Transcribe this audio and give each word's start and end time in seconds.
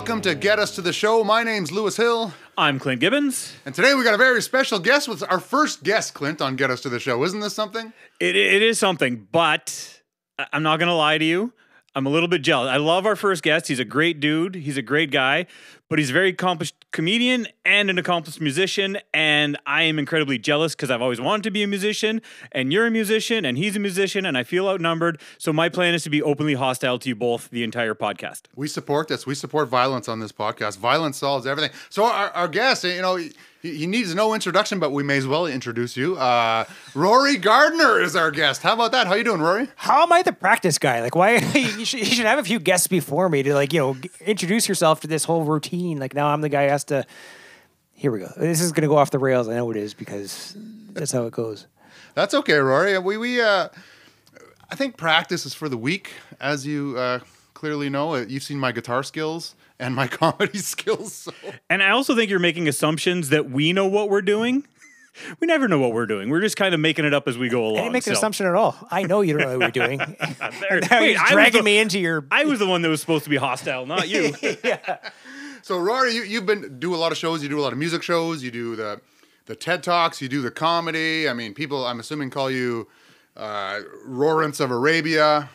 welcome 0.00 0.22
to 0.22 0.34
Get 0.34 0.58
Us 0.58 0.74
to 0.76 0.80
the 0.80 0.94
Show. 0.94 1.22
My 1.22 1.42
name's 1.42 1.70
Lewis 1.70 1.94
Hill, 1.98 2.32
I'm 2.56 2.78
Clint 2.78 3.02
Gibbons. 3.02 3.52
and 3.66 3.74
today 3.74 3.92
we 3.92 4.02
got 4.02 4.14
a 4.14 4.16
very 4.16 4.40
special 4.40 4.78
guest 4.78 5.08
with 5.08 5.22
our 5.30 5.38
first 5.38 5.82
guest, 5.82 6.14
Clint, 6.14 6.40
on 6.40 6.56
Get 6.56 6.70
Us 6.70 6.80
to 6.80 6.88
the 6.88 6.98
Show. 6.98 7.22
Isn't 7.22 7.40
this 7.40 7.52
something? 7.52 7.92
It, 8.18 8.34
it 8.34 8.62
is 8.62 8.78
something, 8.78 9.28
but 9.30 10.00
I'm 10.54 10.62
not 10.62 10.78
going 10.78 10.88
to 10.88 10.94
lie 10.94 11.18
to 11.18 11.24
you. 11.24 11.52
I'm 11.94 12.06
a 12.06 12.10
little 12.10 12.28
bit 12.28 12.42
jealous. 12.42 12.70
I 12.70 12.76
love 12.76 13.04
our 13.04 13.16
first 13.16 13.42
guest. 13.42 13.66
He's 13.66 13.80
a 13.80 13.84
great 13.84 14.20
dude. 14.20 14.54
He's 14.54 14.76
a 14.76 14.82
great 14.82 15.10
guy, 15.10 15.46
but 15.88 15.98
he's 15.98 16.10
a 16.10 16.12
very 16.12 16.28
accomplished 16.28 16.76
comedian 16.92 17.48
and 17.64 17.90
an 17.90 17.98
accomplished 17.98 18.40
musician. 18.40 18.98
And 19.12 19.58
I 19.66 19.82
am 19.82 19.98
incredibly 19.98 20.38
jealous 20.38 20.76
because 20.76 20.88
I've 20.88 21.02
always 21.02 21.20
wanted 21.20 21.42
to 21.44 21.50
be 21.50 21.64
a 21.64 21.66
musician, 21.66 22.22
and 22.52 22.72
you're 22.72 22.86
a 22.86 22.92
musician, 22.92 23.44
and 23.44 23.58
he's 23.58 23.74
a 23.74 23.80
musician, 23.80 24.24
and 24.24 24.38
I 24.38 24.44
feel 24.44 24.68
outnumbered. 24.68 25.20
So 25.38 25.52
my 25.52 25.68
plan 25.68 25.94
is 25.94 26.04
to 26.04 26.10
be 26.10 26.22
openly 26.22 26.54
hostile 26.54 27.00
to 27.00 27.08
you 27.08 27.16
both 27.16 27.50
the 27.50 27.64
entire 27.64 27.96
podcast. 27.96 28.42
We 28.54 28.68
support 28.68 29.08
this. 29.08 29.26
We 29.26 29.34
support 29.34 29.68
violence 29.68 30.08
on 30.08 30.20
this 30.20 30.30
podcast. 30.30 30.78
Violence 30.78 31.16
solves 31.16 31.44
everything. 31.44 31.72
So 31.88 32.04
our, 32.04 32.30
our 32.30 32.48
guest, 32.48 32.84
you 32.84 33.02
know, 33.02 33.18
he, 33.62 33.76
he 33.76 33.86
needs 33.86 34.14
no 34.14 34.34
introduction, 34.34 34.78
but 34.78 34.90
we 34.90 35.02
may 35.02 35.18
as 35.18 35.26
well 35.26 35.46
introduce 35.46 35.96
you. 35.96 36.16
Uh, 36.16 36.64
Rory 36.94 37.36
Gardiner 37.36 38.00
is 38.00 38.16
our 38.16 38.30
guest. 38.30 38.62
How 38.62 38.74
about 38.74 38.92
that? 38.92 39.06
How 39.06 39.14
you 39.14 39.24
doing, 39.24 39.40
Rory? 39.40 39.68
How 39.76 40.02
am 40.02 40.12
I 40.12 40.22
the 40.22 40.32
practice 40.32 40.78
guy? 40.78 41.00
Like, 41.00 41.14
why 41.14 41.36
you 41.54 41.84
should, 41.84 42.00
you 42.00 42.06
should 42.06 42.26
have 42.26 42.38
a 42.38 42.44
few 42.44 42.58
guests 42.58 42.86
before 42.86 43.28
me 43.28 43.42
to 43.42 43.54
like, 43.54 43.72
you 43.72 43.80
know, 43.80 43.94
g- 43.94 44.10
introduce 44.24 44.68
yourself 44.68 45.00
to 45.00 45.06
this 45.06 45.24
whole 45.24 45.44
routine. 45.44 45.98
Like 45.98 46.14
now 46.14 46.28
I'm 46.28 46.40
the 46.40 46.48
guy 46.48 46.64
who 46.64 46.70
has 46.70 46.84
to. 46.84 47.04
Here 47.92 48.10
we 48.10 48.20
go. 48.20 48.32
This 48.36 48.62
is 48.62 48.72
gonna 48.72 48.88
go 48.88 48.96
off 48.96 49.10
the 49.10 49.18
rails. 49.18 49.46
I 49.46 49.54
know 49.56 49.70
it 49.70 49.76
is 49.76 49.92
because 49.92 50.56
that's 50.92 51.12
how 51.12 51.26
it 51.26 51.32
goes. 51.32 51.66
That's 52.14 52.32
okay, 52.32 52.56
Rory. 52.56 52.98
We 52.98 53.18
we 53.18 53.42
uh, 53.42 53.68
I 54.70 54.74
think 54.74 54.96
practice 54.96 55.44
is 55.44 55.52
for 55.52 55.68
the 55.68 55.76
weak, 55.76 56.12
as 56.40 56.66
you 56.66 56.96
uh, 56.96 57.20
clearly 57.60 57.90
know. 57.90 58.16
You've 58.16 58.42
seen 58.42 58.58
my 58.58 58.72
guitar 58.72 59.02
skills 59.02 59.54
and 59.78 59.94
my 59.94 60.06
comedy 60.22 60.58
skills. 60.58 61.12
So. 61.12 61.32
And 61.68 61.82
I 61.82 61.90
also 61.90 62.16
think 62.16 62.30
you're 62.30 62.38
making 62.38 62.68
assumptions 62.68 63.28
that 63.28 63.50
we 63.50 63.74
know 63.74 63.86
what 63.86 64.08
we're 64.08 64.22
doing. 64.22 64.66
We 65.40 65.48
never 65.48 65.66
know 65.66 65.78
what 65.80 65.92
we're 65.92 66.06
doing. 66.06 66.30
We're 66.30 66.40
just 66.40 66.56
kind 66.56 66.72
of 66.72 66.80
making 66.80 67.04
it 67.04 67.12
up 67.12 67.26
as 67.26 67.36
we 67.36 67.48
go 67.48 67.64
along. 67.66 67.78
I 67.78 67.80
didn't 67.82 67.92
make 67.94 68.06
an 68.06 68.14
so- 68.14 68.18
assumption 68.20 68.46
at 68.46 68.54
all. 68.54 68.76
I 68.92 69.02
know 69.02 69.20
you 69.22 69.36
don't 69.36 69.42
know 69.50 69.58
what 69.58 69.76
you're 69.76 69.86
doing. 69.86 69.98
There- 70.60 70.80
Wait, 70.80 71.10
you're 71.10 71.18
I 71.18 71.22
was 71.22 71.30
dragging 71.32 71.58
the- 71.58 71.64
me 71.64 71.78
into 71.78 71.98
your. 71.98 72.24
I 72.30 72.44
was 72.44 72.60
the 72.60 72.66
one 72.66 72.80
that 72.82 72.88
was 72.88 73.00
supposed 73.00 73.24
to 73.24 73.30
be 73.30 73.36
hostile, 73.36 73.84
not 73.86 74.08
you. 74.08 74.32
So 75.62 75.78
Rory, 75.78 76.14
you, 76.14 76.22
you've 76.22 76.46
been 76.46 76.78
do 76.78 76.94
a 76.94 76.96
lot 76.96 77.10
of 77.12 77.18
shows. 77.18 77.42
You 77.42 77.48
do 77.48 77.58
a 77.58 77.60
lot 77.60 77.72
of 77.72 77.78
music 77.78 78.02
shows. 78.04 78.42
You 78.42 78.50
do 78.52 78.76
the 78.76 79.00
the 79.46 79.56
TED 79.56 79.82
talks. 79.82 80.22
You 80.22 80.28
do 80.28 80.40
the 80.42 80.50
comedy. 80.50 81.28
I 81.28 81.32
mean, 81.34 81.54
people. 81.54 81.84
I'm 81.86 81.98
assuming 82.00 82.30
call 82.30 82.50
you 82.50 82.86
uh, 83.36 83.80
Lawrence 84.06 84.60
of 84.60 84.70
Arabia. 84.70 85.50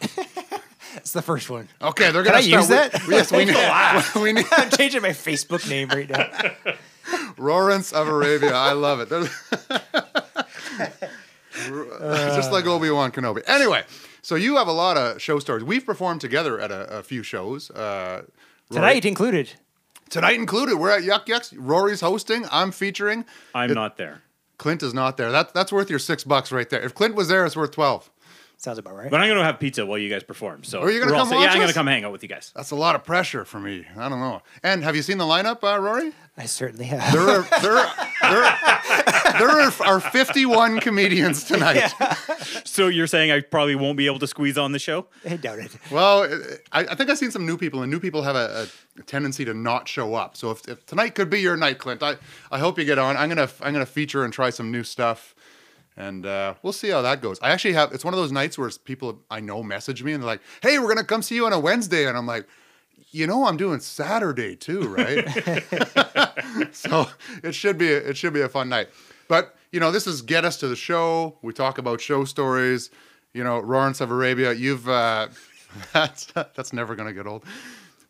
That's 0.96 1.12
the 1.12 1.22
first 1.22 1.50
one. 1.50 1.68
Okay, 1.82 2.12
they're 2.12 2.24
gonna 2.24 2.38
I 2.38 2.40
use 2.40 2.66
start 2.66 2.92
that? 2.92 3.08
with- 3.08 3.12
yes, 3.12 3.32
we 3.32 3.46
need. 3.46 3.56
we 4.24 4.34
need 4.34 4.46
I'm 4.52 4.70
changing 4.72 5.02
my 5.02 5.10
Facebook 5.10 5.70
name 5.70 5.90
right 5.90 6.10
now. 6.10 6.74
Lawrence 7.38 7.92
of 7.94 8.08
Arabia. 8.08 8.54
I 8.54 8.72
love 8.74 9.00
it. 9.00 9.10
There's- 9.10 9.30
Just 12.36 12.52
like 12.52 12.66
Obi 12.66 12.90
Wan 12.90 13.12
Kenobi. 13.12 13.42
Anyway, 13.48 13.84
so 14.22 14.36
you 14.36 14.58
have 14.58 14.68
a 14.68 14.72
lot 14.73 14.98
of 14.98 15.22
show 15.22 15.40
stories. 15.40 15.64
We've 15.64 15.86
performed 15.86 16.22
together 16.22 16.60
at 16.60 16.72
a, 16.72 16.98
a 17.00 17.04
few 17.04 17.23
shows. 17.23 17.72
Uh, 17.72 18.23
Rory- 18.70 18.80
Tonight 18.82 19.06
included. 19.06 19.54
tonight 20.10 20.36
included. 20.40 20.76
We're 20.78 20.92
at 20.92 21.04
Yuk 21.04 21.28
Yuk's. 21.28 21.54
Rory's 21.54 22.02
hosting. 22.02 22.46
I'm 22.52 22.72
featuring. 22.72 23.26
I'm 23.54 23.73
not 23.73 23.98
there. 23.98 24.23
Clint 24.58 24.82
is 24.84 24.94
not 24.94 25.18
there. 25.18 25.32
That, 25.32 25.54
that's 25.54 25.72
worth 25.72 25.90
your 25.90 26.00
six 26.00 26.23
bucks 26.23 26.52
right 26.52 26.70
there. 26.70 26.82
If 26.82 26.96
Clint 26.96 27.14
was 27.16 27.28
there, 27.28 27.46
it's 27.46 27.55
worth 27.55 27.72
twelve. 27.72 28.10
Sounds 28.58 28.77
about 28.77 28.95
right. 28.95 29.11
But 29.11 29.21
I'm 29.21 29.27
going 29.27 29.38
to 29.38 29.43
have 29.43 29.60
pizza 29.60 29.86
while 29.86 29.98
you 29.98 30.10
guys 30.10 30.23
perform. 30.23 30.64
So 30.64 30.82
Are 30.82 30.89
you 30.89 30.99
gonna 30.99 31.11
we're 31.11 31.17
all 31.17 31.21
come 31.21 31.30
set. 31.30 31.36
watch 31.36 31.45
Yeah, 31.45 31.52
I'm 31.52 31.58
going 31.58 31.67
to 31.67 31.73
come 31.73 31.88
hang 31.88 32.04
out 32.05 32.11
with 32.11 32.23
you 32.23 32.30
guys. 32.30 32.52
That's 32.55 32.71
a 32.71 32.76
lot 32.76 32.95
of 32.95 33.04
pressure 33.04 33.45
for 33.45 33.60
me. 33.60 33.86
I 33.98 34.10
don't 34.10 34.20
know. 34.20 34.42
And 34.64 34.83
have 34.83 34.95
you 34.95 35.02
seen 35.02 35.17
the 35.17 35.26
lineup, 35.26 35.64
uh, 35.64 35.80
Rory? 35.80 36.14
I 36.38 36.45
certainly 36.45 36.86
have. 36.86 37.14
There 37.14 37.21
are 37.21 37.48
there, 37.61 37.73
there, 38.21 39.39
there 39.39 39.49
are, 39.49 39.71
are 39.86 39.99
51 39.99 40.80
comedians 40.80 41.43
tonight. 41.45 41.93
So 42.66 42.88
you're 42.88 43.08
saying 43.08 43.32
I 43.32 43.42
probably 43.42 43.76
won't 43.76 43.98
be 43.98 44.05
able 44.05 44.20
to 44.20 44.27
squeeze 44.27 44.58
on 44.58 44.72
the 44.72 44.80
show? 44.80 45.08
I 45.30 45.37
doubt 45.37 45.60
it. 45.60 45.77
Well, 45.92 46.23
I, 46.72 46.80
I 46.82 46.95
think 46.95 47.10
I've 47.10 47.17
seen 47.17 47.32
some 47.32 47.45
new 47.45 47.58
people, 47.58 47.82
and 47.83 47.92
new 47.92 47.99
people 47.99 48.23
have 48.23 48.36
a, 48.36 48.67
a 48.98 49.02
tendency 49.04 49.45
to 49.45 49.54
not 49.54 49.87
show 49.87 50.16
up. 50.16 50.36
So 50.36 50.52
if, 50.52 50.67
if 50.67 50.86
tonight 50.86 51.16
could 51.16 51.30
be 51.30 51.39
your 51.39 51.55
night, 51.55 51.77
Clint, 51.77 52.04
I, 52.04 52.16
I 52.52 52.60
hope 52.60 52.77
you 52.80 52.86
get 52.86 52.98
on. 52.98 53.16
I'm 53.16 53.30
gonna 53.30 53.49
I'm 53.61 53.73
gonna 53.73 53.86
feature 53.86 54.23
and 54.23 54.33
try 54.33 54.49
some 54.49 54.72
new 54.72 54.83
stuff, 54.83 55.35
and 55.98 56.26
uh, 56.26 56.56
we'll 56.61 56.73
see 56.73 56.89
how 56.89 57.02
that 57.02 57.22
goes. 57.22 57.39
I 57.42 57.52
actually 57.52 57.73
have 57.73 57.94
it's 57.94 58.04
one 58.04 58.14
of 58.14 58.20
those 58.20 58.32
nights 58.32 58.58
where 58.58 58.70
people 58.83 59.22
I 59.30 59.39
know 59.39 59.64
message 59.64 60.04
me 60.04 60.14
and 60.14 60.22
they're 60.22 60.28
like, 60.28 60.42
"Hey, 60.61 60.80
we're 60.80 60.88
gonna 60.88 61.04
come 61.04 61.22
see 61.22 61.36
you 61.36 61.45
on 61.45 61.54
a 61.54 61.60
Wednesday," 61.60 62.08
and 62.08 62.17
I'm 62.17 62.28
like. 62.28 62.48
You 63.11 63.28
know 63.28 63.45
I'm 63.45 63.56
doing 63.56 63.80
Saturday 63.80 64.58
too, 64.58 64.89
right? 64.89 65.26
so 66.73 67.08
it 67.44 67.55
should 67.55 67.78
be 67.78 67.88
it 67.88 68.17
should 68.17 68.34
be 68.34 68.42
a 68.42 68.50
fun 68.50 68.67
night. 68.67 68.89
But 69.30 69.55
you 69.72 69.80
know, 69.80 69.89
this 69.89 70.05
is 70.05 70.22
get 70.22 70.44
us 70.44 70.58
to 70.58 70.67
the 70.67 70.76
show. 70.76 71.38
We 71.42 71.54
talk 71.54 71.78
about 71.78 72.02
show 72.02 72.26
stories. 72.26 72.89
You 73.34 73.45
know, 73.45 73.60
Lawrence 73.60 74.02
of 74.02 74.11
Arabia. 74.11 74.52
You've 74.52 74.89
uh, 74.89 75.30
that's 75.94 76.26
that's 76.26 76.73
never 76.73 76.94
gonna 76.94 77.14
get 77.14 77.26
old. 77.26 77.45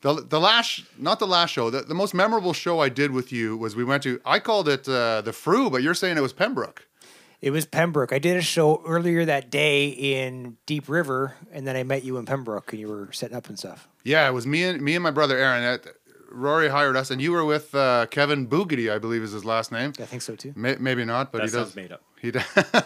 The, 0.01 0.23
the 0.23 0.39
last, 0.39 0.83
not 0.99 1.17
the 1.17 1.25
last 1.25 1.49
show, 1.49 1.71
the, 1.71 1.81
the 1.81 1.95
most 1.95 2.13
memorable 2.13 2.53
show 2.53 2.79
I 2.79 2.89
did 2.89 3.09
with 3.09 3.31
you 3.31 3.57
was 3.57 3.75
we 3.75 3.83
went 3.83 4.03
to, 4.03 4.21
I 4.23 4.37
called 4.37 4.69
it 4.69 4.87
uh, 4.87 5.21
the 5.21 5.33
Fru, 5.33 5.71
but 5.71 5.81
you're 5.81 5.95
saying 5.95 6.15
it 6.15 6.21
was 6.21 6.31
Pembroke. 6.31 6.85
It 7.45 7.51
was 7.51 7.67
Pembroke. 7.67 8.11
I 8.11 8.17
did 8.17 8.37
a 8.37 8.41
show 8.41 8.81
earlier 8.87 9.23
that 9.23 9.51
day 9.51 9.89
in 9.89 10.57
Deep 10.65 10.89
River, 10.89 11.35
and 11.53 11.67
then 11.67 11.75
I 11.75 11.83
met 11.83 12.03
you 12.03 12.17
in 12.17 12.25
Pembroke, 12.25 12.73
and 12.73 12.79
you 12.79 12.87
were 12.87 13.09
setting 13.11 13.37
up 13.37 13.49
and 13.49 13.59
stuff. 13.59 13.87
Yeah, 14.03 14.27
it 14.27 14.31
was 14.31 14.47
me 14.47 14.63
and 14.63 14.81
me 14.81 14.95
and 14.95 15.03
my 15.03 15.11
brother 15.11 15.37
Aaron. 15.37 15.61
That, 15.61 15.93
Rory 16.31 16.69
hired 16.69 16.97
us, 16.97 17.11
and 17.11 17.21
you 17.21 17.31
were 17.31 17.45
with 17.45 17.75
uh, 17.75 18.07
Kevin 18.07 18.47
Boogedy, 18.47 18.91
I 18.91 18.97
believe 18.97 19.21
is 19.21 19.31
his 19.31 19.45
last 19.45 19.71
name. 19.71 19.93
I 19.99 20.05
think 20.05 20.23
so 20.23 20.35
too. 20.35 20.53
May, 20.55 20.77
maybe 20.79 21.05
not, 21.05 21.31
but 21.31 21.41
That 21.41 21.51
he 21.51 21.55
does. 21.55 21.75
made 21.75 21.91
up. 21.91 22.01
He 22.19 22.31
does, 22.31 22.43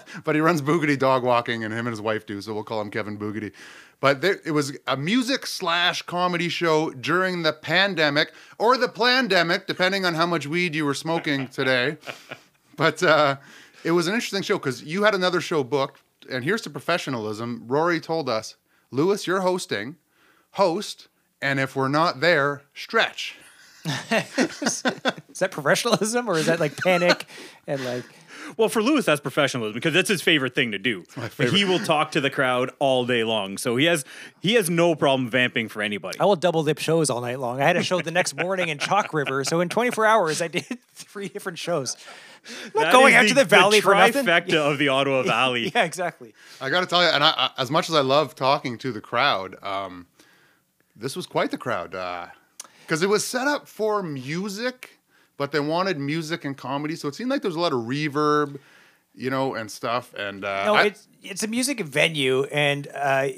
but 0.26 0.36
he 0.36 0.42
runs 0.42 0.62
Boogedy 0.62 1.00
Dog 1.00 1.24
Walking, 1.24 1.64
and 1.64 1.74
him 1.74 1.88
and 1.88 1.94
his 1.94 2.02
wife 2.02 2.26
do. 2.26 2.42
So 2.42 2.54
we'll 2.54 2.66
call 2.66 2.82
him 2.82 2.92
Kevin 2.92 3.18
Boogedy. 3.18 3.54
But 4.02 4.20
there, 4.20 4.42
it 4.44 4.52
was 4.52 4.78
a 4.88 4.98
music 4.98 5.48
slash 5.48 6.02
comedy 6.02 6.50
show 6.50 6.90
during 6.90 7.44
the 7.44 7.54
pandemic 7.54 8.34
or 8.58 8.76
the 8.76 8.90
plandemic, 8.90 9.68
depending 9.68 10.04
on 10.06 10.16
how 10.16 10.26
much 10.26 10.48
weed 10.48 10.76
you 10.76 10.84
were 10.84 10.94
smoking 10.94 11.48
today. 11.48 11.96
but 12.76 13.02
uh, 13.02 13.38
it 13.84 13.92
was 13.92 14.08
an 14.08 14.14
interesting 14.14 14.42
show 14.42 14.58
because 14.58 14.84
you 14.84 15.04
had 15.04 15.16
another 15.16 15.42
show 15.42 15.64
booked, 15.64 16.02
and 16.30 16.44
here's 16.44 16.62
the 16.62 16.70
professionalism. 16.70 17.64
Rory 17.68 18.00
told 18.00 18.30
us, 18.30 18.56
Lewis, 18.92 19.28
you're 19.28 19.42
hosting, 19.42 19.98
host, 20.52 21.08
and 21.42 21.60
if 21.60 21.76
we're 21.76 21.88
not 21.88 22.20
there, 22.20 22.64
stretch. 22.74 23.38
Is 23.86 24.82
that 25.40 25.52
professionalism 25.52 26.30
or 26.30 26.38
is 26.38 26.48
that 26.48 26.60
like 26.60 26.76
panic 26.78 27.26
and 27.66 27.84
like? 27.86 28.04
Well, 28.58 28.70
for 28.70 28.82
Lewis, 28.82 29.06
that's 29.06 29.22
professionalism 29.22 29.74
because 29.74 29.94
that's 29.94 30.10
his 30.10 30.22
favorite 30.22 30.56
thing 30.56 30.72
to 30.72 30.80
do. 30.80 31.04
favorite. 31.04 31.54
He 31.54 31.66
will 31.66 31.80
talk 31.80 32.12
to 32.12 32.22
the 32.22 32.30
crowd 32.30 32.72
all 32.80 33.06
day 33.06 33.24
long, 33.24 33.58
so 33.58 33.76
he 33.78 33.86
has 33.86 34.06
he 34.42 34.54
has 34.56 34.70
no 34.70 34.96
problem 34.96 35.30
vamping 35.30 35.70
for 35.70 35.82
anybody. 35.82 36.20
I 36.20 36.26
will 36.26 36.36
double 36.36 36.64
dip 36.64 36.80
shows 36.80 37.10
all 37.10 37.22
night 37.22 37.40
long. 37.40 37.62
I 37.62 37.66
had 37.66 37.78
a 37.78 37.84
show 37.84 38.02
the 38.02 38.12
next 38.12 38.36
morning 38.36 38.70
in 38.70 38.78
Chalk 38.78 39.14
River, 39.14 39.44
so 39.44 39.62
in 39.62 39.70
24 39.70 40.06
hours 40.06 40.42
I 40.42 40.48
did 40.48 40.66
three 40.94 41.28
different 41.30 41.58
shows. 41.58 41.96
I'm 42.48 42.72
not 42.74 42.82
That 42.84 42.94
going 42.94 43.14
is 43.14 43.20
out 43.20 43.28
to 43.28 43.34
the 43.36 43.46
valley 43.46 43.82
for 43.82 43.94
nothing. 43.94 44.26
trifecta 44.26 44.54
of 44.56 44.78
the 44.78 44.88
Ottawa 44.90 45.24
Valley. 45.24 45.72
Yeah, 45.76 45.84
exactly. 45.84 46.34
I 46.62 46.70
got 46.70 46.80
to 46.80 46.86
tell 46.86 47.04
you, 47.04 47.10
and 47.10 47.24
I, 47.24 47.30
I, 47.36 47.50
as 47.58 47.70
much 47.70 47.90
as 47.90 47.96
I 47.96 48.02
love 48.02 48.34
talking 48.34 48.78
to 48.80 48.92
the 48.94 49.02
crowd, 49.02 49.56
um, 49.62 50.08
this 50.96 51.16
was 51.16 51.26
quite 51.28 51.52
the 51.52 51.58
crowd 51.58 51.92
because 52.86 53.04
it 53.04 53.10
was 53.10 53.26
set 53.28 53.46
up 53.48 53.68
for 53.68 54.02
music, 54.02 54.99
but 55.40 55.52
they 55.52 55.60
wanted 55.60 55.98
music 55.98 56.46
and 56.46 56.56
comedy, 56.56 56.96
so 56.96 57.08
it 57.08 57.16
seemed 57.16 57.32
like 57.32 57.42
there 57.42 57.50
was 57.50 57.56
a 57.56 57.60
lot 57.60 57.74
of 57.74 57.80
reverb, 57.80 58.60
you 59.16 59.32
know, 59.32 59.56
and 59.56 59.72
stuff. 59.72 60.14
And 60.14 60.46
uh, 60.46 60.66
No, 60.66 60.76
I- 60.76 60.84
it's 60.84 61.08
it's 61.24 61.42
a 61.44 61.48
music 61.48 61.80
venue, 61.80 62.44
and 62.44 62.88
uh, 62.94 63.30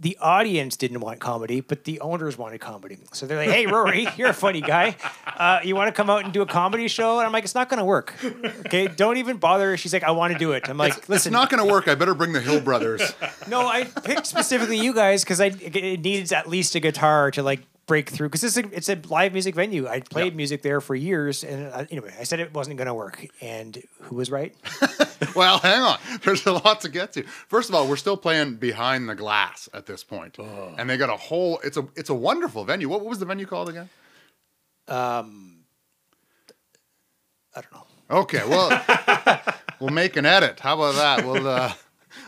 the 0.00 0.18
audience 0.20 0.76
didn't 0.76 1.00
want 1.00 1.20
comedy, 1.20 1.60
but 1.60 1.84
the 1.84 2.00
owners 2.00 2.36
wanted 2.36 2.60
comedy. 2.60 2.98
So 3.12 3.26
they're 3.26 3.38
like, 3.38 3.48
"Hey, 3.50 3.66
Rory, 3.66 4.06
you're 4.16 4.28
a 4.30 4.34
funny 4.34 4.60
guy. 4.60 4.96
Uh, 5.26 5.60
you 5.64 5.74
want 5.76 5.88
to 5.88 5.92
come 5.92 6.10
out 6.10 6.24
and 6.24 6.32
do 6.32 6.42
a 6.42 6.46
comedy 6.46 6.88
show?" 6.88 7.18
And 7.18 7.26
I'm 7.26 7.32
like, 7.32 7.44
"It's 7.44 7.54
not 7.54 7.68
going 7.68 7.78
to 7.78 7.84
work. 7.84 8.12
Okay, 8.66 8.86
don't 8.88 9.16
even 9.16 9.36
bother." 9.38 9.76
She's 9.76 9.92
like, 9.92 10.02
"I 10.04 10.10
want 10.10 10.32
to 10.32 10.38
do 10.38 10.52
it." 10.52 10.68
I'm 10.68 10.76
like, 10.76 10.96
it's 10.98 11.08
"Listen, 11.08 11.30
it's 11.30 11.40
not 11.40 11.48
going 11.50 11.64
to 11.66 11.72
work. 11.72 11.86
I 11.88 11.94
better 11.94 12.14
bring 12.14 12.32
the 12.32 12.40
Hill 12.40 12.60
Brothers. 12.60 13.14
no, 13.48 13.66
I 13.66 13.84
picked 13.84 14.26
specifically 14.26 14.78
you 14.78 14.92
guys 14.94 15.22
because 15.24 15.40
I 15.40 15.46
it 15.46 16.00
needs 16.02 16.32
at 16.32 16.48
least 16.48 16.74
a 16.74 16.80
guitar 16.80 17.30
to 17.30 17.42
like 17.42 17.62
break 17.86 18.08
through 18.10 18.28
because 18.28 18.44
it's 18.44 18.56
a 18.56 18.64
it's 18.74 18.88
a 18.88 18.98
live 19.08 19.32
music 19.32 19.54
venue. 19.54 19.86
I 19.86 20.00
played 20.00 20.32
Yeah. 20.32 20.36
music 20.36 20.62
there 20.62 20.80
for 20.80 20.94
years, 20.94 21.44
and 21.44 21.72
uh, 21.72 21.84
anyway, 21.90 22.14
I 22.18 22.24
said 22.24 22.40
it 22.40 22.52
wasn't 22.54 22.76
going 22.78 22.86
to 22.86 22.94
work, 22.94 23.26
and 23.40 23.82
who 24.02 24.16
was 24.16 24.30
right? 24.30 24.54
well, 25.36 25.58
hang 25.58 25.82
on. 25.82 25.98
There's 26.22 26.46
a 26.46 26.52
lot 26.52 26.80
to 26.82 26.88
get 26.88 27.12
to. 27.14 27.22
First 27.24 27.68
of 27.68 27.74
all, 27.74 27.86
we're 27.88 27.96
still 27.96 28.16
playing 28.16 28.56
behind 28.56 29.08
the 29.08 29.14
glass 29.14 29.68
at 29.74 29.86
this 29.86 30.02
point, 30.04 30.38
and 30.38 30.88
they 30.88 30.96
got 30.96 31.10
a 31.10 31.16
whole. 31.16 31.60
It's 31.64 31.76
a 31.76 31.86
it's 31.96 32.10
a 32.10 32.14
wonderful 32.14 32.64
venue. 32.64 32.88
What, 32.88 33.00
what 33.00 33.10
was 33.10 33.18
the 33.18 33.26
venue 33.26 33.46
called 33.46 33.68
again? 33.68 33.88
Um, 34.88 35.58
I 37.56 37.60
don't 37.60 37.72
know. 37.72 37.86
Okay, 38.18 38.42
well, 38.48 38.82
we'll 39.80 39.90
make 39.90 40.16
an 40.16 40.26
edit. 40.26 40.60
How 40.60 40.74
about 40.74 40.94
that? 40.96 41.24
We'll 41.26 41.48
uh, 41.48 41.72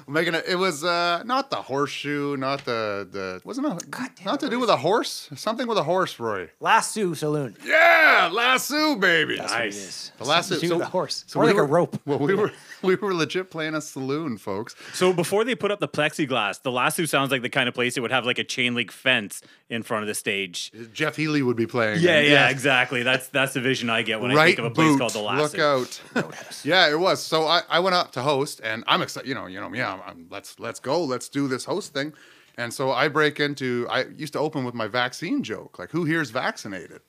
making 0.09 0.35
it. 0.35 0.45
It 0.49 0.57
was 0.57 0.85
uh, 0.85 1.23
not 1.25 1.51
the 1.51 1.57
horseshoe, 1.57 2.37
not 2.37 2.65
the 2.65 3.07
the 3.11 3.41
wasn't 3.45 3.67
a, 3.67 4.11
not 4.25 4.41
to 4.41 4.49
do 4.51 4.59
with 4.61 4.71
a 4.71 4.77
horse. 4.77 5.29
Something 5.37 5.67
with 5.67 5.79
a 5.79 5.83
horse, 5.83 6.19
Roy. 6.19 6.51
Lasso 6.61 7.15
Saloon. 7.15 7.57
Yeah, 7.65 8.31
lasso, 8.33 8.97
baby. 8.97 9.37
That's 9.39 9.53
what 9.53 9.61
it 9.63 9.65
Nice. 9.67 10.13
The 10.19 10.25
lasso. 10.25 10.55
Something 10.55 10.69
to 10.71 10.75
do 10.75 10.79
with 10.81 10.89
horse. 10.89 11.25
so 11.27 11.41
or 11.41 11.43
we 11.43 11.49
like 11.49 11.57
were- 11.57 11.63
a 11.63 11.67
rope. 11.67 12.01
Well, 12.07 12.19
we 12.19 12.35
were 12.37 12.53
we 12.83 12.95
were 12.97 13.15
legit 13.15 13.51
playing 13.51 13.75
a 13.75 13.81
saloon, 13.81 14.39
folks. 14.39 14.75
So 14.93 15.13
before 15.13 15.45
they 15.45 15.55
put 15.55 15.71
up 15.71 15.81
the 15.81 15.89
plexiglass, 15.89 16.63
the 16.63 16.71
lasso 16.73 17.05
sounds 17.05 17.31
like 17.31 17.43
the 17.43 17.49
kind 17.49 17.69
of 17.69 17.75
place 17.75 17.95
that 17.95 18.03
would 18.03 18.11
have 18.13 18.25
like 18.27 18.39
a 18.39 18.45
chain 18.45 18.75
link 18.75 18.91
fence 18.93 19.43
in 19.69 19.83
front 19.83 20.03
of 20.05 20.09
the 20.09 20.15
stage. 20.15 20.71
Jeff 20.93 21.17
Healey 21.17 21.43
would 21.43 21.57
be 21.57 21.67
playing. 21.67 22.01
Yeah, 22.01 22.19
and- 22.19 22.29
yeah, 22.29 22.49
exactly. 22.51 23.03
That's 23.03 23.29
that's 23.29 23.55
the 23.55 23.61
vision 23.61 23.91
I 23.91 24.03
get 24.03 24.21
when 24.21 24.31
I 24.37 24.47
think 24.47 24.59
of 24.59 24.65
a 24.67 24.71
place 24.71 24.89
boot. 24.89 24.99
called 24.99 25.13
the 25.13 25.21
lasso. 25.21 25.43
Look 25.43 25.59
out! 25.59 26.61
yeah, 26.65 26.89
it 26.91 26.99
was. 26.99 27.23
So 27.23 27.47
I, 27.47 27.63
I 27.69 27.81
went 27.81 27.95
up 27.97 28.13
to 28.13 28.23
host, 28.23 28.61
and 28.63 28.85
I'm 28.87 29.03
excited. 29.03 29.29
You 29.29 29.35
know, 29.35 29.47
you 29.47 29.61
know, 29.61 29.73
yeah. 29.75 29.96
I'm, 29.97 30.09
I'm- 30.09 30.27
let's 30.31 30.59
let's 30.59 30.81
go. 30.81 31.03
Let's 31.05 31.29
do 31.29 31.49
this 31.49 31.65
host 31.65 31.93
thing. 31.95 32.13
And 32.59 32.73
so 32.73 32.91
I 32.91 33.09
break 33.09 33.39
into. 33.39 33.87
I 33.91 34.05
used 34.17 34.33
to 34.33 34.39
open 34.39 34.65
with 34.65 34.75
my 34.75 34.87
vaccine 34.89 35.43
joke, 35.43 35.79
like 35.79 35.91
who 35.91 36.05
here's 36.05 36.31
vaccinated. 36.31 37.01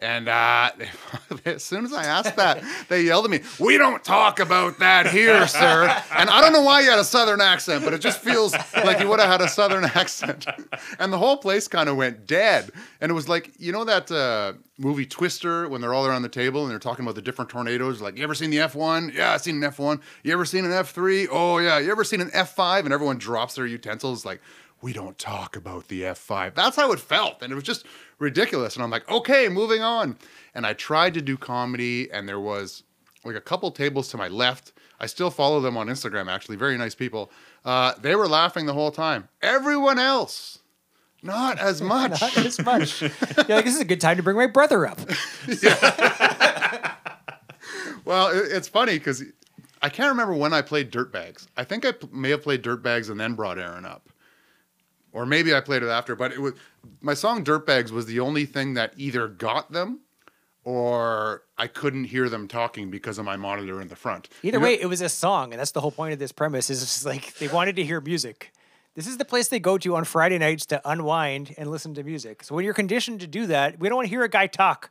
And 0.00 0.28
uh, 0.28 0.70
as 1.44 1.64
soon 1.64 1.84
as 1.84 1.92
I 1.92 2.04
asked 2.04 2.36
that, 2.36 2.62
they 2.88 3.02
yelled 3.02 3.24
at 3.24 3.30
me, 3.32 3.40
"We 3.58 3.78
don't 3.78 4.04
talk 4.04 4.38
about 4.38 4.78
that 4.78 5.08
here, 5.08 5.46
sir." 5.48 5.88
And 6.14 6.30
I 6.30 6.40
don't 6.40 6.52
know 6.52 6.62
why 6.62 6.82
you 6.82 6.90
had 6.90 7.00
a 7.00 7.04
southern 7.04 7.40
accent, 7.40 7.84
but 7.84 7.92
it 7.92 8.00
just 8.00 8.20
feels 8.20 8.54
like 8.74 9.00
you 9.00 9.08
would 9.08 9.18
have 9.18 9.28
had 9.28 9.40
a 9.40 9.48
southern 9.48 9.84
accent. 9.94 10.46
And 11.00 11.12
the 11.12 11.18
whole 11.18 11.36
place 11.36 11.66
kind 11.66 11.88
of 11.88 11.96
went 11.96 12.26
dead. 12.26 12.70
And 13.00 13.10
it 13.10 13.14
was 13.14 13.28
like, 13.28 13.50
you 13.58 13.72
know 13.72 13.84
that 13.84 14.10
uh, 14.12 14.52
movie 14.78 15.06
Twister 15.06 15.68
when 15.68 15.80
they're 15.80 15.94
all 15.94 16.06
around 16.06 16.22
the 16.22 16.28
table 16.28 16.62
and 16.62 16.70
they're 16.70 16.78
talking 16.78 17.04
about 17.04 17.16
the 17.16 17.22
different 17.22 17.50
tornadoes. 17.50 18.00
Like, 18.00 18.16
you 18.16 18.22
ever 18.22 18.36
seen 18.36 18.50
the 18.50 18.60
F 18.60 18.76
one? 18.76 19.10
Yeah, 19.12 19.32
I've 19.32 19.42
seen 19.42 19.56
an 19.56 19.64
F 19.64 19.80
one. 19.80 20.00
You 20.22 20.32
ever 20.32 20.44
seen 20.44 20.64
an 20.64 20.72
F 20.72 20.90
three? 20.90 21.26
Oh 21.26 21.58
yeah. 21.58 21.80
You 21.80 21.90
ever 21.90 22.04
seen 22.04 22.20
an 22.20 22.30
F 22.32 22.54
five? 22.54 22.84
And 22.84 22.94
everyone 22.94 23.18
drops 23.18 23.56
their 23.56 23.66
utensils 23.66 24.24
like. 24.24 24.40
We 24.80 24.92
don't 24.92 25.18
talk 25.18 25.56
about 25.56 25.88
the 25.88 26.02
F5. 26.02 26.54
That's 26.54 26.76
how 26.76 26.92
it 26.92 27.00
felt. 27.00 27.42
And 27.42 27.50
it 27.50 27.56
was 27.56 27.64
just 27.64 27.84
ridiculous. 28.18 28.74
And 28.74 28.82
I'm 28.82 28.90
like, 28.90 29.08
okay, 29.10 29.48
moving 29.48 29.82
on. 29.82 30.16
And 30.54 30.66
I 30.66 30.72
tried 30.72 31.14
to 31.14 31.22
do 31.22 31.36
comedy, 31.36 32.10
and 32.10 32.28
there 32.28 32.40
was 32.40 32.82
like 33.24 33.36
a 33.36 33.40
couple 33.40 33.70
tables 33.70 34.08
to 34.08 34.16
my 34.16 34.28
left. 34.28 34.72
I 35.00 35.06
still 35.06 35.30
follow 35.30 35.60
them 35.60 35.76
on 35.76 35.86
Instagram, 35.86 36.28
actually. 36.28 36.56
Very 36.56 36.76
nice 36.76 36.94
people. 36.94 37.30
Uh, 37.64 37.92
they 38.00 38.16
were 38.16 38.26
laughing 38.28 38.66
the 38.66 38.74
whole 38.74 38.90
time. 38.90 39.28
Everyone 39.42 39.98
else, 39.98 40.58
not 41.22 41.58
as 41.58 41.80
much. 41.94 42.20
Not 42.20 42.36
as 42.38 42.64
much. 42.64 43.02
You're 43.02 43.10
like, 43.48 43.64
this 43.64 43.74
is 43.74 43.80
a 43.80 43.84
good 43.84 44.00
time 44.00 44.16
to 44.16 44.22
bring 44.22 44.36
my 44.36 44.46
brother 44.46 44.86
up. 44.86 44.98
well, 48.04 48.28
it, 48.30 48.50
it's 48.50 48.68
funny 48.68 48.98
because 48.98 49.22
I 49.82 49.88
can't 49.88 50.08
remember 50.10 50.34
when 50.34 50.52
I 50.52 50.62
played 50.62 50.90
Dirtbags. 50.90 51.46
I 51.56 51.64
think 51.64 51.84
I 51.84 51.92
p- 51.92 52.08
may 52.12 52.30
have 52.30 52.42
played 52.42 52.62
Dirtbags 52.62 53.10
and 53.10 53.20
then 53.20 53.34
brought 53.34 53.58
Aaron 53.58 53.84
up. 53.84 54.07
Or 55.12 55.24
maybe 55.26 55.54
I 55.54 55.60
played 55.60 55.82
it 55.82 55.88
after, 55.88 56.14
but 56.14 56.32
it 56.32 56.40
was 56.40 56.54
my 57.00 57.14
song 57.14 57.44
Dirtbags 57.44 57.90
was 57.90 58.06
the 58.06 58.20
only 58.20 58.44
thing 58.44 58.74
that 58.74 58.92
either 58.96 59.26
got 59.28 59.72
them 59.72 60.00
or 60.64 61.44
I 61.56 61.66
couldn't 61.66 62.04
hear 62.04 62.28
them 62.28 62.46
talking 62.46 62.90
because 62.90 63.18
of 63.18 63.24
my 63.24 63.36
monitor 63.36 63.80
in 63.80 63.88
the 63.88 63.96
front. 63.96 64.28
Either 64.42 64.56
You 64.56 64.60
know- 64.60 64.66
way, 64.66 64.78
it 64.80 64.86
was 64.86 65.00
a 65.00 65.08
song, 65.08 65.52
and 65.52 65.58
that's 65.60 65.70
the 65.70 65.80
whole 65.80 65.90
point 65.90 66.12
of 66.12 66.18
this 66.18 66.32
premise. 66.32 66.68
Is 66.68 66.80
just 66.80 67.06
like 67.06 67.34
they 67.38 67.48
wanted 67.48 67.76
to 67.76 67.84
hear 67.84 68.00
music. 68.00 68.52
This 68.94 69.06
is 69.06 69.16
the 69.16 69.24
place 69.24 69.48
they 69.48 69.60
go 69.60 69.78
to 69.78 69.96
on 69.96 70.04
Friday 70.04 70.38
nights 70.38 70.66
to 70.66 70.80
unwind 70.88 71.54
and 71.56 71.70
listen 71.70 71.94
to 71.94 72.02
music. 72.02 72.42
So 72.42 72.54
when 72.54 72.64
you're 72.64 72.74
conditioned 72.74 73.20
to 73.20 73.26
do 73.26 73.46
that, 73.46 73.78
we 73.78 73.88
don't 73.88 73.96
want 73.96 74.06
to 74.06 74.10
hear 74.10 74.24
a 74.24 74.28
guy 74.28 74.46
talk 74.46 74.90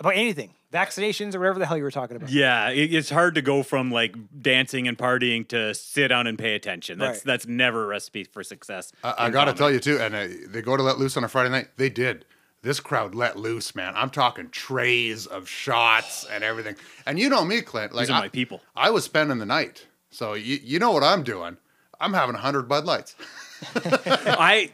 about 0.00 0.14
anything, 0.16 0.54
vaccinations 0.72 1.34
or 1.34 1.38
whatever 1.40 1.58
the 1.58 1.66
hell 1.66 1.76
you 1.76 1.82
were 1.84 1.90
talking 1.90 2.16
about. 2.16 2.30
Yeah, 2.30 2.70
it, 2.70 2.92
it's 2.92 3.10
hard 3.10 3.34
to 3.36 3.42
go 3.42 3.62
from 3.62 3.90
like 3.90 4.16
dancing 4.42 4.88
and 4.88 4.96
partying 4.98 5.46
to 5.48 5.74
sit 5.74 6.08
down 6.08 6.26
and 6.26 6.38
pay 6.38 6.54
attention. 6.54 6.98
That's 6.98 7.18
Right. 7.18 7.24
that's 7.26 7.46
never 7.46 7.84
a 7.84 7.86
recipe 7.86 8.24
for 8.24 8.42
success. 8.42 8.92
I, 9.04 9.26
I 9.26 9.30
got 9.30 9.44
to 9.44 9.52
comedy. 9.52 9.58
tell 9.58 9.70
you 9.70 9.80
too, 9.80 9.98
and 10.02 10.14
uh, 10.14 10.26
they 10.48 10.62
go 10.62 10.76
to 10.76 10.82
let 10.82 10.98
loose 10.98 11.16
on 11.16 11.24
a 11.24 11.28
Friday 11.28 11.50
night. 11.50 11.68
They 11.76 11.90
did. 11.90 12.24
This 12.62 12.78
crowd 12.80 13.14
let 13.14 13.38
loose, 13.38 13.74
man. 13.74 13.94
I'm 13.96 14.10
talking 14.10 14.50
trays 14.50 15.24
of 15.26 15.48
shots 15.48 16.26
and 16.30 16.44
everything. 16.44 16.76
And 17.06 17.18
you 17.18 17.30
know 17.30 17.42
me, 17.44 17.62
Clint. 17.62 17.94
Like 17.94 18.02
These 18.08 18.10
are 18.10 18.18
I, 18.18 18.20
my 18.20 18.28
people. 18.28 18.60
I 18.76 18.90
was 18.90 19.04
spending 19.04 19.38
the 19.38 19.46
night, 19.46 19.86
so 20.10 20.34
you 20.34 20.58
you 20.62 20.78
know 20.78 20.90
what 20.92 21.02
I'm 21.02 21.22
doing. 21.22 21.56
I'm 22.00 22.12
having 22.14 22.34
hundred 22.34 22.68
Bud 22.68 22.84
Lights. 22.84 23.16
I 23.74 24.70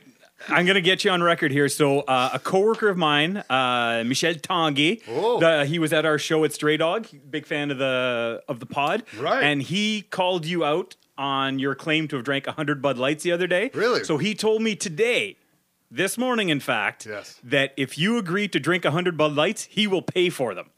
I'm 0.49 0.67
gonna 0.67 0.81
get 0.83 1.05
you 1.05 1.11
on 1.11 1.23
record 1.23 1.51
here. 1.51 1.69
So 1.69 2.01
uh, 2.01 2.31
a 2.35 2.39
coworker 2.39 2.89
of 2.89 2.97
mine, 2.97 3.39
uh, 3.49 4.05
Michel 4.07 4.35
Tanguy, 4.35 5.03
Oh. 5.09 5.41
the- 5.41 5.65
he 5.67 5.79
was 5.79 5.93
at 5.93 6.05
our 6.05 6.19
show 6.19 6.45
at 6.45 6.53
Stray 6.53 6.77
Dog. 6.77 7.07
Big 7.31 7.47
fan 7.47 7.71
of 7.71 7.79
the 7.79 8.43
of 8.49 8.61
the 8.61 8.67
pod, 8.67 9.03
Right. 9.19 9.43
And 9.43 9.63
he 9.63 10.03
called 10.03 10.45
you 10.47 10.65
out 10.65 10.97
on 11.19 11.59
your 11.59 11.75
claim 11.75 12.07
to 12.09 12.17
have 12.17 12.25
drank 12.25 12.47
hundred 12.47 12.83
Bud 12.83 12.99
Lights 12.99 13.25
the 13.25 13.33
other 13.33 13.47
day. 13.47 13.71
Really? 13.75 14.05
So 14.05 14.19
he 14.19 14.35
told 14.35 14.63
me 14.63 14.77
today. 14.77 15.37
This 15.89 16.19
morning, 16.19 16.49
in 16.49 16.59
fact, 16.59 17.07
Yes. 17.07 17.39
that 17.45 17.73
if 17.77 17.97
you 17.97 18.19
agree 18.19 18.49
to 18.49 18.59
drink 18.59 18.83
100 18.85 19.17
Bud 19.17 19.37
Lights, 19.37 19.69
he 19.71 19.87
will 19.87 20.03
pay 20.03 20.31
for 20.31 20.53
them. 20.53 20.71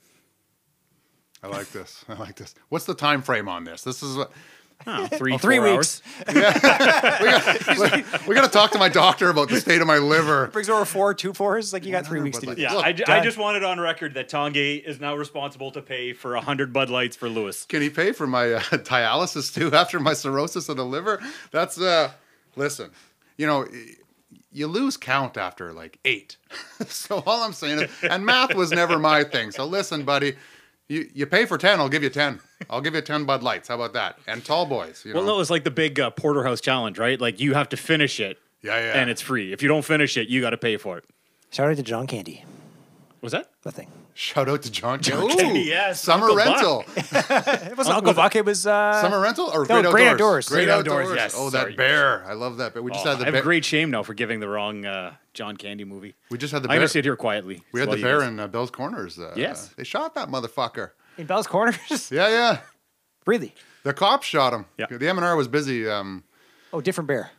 I 1.42 1.46
like 1.46 1.70
this. 1.72 2.04
I 2.10 2.14
like 2.14 2.36
this. 2.36 2.54
What's 2.68 2.84
the 2.84 2.94
time 2.94 3.22
frame 3.22 3.48
on 3.48 3.64
this? 3.64 3.82
This 3.82 4.02
is 4.02 4.16
what 4.18 4.30
Oh, 4.86 5.06
three, 5.12 5.36
Three 5.38 5.56
four 5.58 5.76
weeks. 5.76 6.02
hours. 6.28 6.34
we 8.28 8.34
got 8.34 8.44
to 8.44 8.50
talk 8.50 8.70
to 8.72 8.78
my 8.78 8.88
doctor 8.88 9.28
about 9.28 9.48
the 9.48 9.60
state 9.60 9.80
of 9.80 9.86
my 9.86 9.98
liver. 9.98 10.46
Brings 10.48 10.68
over 10.70 10.84
four, 10.84 11.14
two 11.14 11.32
fours. 11.34 11.72
Like 11.72 11.84
you 11.84 11.90
got 11.92 12.06
three 12.06 12.20
weeks 12.20 12.38
to 12.38 12.46
do. 12.46 12.52
Bud. 12.52 12.58
Yeah, 12.58 12.72
Look, 12.74 12.84
I, 12.86 12.92
ju- 12.92 13.04
I 13.06 13.16
done. 13.16 13.24
just 13.24 13.38
wanted 13.38 13.64
on 13.64 13.80
record 13.80 14.14
that 14.14 14.30
Tanguy 14.30 14.82
is 14.82 15.00
now 15.00 15.14
responsible 15.16 15.70
to 15.72 15.82
pay 15.82 16.12
for 16.12 16.32
100 16.34 16.72
Bud 16.72 16.90
Lights 16.90 17.16
for 17.16 17.28
Lewis. 17.28 17.64
Can 17.66 17.82
he 17.82 17.90
pay 17.90 18.12
for 18.12 18.26
my 18.26 18.52
uh, 18.54 18.60
dialysis 18.70 19.52
too 19.54 19.72
after 19.74 20.00
my 20.00 20.14
cirrhosis 20.14 20.68
of 20.68 20.76
the 20.76 20.84
liver? 20.84 21.20
That's 21.50 21.80
uh 21.80 22.10
listen, 22.56 22.90
you 23.36 23.46
know, 23.46 23.66
you 24.52 24.66
lose 24.68 24.96
count 24.96 25.36
after 25.36 25.72
like 25.72 25.98
8. 26.04 26.36
so 26.86 27.22
all 27.26 27.42
I'm 27.42 27.52
saying 27.52 27.80
is 27.80 27.90
and 28.08 28.24
math 28.24 28.54
was 28.54 28.70
never 28.70 28.98
my 28.98 29.24
thing. 29.24 29.50
So 29.50 29.66
listen, 29.66 30.04
buddy, 30.04 30.36
you 30.88 31.08
you 31.14 31.26
pay 31.26 31.44
for 31.46 31.58
10, 31.58 31.80
I'll 31.80 31.88
give 31.88 32.02
you 32.02 32.10
10. 32.10 32.40
I'll 32.70 32.80
give 32.80 32.94
you 32.94 33.00
10 33.00 33.24
Bud 33.24 33.42
Lights. 33.42 33.68
How 33.68 33.74
about 33.76 33.92
that? 33.94 34.18
And 34.26 34.44
tall 34.44 34.66
boys, 34.66 35.02
you 35.04 35.12
know. 35.12 35.20
Well, 35.20 35.26
no, 35.28 35.40
it's 35.40 35.50
like 35.50 35.64
the 35.64 35.70
big 35.70 36.00
uh, 36.00 36.10
Porterhouse 36.10 36.60
challenge, 36.60 36.98
right? 36.98 37.20
Like 37.20 37.40
you 37.40 37.54
have 37.54 37.68
to 37.70 37.76
finish 37.76 38.20
it, 38.20 38.38
Yeah, 38.62 38.76
yeah. 38.78 39.00
and 39.00 39.08
it's 39.10 39.20
free. 39.22 39.52
If 39.52 39.62
you 39.62 39.68
don't 39.68 39.84
finish 39.84 40.16
it, 40.16 40.28
you 40.28 40.40
got 40.40 40.50
to 40.50 40.56
pay 40.58 40.76
for 40.76 40.98
it. 40.98 41.04
Shout 41.50 41.70
out 41.70 41.76
to 41.76 41.82
John 41.82 42.06
Candy. 42.06 42.44
Was 43.20 43.32
that? 43.32 43.50
Nothing. 43.64 43.90
Shout 44.20 44.48
out 44.48 44.62
to 44.62 44.70
John. 44.72 45.00
John 45.00 45.28
Candy, 45.30 45.60
yes, 45.60 46.00
Summer 46.02 46.24
Uncle 46.28 46.36
rental. 46.36 46.84
It 46.96 47.76
wasn't 47.78 47.96
Uncle 47.98 48.14
Buck. 48.14 48.34
It 48.34 48.44
was 48.44 48.66
uh, 48.66 49.00
Summer 49.00 49.20
rental 49.20 49.46
or 49.46 49.60
no, 49.64 49.80
great, 49.80 49.92
Great 49.92 50.06
outdoors? 50.08 50.08
Outdoors. 50.08 50.48
Great 50.48 50.64
Great 50.64 50.68
outdoors. 50.70 51.02
Outdoors, 51.06 51.16
yes, 51.16 51.34
Oh, 51.38 51.50
sorry. 51.50 51.70
that 51.70 51.76
bear. 51.76 52.24
I 52.26 52.32
love 52.32 52.56
that 52.56 52.74
bear. 52.74 52.82
We 52.82 52.90
just 52.90 53.06
Oh, 53.06 53.10
had 53.10 53.20
I 53.22 53.24
have 53.26 53.34
bear. 53.34 53.42
great 53.42 53.64
shame 53.64 53.92
now 53.92 54.02
for 54.02 54.14
giving 54.14 54.40
the 54.40 54.48
wrong 54.48 54.84
uh, 54.84 55.14
John 55.34 55.56
Candy 55.56 55.84
movie. 55.84 56.16
We 56.32 56.38
just 56.38 56.52
had 56.52 56.64
the 56.64 56.66
I'm 56.68 56.70
bear. 56.70 56.78
gonna 56.78 56.88
sit 56.88 57.04
here 57.04 57.14
quietly. 57.14 57.62
We 57.70 57.78
had 57.78 57.92
the 57.92 57.96
bear 58.02 58.18
guys- 58.18 58.28
in 58.28 58.40
uh, 58.40 58.48
Bell's 58.48 58.72
Corners. 58.72 59.20
Uh, 59.20 59.34
Yes. 59.36 59.68
They 59.76 59.84
shot 59.84 60.16
that 60.16 60.28
motherfucker. 60.28 60.90
in 61.16 61.26
Bell's 61.26 61.46
Corners. 61.46 61.78
Yeah, 62.10 62.28
yeah. 62.28 62.60
really? 63.24 63.54
The 63.84 63.92
cops 63.94 64.26
shot 64.26 64.52
him. 64.52 64.66
Yeah. 64.78 64.86
The 64.90 64.98
MNR 64.98 65.36
was 65.36 65.46
busy. 65.46 65.88
Um, 65.88 66.24
Oh, 66.72 66.80
different 66.80 67.06
bear. 67.06 67.30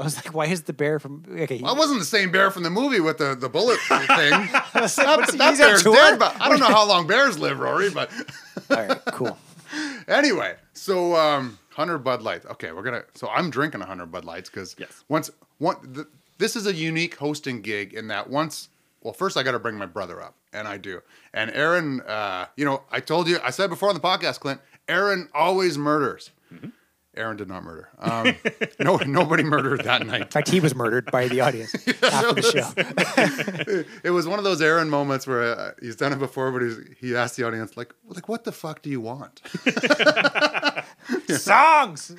I 0.00 0.04
was 0.04 0.16
like, 0.16 0.34
why 0.34 0.46
is 0.46 0.62
the 0.62 0.72
bear 0.72 0.98
from? 0.98 1.24
Okay, 1.30 1.60
well, 1.62 1.74
it 1.74 1.78
wasn't 1.78 2.00
the 2.00 2.04
same 2.06 2.30
bear 2.32 2.50
from 2.50 2.62
the 2.62 2.70
movie 2.70 3.00
with 3.00 3.18
the, 3.18 3.34
the 3.34 3.48
bullet 3.48 3.78
thing. 3.88 3.98
that 4.08 4.68
what's 4.72 4.96
he- 4.96 5.38
that 5.38 5.50
he's 5.50 5.58
bear's 5.58 5.82
dead, 5.82 6.18
but 6.18 6.40
I 6.40 6.48
don't 6.48 6.58
know 6.60 6.66
how 6.66 6.86
long 6.86 7.06
bears 7.06 7.38
live, 7.38 7.58
Rory. 7.60 7.90
But 7.90 8.10
all 8.70 8.76
right, 8.76 8.98
cool. 9.12 9.38
anyway, 10.08 10.56
so 10.72 11.14
um, 11.16 11.58
100 11.74 11.98
Bud 11.98 12.22
Lights. 12.22 12.46
Okay, 12.46 12.72
we're 12.72 12.82
gonna. 12.82 13.04
So 13.14 13.28
I'm 13.28 13.50
drinking 13.50 13.80
100 13.80 14.06
Bud 14.06 14.24
Lights 14.24 14.50
because 14.50 14.74
Yes. 14.78 15.04
once 15.08 15.30
one, 15.58 15.76
th- 15.94 16.06
this 16.38 16.56
is 16.56 16.66
a 16.66 16.74
unique 16.74 17.16
hosting 17.16 17.60
gig 17.60 17.94
in 17.94 18.08
that 18.08 18.28
once. 18.30 18.68
Well, 19.02 19.14
first 19.14 19.36
I 19.36 19.42
got 19.42 19.52
to 19.52 19.58
bring 19.58 19.76
my 19.76 19.86
brother 19.86 20.20
up, 20.22 20.34
and 20.52 20.68
I 20.68 20.76
do. 20.76 21.00
And 21.32 21.50
Aaron, 21.52 22.00
uh, 22.02 22.46
you 22.56 22.64
know, 22.66 22.82
I 22.90 23.00
told 23.00 23.28
you, 23.28 23.38
I 23.42 23.50
said 23.50 23.70
before 23.70 23.88
on 23.88 23.94
the 23.94 24.00
podcast, 24.00 24.40
Clint. 24.40 24.60
Aaron 24.88 25.28
always 25.32 25.78
murders. 25.78 26.30
Aaron 27.20 27.36
did 27.36 27.48
not 27.48 27.62
murder. 27.62 27.88
Um, 27.98 28.34
no, 28.80 28.96
nobody 28.96 29.42
murdered 29.42 29.84
that 29.84 30.06
night. 30.06 30.22
In 30.22 30.28
fact, 30.28 30.48
he 30.48 30.58
was 30.58 30.74
murdered 30.74 31.10
by 31.10 31.28
the 31.28 31.40
audience 31.40 31.74
after 32.02 32.32
the 32.32 32.42
show. 32.42 33.84
it 34.04 34.10
was 34.10 34.26
one 34.26 34.38
of 34.38 34.44
those 34.44 34.62
Aaron 34.62 34.88
moments 34.88 35.26
where 35.26 35.42
uh, 35.42 35.72
he's 35.80 35.96
done 35.96 36.12
it 36.12 36.18
before, 36.18 36.50
but 36.50 36.62
he's, 36.62 36.78
he 36.98 37.14
asked 37.14 37.36
the 37.36 37.44
audience, 37.44 37.76
like, 37.76 37.94
like, 38.08 38.28
what 38.28 38.44
the 38.44 38.52
fuck 38.52 38.82
do 38.82 38.90
you 38.90 39.00
want? 39.00 39.40
Songs. 41.28 42.14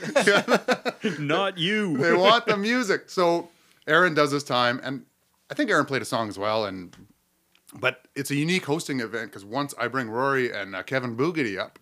Not 1.20 1.58
you. 1.58 1.98
they 1.98 2.14
want 2.14 2.46
the 2.46 2.58
music. 2.58 3.10
So 3.10 3.50
Aaron 3.88 4.14
does 4.14 4.32
his 4.32 4.44
time, 4.44 4.80
and 4.84 5.06
I 5.50 5.56
think 5.56 5.70
Aaron 5.70 5.86
played 5.86 6.02
a 6.02 6.06
song 6.06 6.30
as 6.30 6.38
well. 6.38 6.66
And 6.66 6.96
but 7.74 8.08
it's 8.16 8.32
a 8.32 8.36
unique 8.36 8.66
hosting 8.66 9.00
event 9.00 9.32
because 9.32 9.46
once 9.46 9.74
I 9.78 9.88
bring 9.88 10.10
Rory 10.10 10.52
and 10.52 10.76
uh, 10.76 10.84
Kevin 10.84 11.16
Boogity 11.16 11.58
up, 11.58 11.80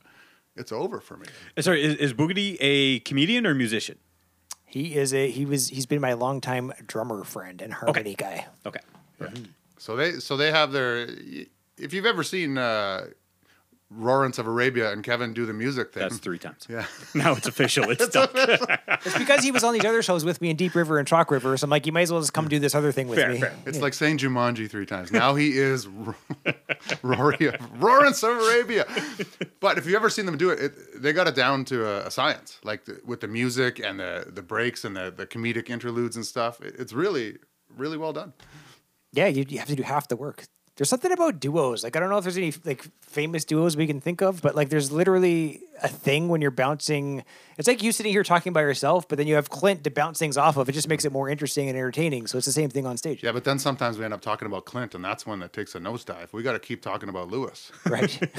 it's 0.55 0.71
over 0.71 0.99
for 0.99 1.17
me. 1.17 1.27
Sorry, 1.59 1.83
is, 1.83 1.95
is 1.95 2.13
Boogity 2.13 2.57
a 2.59 2.99
comedian 2.99 3.45
or 3.45 3.53
musician? 3.53 3.97
He 4.65 4.95
is 4.95 5.13
a 5.13 5.29
he 5.31 5.45
was 5.45 5.69
he's 5.69 5.85
been 5.87 6.01
my 6.01 6.13
longtime 6.13 6.73
drummer 6.85 7.23
friend 7.23 7.61
and 7.61 7.73
harmony 7.73 8.15
guy. 8.15 8.45
Okay. 8.65 8.79
So 9.77 9.95
they 9.95 10.13
so 10.13 10.37
they 10.37 10.51
have 10.51 10.71
their. 10.71 11.07
If 11.77 11.93
you've 11.93 12.05
ever 12.05 12.23
seen 12.23 12.57
uh, 12.57 13.07
Lawrence 13.91 14.37
of 14.37 14.45
Arabia 14.45 14.91
and 14.91 15.03
Kevin 15.03 15.33
do 15.33 15.45
the 15.47 15.53
music 15.53 15.91
thing. 15.93 16.01
That's 16.01 16.17
three 16.19 16.37
times. 16.37 16.67
Yeah. 16.69 16.85
Now 17.15 17.33
it's 17.33 17.47
official. 17.47 17.89
It's 17.89 18.07
done. 18.09 18.29
It's 18.33 19.17
because 19.17 19.43
he 19.43 19.51
was 19.51 19.63
on 19.63 19.73
these 19.73 19.83
other 19.85 20.03
shows 20.03 20.23
with 20.23 20.41
me 20.41 20.51
in 20.51 20.55
Deep 20.55 20.75
River 20.75 20.99
and 20.99 21.07
Chalk 21.07 21.31
River. 21.31 21.57
So 21.57 21.65
I'm 21.65 21.71
like, 21.71 21.85
you 21.87 21.91
might 21.91 22.03
as 22.03 22.11
well 22.11 22.21
just 22.21 22.33
come 22.33 22.47
do 22.47 22.59
this 22.59 22.75
other 22.75 22.91
thing 22.91 23.07
with 23.07 23.17
Fair, 23.17 23.29
me. 23.29 23.39
fair. 23.39 23.55
It's 23.65 23.79
like 23.79 23.95
saying 23.95 24.19
Jumanji 24.19 24.69
three 24.69 24.85
times. 24.85 25.11
Now 25.11 25.33
he 25.35 25.57
is 25.57 25.87
Rory, 27.01 27.51
Lawrence 27.79 28.21
of 28.23 28.29
Arabia. 28.37 28.85
But 29.59 29.77
if 29.77 29.85
you've 29.85 29.95
ever 29.95 30.09
seen 30.09 30.25
them 30.25 30.37
do 30.37 30.49
it, 30.51 30.59
it 30.59 31.01
they 31.01 31.13
got 31.13 31.27
it 31.27 31.35
down 31.35 31.65
to 31.65 31.85
a, 31.85 32.07
a 32.07 32.11
science, 32.11 32.59
like 32.63 32.85
the, 32.85 32.99
with 33.05 33.21
the 33.21 33.27
music 33.27 33.79
and 33.83 33.99
the 33.99 34.25
the 34.31 34.41
breaks 34.43 34.85
and 34.85 34.95
the, 34.95 35.11
the 35.15 35.25
comedic 35.25 35.69
interludes 35.69 36.15
and 36.15 36.25
stuff. 36.25 36.61
It- 36.61 36.75
it's 36.77 36.93
really 36.93 37.37
really 37.75 37.97
well 37.97 38.13
done. 38.13 38.33
Yeah, 39.11 39.27
you, 39.27 39.45
you 39.49 39.57
have 39.59 39.67
to 39.69 39.75
do 39.75 39.83
half 39.83 40.07
the 40.07 40.15
work. 40.15 40.45
There's 40.79 40.87
something 40.87 41.11
about 41.11 41.41
duos. 41.41 41.83
Like 41.83 41.97
I 41.97 41.99
don't 41.99 42.09
know 42.09 42.17
if 42.19 42.23
there's 42.23 42.37
any 42.37 42.53
like 42.63 42.87
famous 43.01 43.43
duos 43.43 43.75
we 43.75 43.85
can 43.85 43.99
think 43.99 44.21
of, 44.21 44.41
but 44.41 44.55
like 44.55 44.69
there's 44.69 44.93
literally 44.93 45.59
a 45.83 45.89
thing 45.89 46.29
when 46.29 46.39
you're 46.39 46.51
bouncing. 46.51 47.25
It's 47.57 47.67
like 47.67 47.83
you 47.83 47.91
sitting 47.91 48.13
here 48.13 48.23
talking 48.23 48.53
by 48.53 48.61
yourself, 48.61 49.05
but 49.05 49.17
then 49.17 49.27
you 49.27 49.35
have 49.35 49.49
Clint 49.49 49.83
to 49.83 49.91
bounce 49.91 50.19
things 50.19 50.37
off 50.37 50.55
of. 50.55 50.69
It 50.69 50.71
just 50.71 50.87
makes 50.87 51.03
it 51.03 51.11
more 51.11 51.27
interesting 51.27 51.67
and 51.67 51.77
entertaining. 51.77 52.27
So 52.27 52.37
it's 52.37 52.45
the 52.47 52.53
same 52.53 52.69
thing 52.69 52.85
on 52.85 52.95
stage, 52.95 53.21
Yeah, 53.21 53.33
but 53.33 53.43
then 53.43 53.59
sometimes 53.59 53.97
we 53.97 54.05
end 54.05 54.13
up 54.13 54.21
talking 54.21 54.45
about 54.45 54.63
Clint, 54.63 54.95
and 54.95 55.03
that's 55.03 55.25
one 55.25 55.39
that 55.39 55.51
takes 55.51 55.75
a 55.75 55.79
nosedive. 55.79 56.31
We 56.31 56.43
got 56.43 56.53
to 56.53 56.59
keep 56.59 56.81
talking 56.81 57.09
about 57.09 57.29
Lewis. 57.29 57.73
right? 57.85 58.17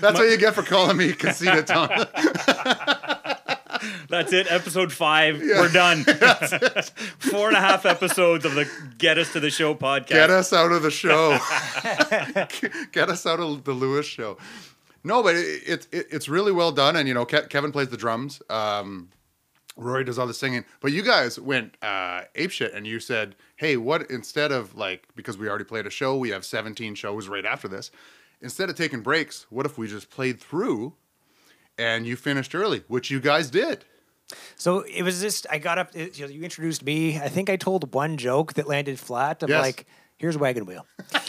That's 0.00 0.18
what 0.18 0.28
you 0.28 0.36
get 0.36 0.54
for 0.54 0.62
calling 0.62 0.96
me 0.96 1.12
conceited 1.12 1.66
Tom. 1.68 1.88
That's 4.12 4.34
it. 4.34 4.52
Episode 4.52 4.92
five. 4.92 5.40
We're 5.40 5.72
done. 5.72 6.04
Four 7.18 7.48
and 7.48 7.56
a 7.56 7.60
half 7.60 7.86
episodes 7.86 8.44
of 8.44 8.54
the 8.54 8.68
Get 8.98 9.16
Us 9.16 9.32
to 9.32 9.40
the 9.40 9.48
Show 9.48 9.74
podcast. 9.74 10.08
Get 10.08 10.28
us 10.28 10.52
out 10.52 10.70
of 10.70 10.82
the 10.82 10.90
show. 10.90 11.38
Get 12.92 13.08
us 13.08 13.24
out 13.24 13.40
of 13.40 13.64
the 13.64 13.72
Lewis 13.72 14.04
show. 14.04 14.36
No, 15.02 15.22
but 15.22 15.34
it, 15.34 15.62
it, 15.66 15.88
it 15.90 16.06
it's 16.10 16.28
really 16.28 16.52
well 16.52 16.72
done, 16.72 16.94
and 16.96 17.08
you 17.08 17.14
know 17.14 17.24
Ke- 17.24 17.48
Kevin 17.48 17.72
plays 17.72 17.88
the 17.88 17.96
drums. 17.96 18.42
Um, 18.50 19.08
Rory 19.78 20.04
does 20.04 20.18
all 20.18 20.26
the 20.26 20.34
singing, 20.34 20.66
but 20.82 20.92
you 20.92 21.00
guys 21.00 21.40
went 21.40 21.78
uh, 21.80 22.24
apeshit, 22.36 22.76
and 22.76 22.86
you 22.86 23.00
said, 23.00 23.34
"Hey, 23.56 23.78
what 23.78 24.10
instead 24.10 24.52
of 24.52 24.76
like 24.76 25.08
because 25.16 25.38
we 25.38 25.48
already 25.48 25.64
played 25.64 25.86
a 25.86 25.90
show, 25.90 26.18
we 26.18 26.28
have 26.28 26.44
17 26.44 26.96
shows 26.96 27.28
right 27.28 27.46
after 27.46 27.66
this. 27.66 27.90
Instead 28.42 28.68
of 28.68 28.76
taking 28.76 29.00
breaks, 29.00 29.46
what 29.48 29.64
if 29.64 29.78
we 29.78 29.88
just 29.88 30.10
played 30.10 30.38
through, 30.38 30.92
and 31.78 32.06
you 32.06 32.14
finished 32.14 32.54
early, 32.54 32.84
which 32.88 33.10
you 33.10 33.18
guys 33.18 33.48
did." 33.48 33.86
So 34.56 34.80
it 34.80 35.02
was 35.02 35.20
just 35.20 35.46
I 35.50 35.58
got 35.58 35.78
up. 35.78 35.90
It, 35.94 36.18
you, 36.18 36.26
know, 36.26 36.32
you 36.32 36.42
introduced 36.42 36.84
me. 36.84 37.18
I 37.18 37.28
think 37.28 37.50
I 37.50 37.56
told 37.56 37.92
one 37.94 38.16
joke 38.16 38.54
that 38.54 38.66
landed 38.66 38.98
flat. 38.98 39.42
I'm 39.42 39.48
Yes. 39.50 39.60
like, 39.62 39.86
"Here's 40.18 40.36
wagon 40.38 40.66
wheel." 40.66 40.86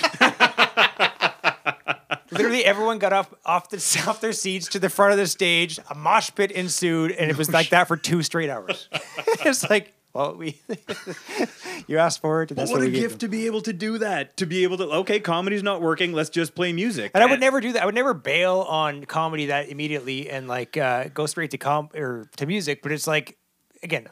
Literally, 2.32 2.66
everyone 2.66 2.98
got 2.98 3.14
up 3.14 3.38
off 3.46 3.70
the 3.70 3.78
off 4.08 4.20
their 4.22 4.34
seats 4.34 4.68
to 4.70 4.80
the 4.80 4.90
front 4.90 5.12
of 5.12 5.18
the 5.20 5.28
stage. 5.28 5.80
A 5.90 5.96
mosh 5.96 6.32
pit 6.34 6.52
ensued, 6.52 7.12
and 7.12 7.30
it 7.30 7.38
was 7.38 7.52
like 7.52 7.70
that 7.70 7.88
for 7.88 7.96
two 7.98 8.24
straight 8.24 8.50
hours. 8.50 8.90
it's 9.46 9.70
like, 9.70 9.94
well, 10.14 10.36
we 10.36 10.62
you 11.88 11.98
asked 11.98 12.22
for 12.22 12.44
it, 12.44 12.52
and 12.52 12.58
that's 12.58 12.72
what 12.72 12.82
what 12.82 12.88
a 12.88 12.92
gift 12.92 13.22
to 13.22 13.28
be 13.28 13.48
able 13.48 13.62
to 13.62 13.74
do 13.74 13.98
that. 13.98 14.38
To 14.38 14.46
be 14.46 14.64
able 14.64 14.78
to, 14.78 14.84
okay, 14.84 15.20
comedy's 15.20 15.64
not 15.64 15.82
working. 15.82 16.14
Let's 16.14 16.30
just 16.30 16.54
play 16.54 16.72
music. 16.72 17.12
And 17.16 17.24
I 17.24 17.28
would 17.28 17.40
never 17.40 17.60
do 17.60 17.72
that. 17.74 17.82
I 17.82 17.86
would 17.86 17.96
never 17.96 18.14
bail 18.14 18.60
on 18.60 19.06
comedy 19.06 19.48
that 19.48 19.70
immediately 19.70 20.30
and 20.30 20.48
like 20.48 20.78
uh, 20.78 21.06
go 21.14 21.26
straight 21.26 21.52
to 21.52 21.58
com 21.58 21.90
or 21.96 22.30
to 22.38 22.46
music. 22.46 22.84
But 22.84 22.92
it's 22.92 23.08
like, 23.08 23.38
again, 23.82 24.08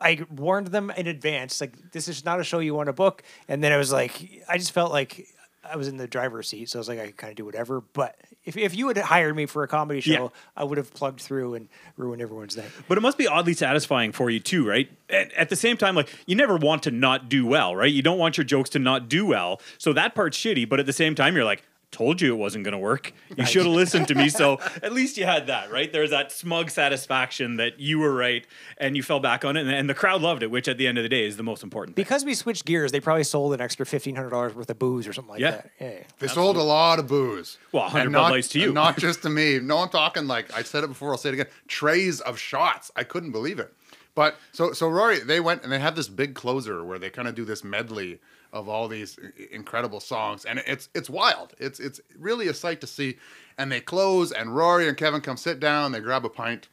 I 0.00 0.26
warned 0.28 0.68
them 0.68 0.90
in 0.90 1.06
advance. 1.06 1.60
Like 1.60 1.92
this 1.92 2.08
is 2.08 2.24
not 2.24 2.40
a 2.40 2.44
show 2.44 2.58
you 2.58 2.74
want 2.74 2.88
to 2.88 2.92
book. 2.92 3.22
And 3.46 3.62
then 3.62 3.70
I 3.72 3.76
was 3.76 3.92
like, 3.92 4.42
I 4.48 4.58
just 4.58 4.72
felt 4.72 4.90
like 4.90 5.28
I 5.64 5.76
was 5.76 5.86
in 5.88 5.96
the 5.96 6.08
driver's 6.08 6.48
seat, 6.48 6.68
so 6.70 6.78
I 6.78 6.80
was 6.80 6.88
like, 6.88 6.98
I 6.98 7.06
could 7.06 7.16
kind 7.16 7.30
of 7.30 7.36
do 7.36 7.44
whatever. 7.44 7.80
But 7.80 8.16
if 8.44 8.56
if 8.56 8.76
you 8.76 8.88
had 8.88 8.98
hired 8.98 9.36
me 9.36 9.46
for 9.46 9.62
a 9.62 9.68
comedy 9.68 10.00
show, 10.00 10.12
Yeah. 10.24 10.28
I 10.56 10.64
would 10.64 10.76
have 10.78 10.92
plugged 10.92 11.20
through 11.20 11.54
and 11.54 11.68
ruined 11.96 12.20
everyone's 12.20 12.54
day. 12.54 12.64
But 12.88 12.98
it 12.98 13.00
must 13.00 13.16
be 13.16 13.28
oddly 13.28 13.54
satisfying 13.54 14.12
for 14.12 14.28
you 14.28 14.40
too, 14.40 14.66
right? 14.68 14.90
At, 15.08 15.32
at 15.34 15.48
the 15.50 15.56
same 15.56 15.76
time, 15.76 15.94
like 15.94 16.08
you 16.26 16.34
never 16.34 16.56
want 16.56 16.82
to 16.84 16.90
not 16.90 17.28
do 17.28 17.46
well, 17.46 17.76
right? 17.76 17.92
You 17.92 18.02
don't 18.02 18.18
want 18.18 18.36
your 18.36 18.44
jokes 18.44 18.70
to 18.70 18.78
not 18.78 19.08
do 19.08 19.24
well. 19.26 19.60
So 19.78 19.92
that 19.92 20.14
part's 20.14 20.36
shitty. 20.36 20.68
But 20.68 20.80
at 20.80 20.86
the 20.86 20.92
same 20.92 21.14
time, 21.14 21.36
you're 21.36 21.44
like, 21.44 21.62
told 21.92 22.20
you 22.20 22.32
it 22.34 22.38
wasn't 22.38 22.64
going 22.64 22.72
to 22.72 22.78
work. 22.78 23.12
You 23.36 23.46
should 23.46 23.64
have 23.66 23.74
listened 23.74 24.08
to 24.08 24.14
me. 24.14 24.28
So 24.30 24.58
at 24.82 24.92
least 24.92 25.16
you 25.18 25.24
had 25.26 25.46
that, 25.46 25.70
right? 25.70 25.92
There's 25.92 26.10
that 26.10 26.32
smug 26.32 26.70
satisfaction 26.70 27.56
that 27.56 27.78
you 27.78 27.98
were 27.98 28.12
right 28.14 28.46
and 28.78 28.96
you 28.96 29.02
fell 29.02 29.20
back 29.20 29.44
on 29.44 29.56
it. 29.56 29.60
And, 29.60 29.70
and 29.70 29.88
the 29.88 29.94
crowd 29.94 30.22
loved 30.22 30.42
it, 30.42 30.50
which 30.50 30.66
at 30.68 30.78
the 30.78 30.86
end 30.86 30.98
of 30.98 31.02
the 31.04 31.08
day 31.08 31.24
is 31.26 31.36
the 31.36 31.42
most 31.42 31.62
important. 31.62 31.94
thing. 31.94 32.02
Because 32.02 32.24
we 32.24 32.34
switched 32.34 32.64
gears, 32.64 32.92
they 32.92 33.00
probably 33.00 33.24
sold 33.24 33.54
an 33.54 33.60
extra 33.60 33.86
fifteen 33.86 34.16
hundred 34.16 34.30
dollars 34.30 34.54
worth 34.54 34.70
of 34.70 34.78
booze 34.78 35.06
or 35.06 35.12
something 35.12 35.32
like 35.32 35.40
Yeah. 35.40 35.50
that. 35.52 35.70
Yeah. 35.80 35.90
They 36.18 36.28
sold 36.28 36.56
a 36.56 36.62
lot 36.62 36.98
of 36.98 37.06
booze. 37.06 37.58
Well, 37.72 37.84
100 37.84 38.04
And 38.04 38.12
Bud 38.12 38.18
not- 38.22 38.30
Lights 38.32 38.48
to 38.48 38.58
you. 38.60 38.72
Not 38.72 38.96
just 38.98 39.22
to 39.22 39.28
me. 39.30 39.58
No, 39.60 39.78
I'm 39.78 39.88
talking 39.90 40.26
like 40.26 40.52
I 40.56 40.62
said 40.62 40.84
it 40.84 40.88
before. 40.88 41.10
I'll 41.12 41.18
say 41.18 41.28
it 41.28 41.34
again. 41.34 41.46
Trays 41.68 42.20
of 42.22 42.38
shots. 42.38 42.90
I 42.96 43.04
couldn't 43.04 43.32
believe 43.32 43.58
it. 43.58 43.72
But 44.14 44.36
so 44.52 44.72
so 44.72 44.88
Rory, 44.88 45.20
they 45.20 45.40
went 45.40 45.62
and 45.62 45.70
they 45.72 45.78
had 45.78 45.94
this 45.96 46.08
big 46.08 46.34
closer 46.34 46.84
where 46.84 46.98
they 46.98 47.10
kind 47.10 47.28
of 47.28 47.34
do 47.34 47.44
this 47.44 47.62
medley 47.64 48.20
of 48.52 48.68
all 48.68 48.86
these 48.86 49.18
incredible 49.50 50.00
songs, 50.00 50.44
and 50.44 50.62
it's 50.66 50.88
it's 50.94 51.08
wild. 51.08 51.54
It's 51.58 51.80
it's 51.80 52.00
really 52.18 52.48
a 52.48 52.54
sight 52.54 52.80
to 52.82 52.86
see. 52.86 53.16
And 53.58 53.70
they 53.70 53.80
close, 53.80 54.32
and 54.32 54.54
Rory 54.54 54.88
and 54.88 54.96
Kevin 54.96 55.20
come 55.20 55.36
sit 55.36 55.60
down. 55.60 55.92
They 55.92 56.00
grab 56.00 56.24
a 56.24 56.28
pint. 56.28 56.68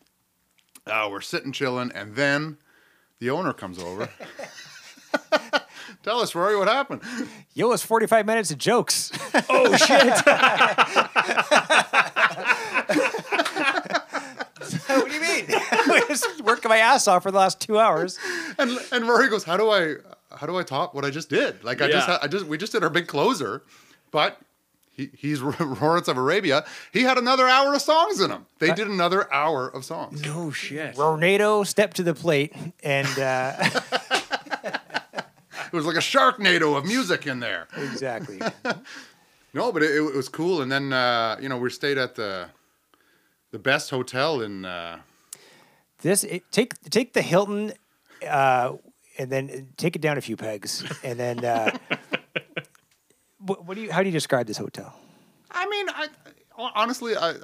Uh, 0.86 1.08
we're 1.12 1.22
sitting 1.22 1.52
chilling, 1.52 1.92
and 1.94 2.16
then 2.16 2.58
the 3.20 3.30
owner 3.30 3.54
comes 3.54 3.80
over. 3.80 4.10
Tell 6.04 6.20
us, 6.22 6.34
Rory, 6.36 6.58
what 6.58 6.68
happened? 6.68 7.02
Yo, 7.54 7.72
it's 7.72 7.84
forty 7.84 8.08
five 8.08 8.26
minutes 8.26 8.52
of 8.52 8.58
jokes. 8.58 9.12
oh, 9.50 9.76
shit. 9.76 10.26
what 14.88 15.08
do 15.08 15.14
you 15.14 15.22
mean? 15.22 15.46
I 15.50 16.06
was 16.10 16.26
working 16.44 16.70
my 16.70 16.78
ass 16.78 17.08
off 17.08 17.24
for 17.24 17.32
the 17.32 17.38
last 17.38 17.60
two 17.60 17.80
hours. 17.80 18.18
and 18.58 18.78
and 18.92 19.08
Rory 19.08 19.30
goes, 19.30 19.44
"How 19.44 19.58
do 19.58 19.70
I 19.70 19.96
how 20.40 20.48
do 20.48 20.58
I 20.58 20.64
top 20.64 20.96
what 20.96 21.06
I 21.06 21.10
just 21.10 21.30
did? 21.30 21.64
Like 21.64 21.82
I 21.82 21.88
just 21.88 22.08
Yeah. 22.08 22.14
had, 22.14 22.24
I 22.24 22.28
just 22.28 22.46
we 22.46 22.58
just 22.58 22.72
did 22.72 22.84
our 22.84 22.90
big 22.90 23.08
closer, 23.08 23.62
but 24.12 24.40
he, 24.92 25.10
he's 25.18 25.42
Lawrence 25.82 26.08
of 26.08 26.18
Arabia. 26.18 26.66
He 26.92 27.04
had 27.04 27.18
another 27.18 27.48
hour 27.48 27.74
of 27.74 27.82
songs 27.82 28.20
in 28.22 28.32
him. 28.32 28.46
They 28.60 28.74
did 28.74 28.88
another 28.88 29.32
hour 29.34 29.68
of 29.68 29.86
songs. 29.86 30.22
No 30.26 30.52
shit. 30.52 30.96
Ronado 30.96 31.66
stepped 31.66 31.96
to 31.98 32.04
the 32.04 32.14
plate 32.14 32.54
and 32.84 33.08
uh, 33.20 33.54
It 35.72 35.74
was 35.76 35.86
like 35.86 35.98
a 35.98 36.00
Sharknado 36.00 36.76
of 36.76 36.86
music 36.86 37.28
in 37.28 37.40
there. 37.40 37.68
exactly. 37.78 38.40
No, 39.52 39.72
but 39.72 39.82
it, 39.82 39.90
it 39.96 40.16
was 40.16 40.30
cool. 40.30 40.62
And 40.62 40.72
then 40.72 40.94
uh, 40.94 41.38
you 41.42 41.50
know 41.50 41.58
we 41.58 41.72
stayed 41.72 41.98
at 41.98 42.14
the 42.14 42.50
the 43.52 43.58
best 43.58 43.90
hotel 43.90 44.42
in. 44.42 44.64
Uh, 44.64 45.00
This 46.04 46.24
it, 46.24 46.44
take 46.52 46.80
take 46.92 47.14
the 47.14 47.24
Hilton, 47.24 47.74
uh, 48.30 48.74
and 49.20 49.30
then 49.32 49.68
take 49.78 49.96
it 49.96 50.02
down 50.02 50.18
a 50.18 50.22
few 50.22 50.36
pegs, 50.38 50.84
and 51.04 51.20
then. 51.20 51.46
Uh, 51.46 51.78
what, 53.40 53.66
what 53.66 53.76
do 53.76 53.82
you? 53.82 53.92
How 53.92 54.02
do 54.02 54.08
you 54.08 54.14
describe 54.14 54.48
this 54.48 54.58
hotel? 54.58 54.96
I 55.52 55.68
mean, 55.68 55.88
I 55.90 56.08
honestly 56.76 57.16
I 57.16 57.36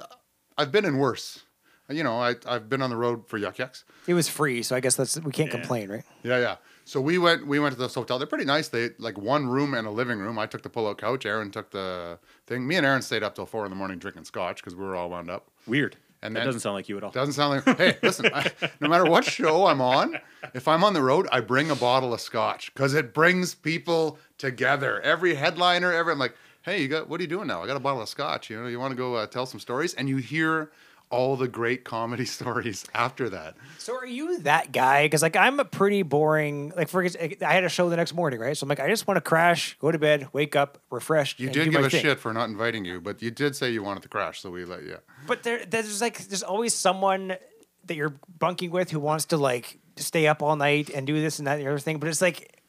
I've 0.58 0.72
been 0.72 0.84
in 0.84 0.98
worse. 0.98 1.40
You 1.88 2.02
know, 2.02 2.18
I 2.20 2.34
I've 2.46 2.68
been 2.68 2.82
on 2.82 2.90
the 2.90 2.96
road 2.96 3.28
for 3.28 3.38
Yuk 3.38 3.58
Yuk's. 3.58 3.84
It 4.08 4.14
was 4.14 4.28
free, 4.28 4.62
so 4.62 4.74
I 4.74 4.80
guess 4.80 4.96
that's 4.96 5.20
we 5.20 5.30
can't 5.32 5.50
Yeah. 5.52 5.58
complain, 5.58 5.88
right? 5.90 6.02
Yeah, 6.24 6.38
yeah. 6.40 6.56
So 6.84 7.00
we 7.00 7.18
went 7.18 7.46
we 7.46 7.58
went 7.60 7.74
to 7.74 7.80
this 7.80 7.94
hotel. 7.94 8.18
They're 8.18 8.26
pretty 8.26 8.44
nice. 8.44 8.68
They 8.68 8.90
like 8.98 9.18
one 9.18 9.46
room 9.46 9.74
and 9.74 9.86
a 9.86 9.90
living 9.90 10.18
room. 10.18 10.38
I 10.38 10.46
took 10.46 10.62
the 10.62 10.68
pull-out 10.70 10.98
couch. 10.98 11.26
Aaron 11.26 11.50
took 11.50 11.70
the 11.70 12.18
thing. 12.46 12.66
Me 12.66 12.76
and 12.76 12.84
Aaron 12.86 13.02
stayed 13.02 13.22
up 13.22 13.34
till 13.36 13.46
four 13.46 13.64
in 13.64 13.70
the 13.70 13.76
morning 13.76 13.98
drinking 13.98 14.24
scotch 14.24 14.56
because 14.62 14.74
we 14.74 14.84
were 14.84 14.96
all 14.96 15.10
wound 15.10 15.30
up. 15.30 15.48
Weird. 15.66 15.96
And 16.26 16.36
that 16.36 16.44
doesn't 16.44 16.60
sound 16.60 16.74
like 16.74 16.88
you 16.88 16.96
at 16.96 17.04
all. 17.04 17.10
Doesn't 17.10 17.34
sound 17.34 17.64
like. 17.66 17.78
Hey, 17.78 17.96
listen. 18.02 18.26
I, 18.34 18.50
no 18.80 18.88
matter 18.88 19.04
what 19.04 19.24
show 19.24 19.66
I'm 19.66 19.80
on, 19.80 20.18
if 20.54 20.66
I'm 20.66 20.82
on 20.84 20.92
the 20.92 21.02
road, 21.02 21.28
I 21.30 21.40
bring 21.40 21.70
a 21.70 21.76
bottle 21.76 22.12
of 22.12 22.20
scotch 22.20 22.72
because 22.74 22.94
it 22.94 23.14
brings 23.14 23.54
people 23.54 24.18
together. 24.38 25.00
Every 25.00 25.34
headliner, 25.34 25.92
every 25.92 26.12
I'm 26.12 26.18
like, 26.18 26.34
hey, 26.62 26.82
you 26.82 26.88
got 26.88 27.08
what 27.08 27.20
are 27.20 27.22
you 27.22 27.28
doing 27.28 27.46
now? 27.46 27.62
I 27.62 27.66
got 27.66 27.76
a 27.76 27.80
bottle 27.80 28.02
of 28.02 28.08
scotch. 28.08 28.50
You 28.50 28.60
know, 28.60 28.66
you 28.66 28.80
want 28.80 28.92
to 28.92 28.96
go 28.96 29.14
uh, 29.14 29.26
tell 29.26 29.46
some 29.46 29.60
stories, 29.60 29.94
and 29.94 30.08
you 30.08 30.16
hear 30.18 30.70
all 31.10 31.36
the 31.36 31.48
great 31.48 31.84
comedy 31.84 32.24
stories 32.38 32.84
after 32.94 33.28
that. 33.30 33.56
So 33.78 33.94
are 33.94 34.06
you 34.06 34.40
that 34.40 34.72
guy? 34.72 35.04
Because 35.04 35.22
like 35.22 35.36
I'm 35.36 35.60
a 35.60 35.64
pretty 35.64 36.02
boring. 36.02 36.72
Like 36.76 36.88
for 36.88 37.04
I 37.04 37.52
had 37.52 37.64
a 37.64 37.68
show 37.68 37.88
the 37.88 37.96
next 37.96 38.14
morning, 38.14 38.40
right? 38.40 38.56
So 38.56 38.64
I'm 38.64 38.68
like, 38.68 38.80
I 38.80 38.88
just 38.88 39.06
want 39.06 39.16
to 39.16 39.20
crash, 39.20 39.76
go 39.80 39.90
to 39.90 39.98
bed, 39.98 40.28
wake 40.32 40.56
up, 40.56 40.78
refreshed. 40.90 41.40
You 41.40 41.48
did 41.50 41.64
do 41.64 41.70
give 41.70 41.84
a 41.84 41.90
thing. 41.90 42.02
shit 42.02 42.18
for 42.18 42.32
not 42.32 42.48
inviting 42.48 42.84
you, 42.84 43.00
but 43.00 43.22
you 43.22 43.30
did 43.30 43.54
say 43.56 43.70
you 43.70 43.82
wanted 43.82 44.02
to 44.02 44.08
crash, 44.08 44.40
so 44.40 44.50
we 44.50 44.64
let 44.64 44.82
you. 44.82 44.98
But 45.26 45.42
there, 45.42 45.64
there's 45.64 46.00
like, 46.00 46.18
there's 46.28 46.42
always 46.42 46.74
someone 46.74 47.36
that 47.84 47.94
you're 47.94 48.14
bunking 48.38 48.70
with 48.70 48.90
who 48.90 49.00
wants 49.00 49.26
to 49.26 49.36
like 49.36 49.78
stay 49.96 50.26
up 50.26 50.42
all 50.42 50.56
night 50.56 50.90
and 50.90 51.06
do 51.06 51.20
this 51.20 51.38
and 51.38 51.46
that 51.46 51.58
and 51.58 51.66
the 51.66 51.70
other 51.70 51.78
thing. 51.78 51.98
But 51.98 52.08
it's 52.08 52.20
like, 52.20 52.60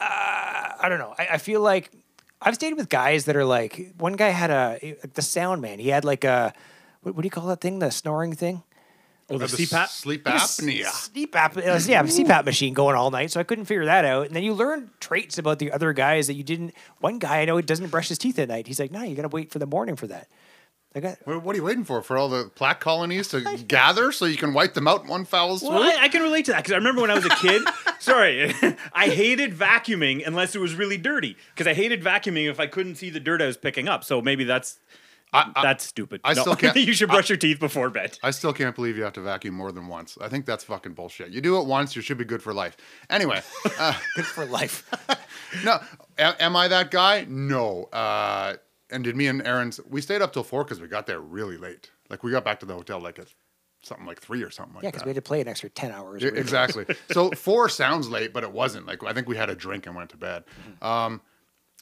uh, 0.00 0.04
I 0.04 0.86
don't 0.88 0.98
know. 0.98 1.14
I, 1.18 1.28
I 1.32 1.38
feel 1.38 1.60
like 1.60 1.90
I've 2.40 2.54
stayed 2.54 2.74
with 2.74 2.88
guys 2.88 3.24
that 3.24 3.36
are 3.36 3.44
like, 3.44 3.94
one 3.98 4.14
guy 4.14 4.28
had 4.28 4.50
a 4.50 4.96
the 5.14 5.22
sound 5.22 5.62
man. 5.62 5.78
He 5.78 5.88
had 5.88 6.04
like 6.04 6.24
a, 6.24 6.52
what, 7.04 7.14
what 7.14 7.22
do 7.22 7.26
you 7.26 7.30
call 7.30 7.46
that 7.46 7.60
thing? 7.60 7.78
The 7.78 7.90
snoring 7.90 8.34
thing. 8.34 8.62
Oh, 9.30 9.38
the 9.38 9.44
Or 9.46 9.48
CPAP? 9.48 9.88
Sleep 9.88 10.24
apnea. 10.24 10.86
Sleep 10.86 11.34
app, 11.34 11.56
uh, 11.56 11.60
yeah, 11.60 12.02
CPAP 12.02 12.44
machine 12.44 12.74
going 12.74 12.94
all 12.94 13.10
night. 13.10 13.30
So 13.30 13.40
I 13.40 13.42
couldn't 13.42 13.64
figure 13.64 13.86
that 13.86 14.04
out. 14.04 14.26
And 14.26 14.36
then 14.36 14.42
you 14.42 14.52
learn 14.52 14.90
traits 15.00 15.38
about 15.38 15.58
the 15.58 15.72
other 15.72 15.94
guys 15.94 16.26
that 16.26 16.34
you 16.34 16.42
didn't. 16.42 16.74
One 16.98 17.18
guy 17.18 17.40
I 17.40 17.44
know 17.46 17.58
doesn't 17.60 17.88
brush 17.88 18.08
his 18.08 18.18
teeth 18.18 18.38
at 18.38 18.48
night. 18.48 18.66
He's 18.66 18.78
like, 18.78 18.90
no, 18.90 19.02
you 19.02 19.14
got 19.16 19.22
to 19.22 19.28
wait 19.28 19.50
for 19.50 19.58
the 19.58 19.66
morning 19.66 19.96
for 19.96 20.06
that. 20.08 20.28
I 20.94 21.00
got. 21.00 21.18
What, 21.24 21.42
what 21.42 21.54
are 21.54 21.58
you 21.58 21.64
waiting 21.64 21.84
for? 21.84 22.02
For 22.02 22.16
all 22.16 22.28
the 22.28 22.50
plaque 22.54 22.80
colonies 22.80 23.28
to 23.28 23.40
gather 23.68 24.12
so 24.12 24.26
you 24.26 24.36
can 24.36 24.52
wipe 24.52 24.74
them 24.74 24.86
out 24.86 25.02
in 25.02 25.08
one 25.08 25.24
foul 25.24 25.58
swoop? 25.58 25.72
Well, 25.72 25.82
I, 25.82 26.04
I 26.04 26.08
can 26.08 26.22
relate 26.22 26.44
to 26.46 26.52
that 26.52 26.58
because 26.58 26.72
I 26.72 26.76
remember 26.76 27.00
when 27.00 27.10
I 27.10 27.14
was 27.14 27.24
a 27.24 27.30
kid. 27.30 27.62
sorry, 27.98 28.54
I 28.92 29.08
hated 29.08 29.54
vacuuming 29.54 30.24
unless 30.26 30.54
it 30.54 30.60
was 30.60 30.74
really 30.74 30.98
dirty 30.98 31.36
because 31.54 31.66
I 31.66 31.74
hated 31.74 32.02
vacuuming 32.04 32.48
if 32.48 32.60
I 32.60 32.66
couldn't 32.66 32.96
see 32.96 33.10
the 33.10 33.20
dirt 33.20 33.42
I 33.42 33.46
was 33.46 33.56
picking 33.56 33.88
up. 33.88 34.04
So 34.04 34.20
maybe 34.20 34.44
that's 34.44 34.78
I, 35.34 35.50
I, 35.56 35.62
that's 35.62 35.84
stupid. 35.84 36.20
I 36.24 36.34
still 36.34 36.56
can't- 36.56 36.76
you 36.88 36.92
should 36.94 37.08
brush 37.10 37.28
your 37.28 37.38
teeth 37.38 37.58
before 37.58 37.90
bed. 37.90 38.18
I 38.22 38.30
still 38.30 38.52
can't 38.52 38.74
believe 38.74 38.96
you 38.96 39.02
have 39.02 39.12
to 39.14 39.20
vacuum 39.20 39.54
more 39.54 39.72
than 39.72 39.88
once. 39.88 40.16
I 40.20 40.28
think 40.28 40.46
that's 40.46 40.64
fucking 40.64 40.92
bullshit. 40.92 41.30
You 41.30 41.40
do 41.40 41.58
it 41.60 41.66
once, 41.66 41.96
you 41.96 42.02
should 42.02 42.18
be 42.18 42.24
good 42.24 42.42
for 42.42 42.54
life. 42.54 42.76
Anyway, 43.10 43.42
uh, 43.78 43.94
Good 44.16 44.26
for 44.26 44.46
life. 44.46 44.88
no, 45.64 45.80
a- 46.18 46.42
am 46.42 46.56
I 46.56 46.68
that 46.68 46.90
guy? 46.90 47.26
No. 47.28 47.84
Uh, 47.92 48.54
and 48.90 49.02
did 49.02 49.16
me 49.16 49.26
and 49.26 49.44
Aaron's? 49.46 49.80
We 49.88 50.00
stayed 50.00 50.22
up 50.22 50.32
till 50.32 50.44
four 50.44 50.62
because 50.64 50.80
we 50.80 50.86
got 50.86 51.06
there 51.06 51.20
really 51.20 51.56
late. 51.56 51.90
Like 52.10 52.22
we 52.22 52.30
got 52.30 52.44
back 52.44 52.60
to 52.60 52.66
the 52.66 52.74
hotel 52.74 53.00
like 53.00 53.18
at 53.18 53.28
something 53.82 54.06
like 54.06 54.20
three 54.20 54.42
or 54.42 54.50
something 54.50 54.74
like 54.74 54.84
yeah, 54.84 54.90
because 54.90 55.04
we 55.04 55.10
had 55.10 55.16
to 55.16 55.22
play 55.22 55.40
an 55.40 55.48
extra 55.48 55.68
10 55.68 55.90
hours. 55.90 56.22
Yeah, 56.22 56.30
exactly. 56.30 56.86
so 57.10 57.30
four 57.32 57.68
sounds 57.68 58.08
late, 58.08 58.32
but 58.32 58.44
it 58.44 58.52
wasn't. 58.52 58.86
Like 58.86 59.02
I 59.04 59.12
think 59.12 59.28
we 59.28 59.36
had 59.36 59.50
a 59.50 59.54
drink 59.54 59.86
and 59.86 59.96
went 59.96 60.10
to 60.10 60.16
bed. 60.16 60.44
Mm-hmm. 60.46 60.84
Um, 60.84 61.20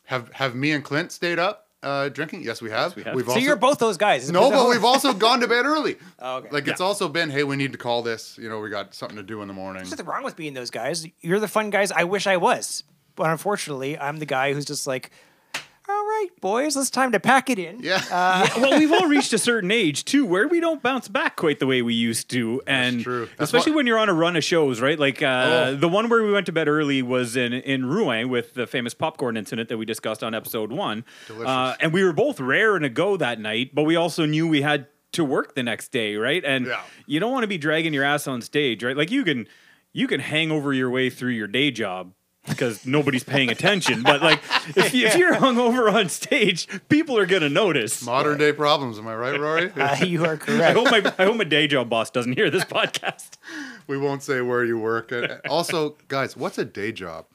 have 0.05 0.33
have 0.33 0.55
me 0.55 0.73
and 0.73 0.83
Clint 0.83 1.13
stayed 1.13 1.39
up 1.39 1.69
uh, 1.83 2.09
drinking? 2.09 2.43
Yes, 2.43 2.63
we 2.63 2.71
have. 2.71 2.95
we 2.97 3.03
have. 3.03 3.15
We've 3.15 3.25
So 3.27 3.33
also, 3.33 3.43
you're 3.45 3.57
both 3.57 3.79
those 3.79 3.97
guys. 3.97 4.31
no, 4.31 4.51
but 4.51 4.69
we've 4.69 4.85
also 4.85 5.13
gone 5.13 5.41
to 5.41 5.49
bed 5.49 5.65
early. 5.67 5.97
Oh, 6.25 6.37
okay. 6.37 6.49
Like 6.53 6.69
it's 6.69 6.81
also 6.81 7.09
been, 7.09 7.31
hey, 7.31 7.43
we 7.43 7.57
need 7.57 7.73
to 7.73 7.79
call 7.79 8.03
this. 8.03 8.39
You 8.39 8.49
know, 8.49 8.61
we 8.61 8.71
got 8.71 8.95
something 8.95 9.17
to 9.17 9.25
do 9.25 9.43
in 9.43 9.49
the 9.49 9.55
morning. 9.55 9.81
There's 9.83 9.91
nothing 9.91 10.07
wrong 10.07 10.23
with 10.23 10.37
being 10.37 10.55
those 10.55 10.71
guys. 10.71 11.05
You're 11.21 11.41
the 11.41 11.49
fun 11.49 11.71
guys 11.71 11.91
I 11.91 12.05
wish 12.05 12.27
I 12.29 12.37
was. 12.37 12.85
But 13.17 13.31
unfortunately, 13.31 13.99
I'm 13.99 14.19
the 14.19 14.27
guy 14.27 14.53
who's 14.53 14.65
just 14.65 14.87
like, 14.87 15.11
all 15.89 15.95
right, 16.07 16.29
boys, 16.41 16.77
it's 16.77 16.91
time 16.91 17.13
to 17.13 17.19
pack 17.21 17.51
it 17.51 17.59
in. 17.59 17.81
Yeah. 17.81 18.01
well, 18.61 18.79
we've 18.79 18.93
all 18.93 19.07
reached 19.09 19.33
a 19.33 19.39
certain 19.39 19.71
age 19.71 20.05
too, 20.05 20.25
where 20.25 20.47
we 20.49 20.61
don't 20.61 20.83
bounce 20.83 21.09
back 21.09 21.37
quite 21.37 21.59
the 21.59 21.67
way 21.67 21.83
we 21.83 21.93
used 21.95 22.31
to, 22.31 22.63
and 22.67 23.03
true. 23.03 23.27
That's 23.37 23.49
especially 23.51 23.73
what- 23.73 23.77
when 23.79 23.87
you're 23.89 23.99
on 23.99 24.09
a 24.09 24.15
run 24.15 24.37
of 24.37 24.45
shows, 24.45 24.81
right? 24.81 24.99
Like 24.99 25.23
uh, 25.23 25.27
Oh. 25.73 25.77
the 25.77 25.89
one 25.89 26.09
where 26.09 26.23
we 26.23 26.31
went 26.33 26.47
to 26.47 26.53
bed 26.53 26.69
early 26.69 27.03
was 27.03 27.37
in 27.37 27.53
in 27.53 27.85
Rouen 27.87 28.29
with 28.29 28.55
the 28.55 28.67
famous 28.67 28.95
popcorn 28.95 29.37
incident 29.37 29.69
that 29.71 29.79
we 29.79 29.85
discussed 29.85 30.23
on 30.23 30.35
episode 30.35 30.71
one, 30.73 31.05
Delicious. 31.27 31.49
Uh, 31.49 31.77
and 31.81 31.93
we 31.93 32.05
were 32.05 32.13
both 32.13 32.39
raring 32.41 32.85
a 32.85 32.89
go 32.89 33.17
that 33.17 33.41
night, 33.41 33.75
but 33.75 33.83
we 33.83 33.97
also 33.97 34.25
knew 34.25 34.47
we 34.47 34.63
had 34.63 34.87
to 35.13 35.25
work 35.25 35.55
the 35.55 35.63
next 35.63 35.93
day, 35.93 36.17
right? 36.17 36.43
And 36.45 36.67
Yeah. 36.67 36.81
you 37.07 37.21
don't 37.21 37.33
want 37.33 37.43
to 37.43 37.49
be 37.49 37.59
dragging 37.59 37.93
your 37.93 38.05
ass 38.05 38.27
on 38.27 38.41
stage, 38.41 38.83
right? 38.85 38.97
Like 38.97 39.11
you 39.11 39.25
can 39.25 39.47
you 39.93 40.07
can 40.07 40.21
hang 40.21 40.51
over 40.51 40.73
your 40.73 40.89
way 40.91 41.11
through 41.11 41.33
your 41.33 41.49
day 41.49 41.71
job 41.71 42.13
because 42.49 42.85
nobody's 42.87 43.25
paying 43.25 43.51
attention. 43.51 44.03
But 44.03 44.23
like, 44.23 44.41
if, 44.77 44.93
you, 44.95 45.07
if 45.07 45.17
you're 45.17 45.35
hungover 45.35 45.93
on 45.93 46.09
stage, 46.09 46.67
people 46.89 47.17
are 47.19 47.27
gonna 47.27 47.49
notice. 47.49 48.03
Modern 48.05 48.39
day 48.39 48.53
problems, 48.53 48.99
am 48.99 49.07
I 49.09 49.15
right, 49.15 49.39
Rory? 49.39 49.71
Uh, 49.77 49.97
you 50.05 50.25
are 50.25 50.35
I 50.35 50.37
correct. 50.37 50.77
hope 50.77 50.91
my 50.91 51.15
I 51.19 51.25
hope 51.25 51.37
my 51.37 51.45
day 51.45 51.67
job 51.67 51.89
boss 51.89 52.11
doesn't 52.11 52.35
hear 52.35 52.51
this 52.51 52.65
podcast. 52.65 53.31
we 53.87 53.97
won't 53.99 54.23
say 54.23 54.41
where 54.41 54.65
you 54.65 54.79
work. 54.79 55.13
Also, 55.49 55.97
guys, 56.09 56.37
what's 56.37 56.59
a 56.59 56.65
day 56.65 56.93
job? 56.93 57.27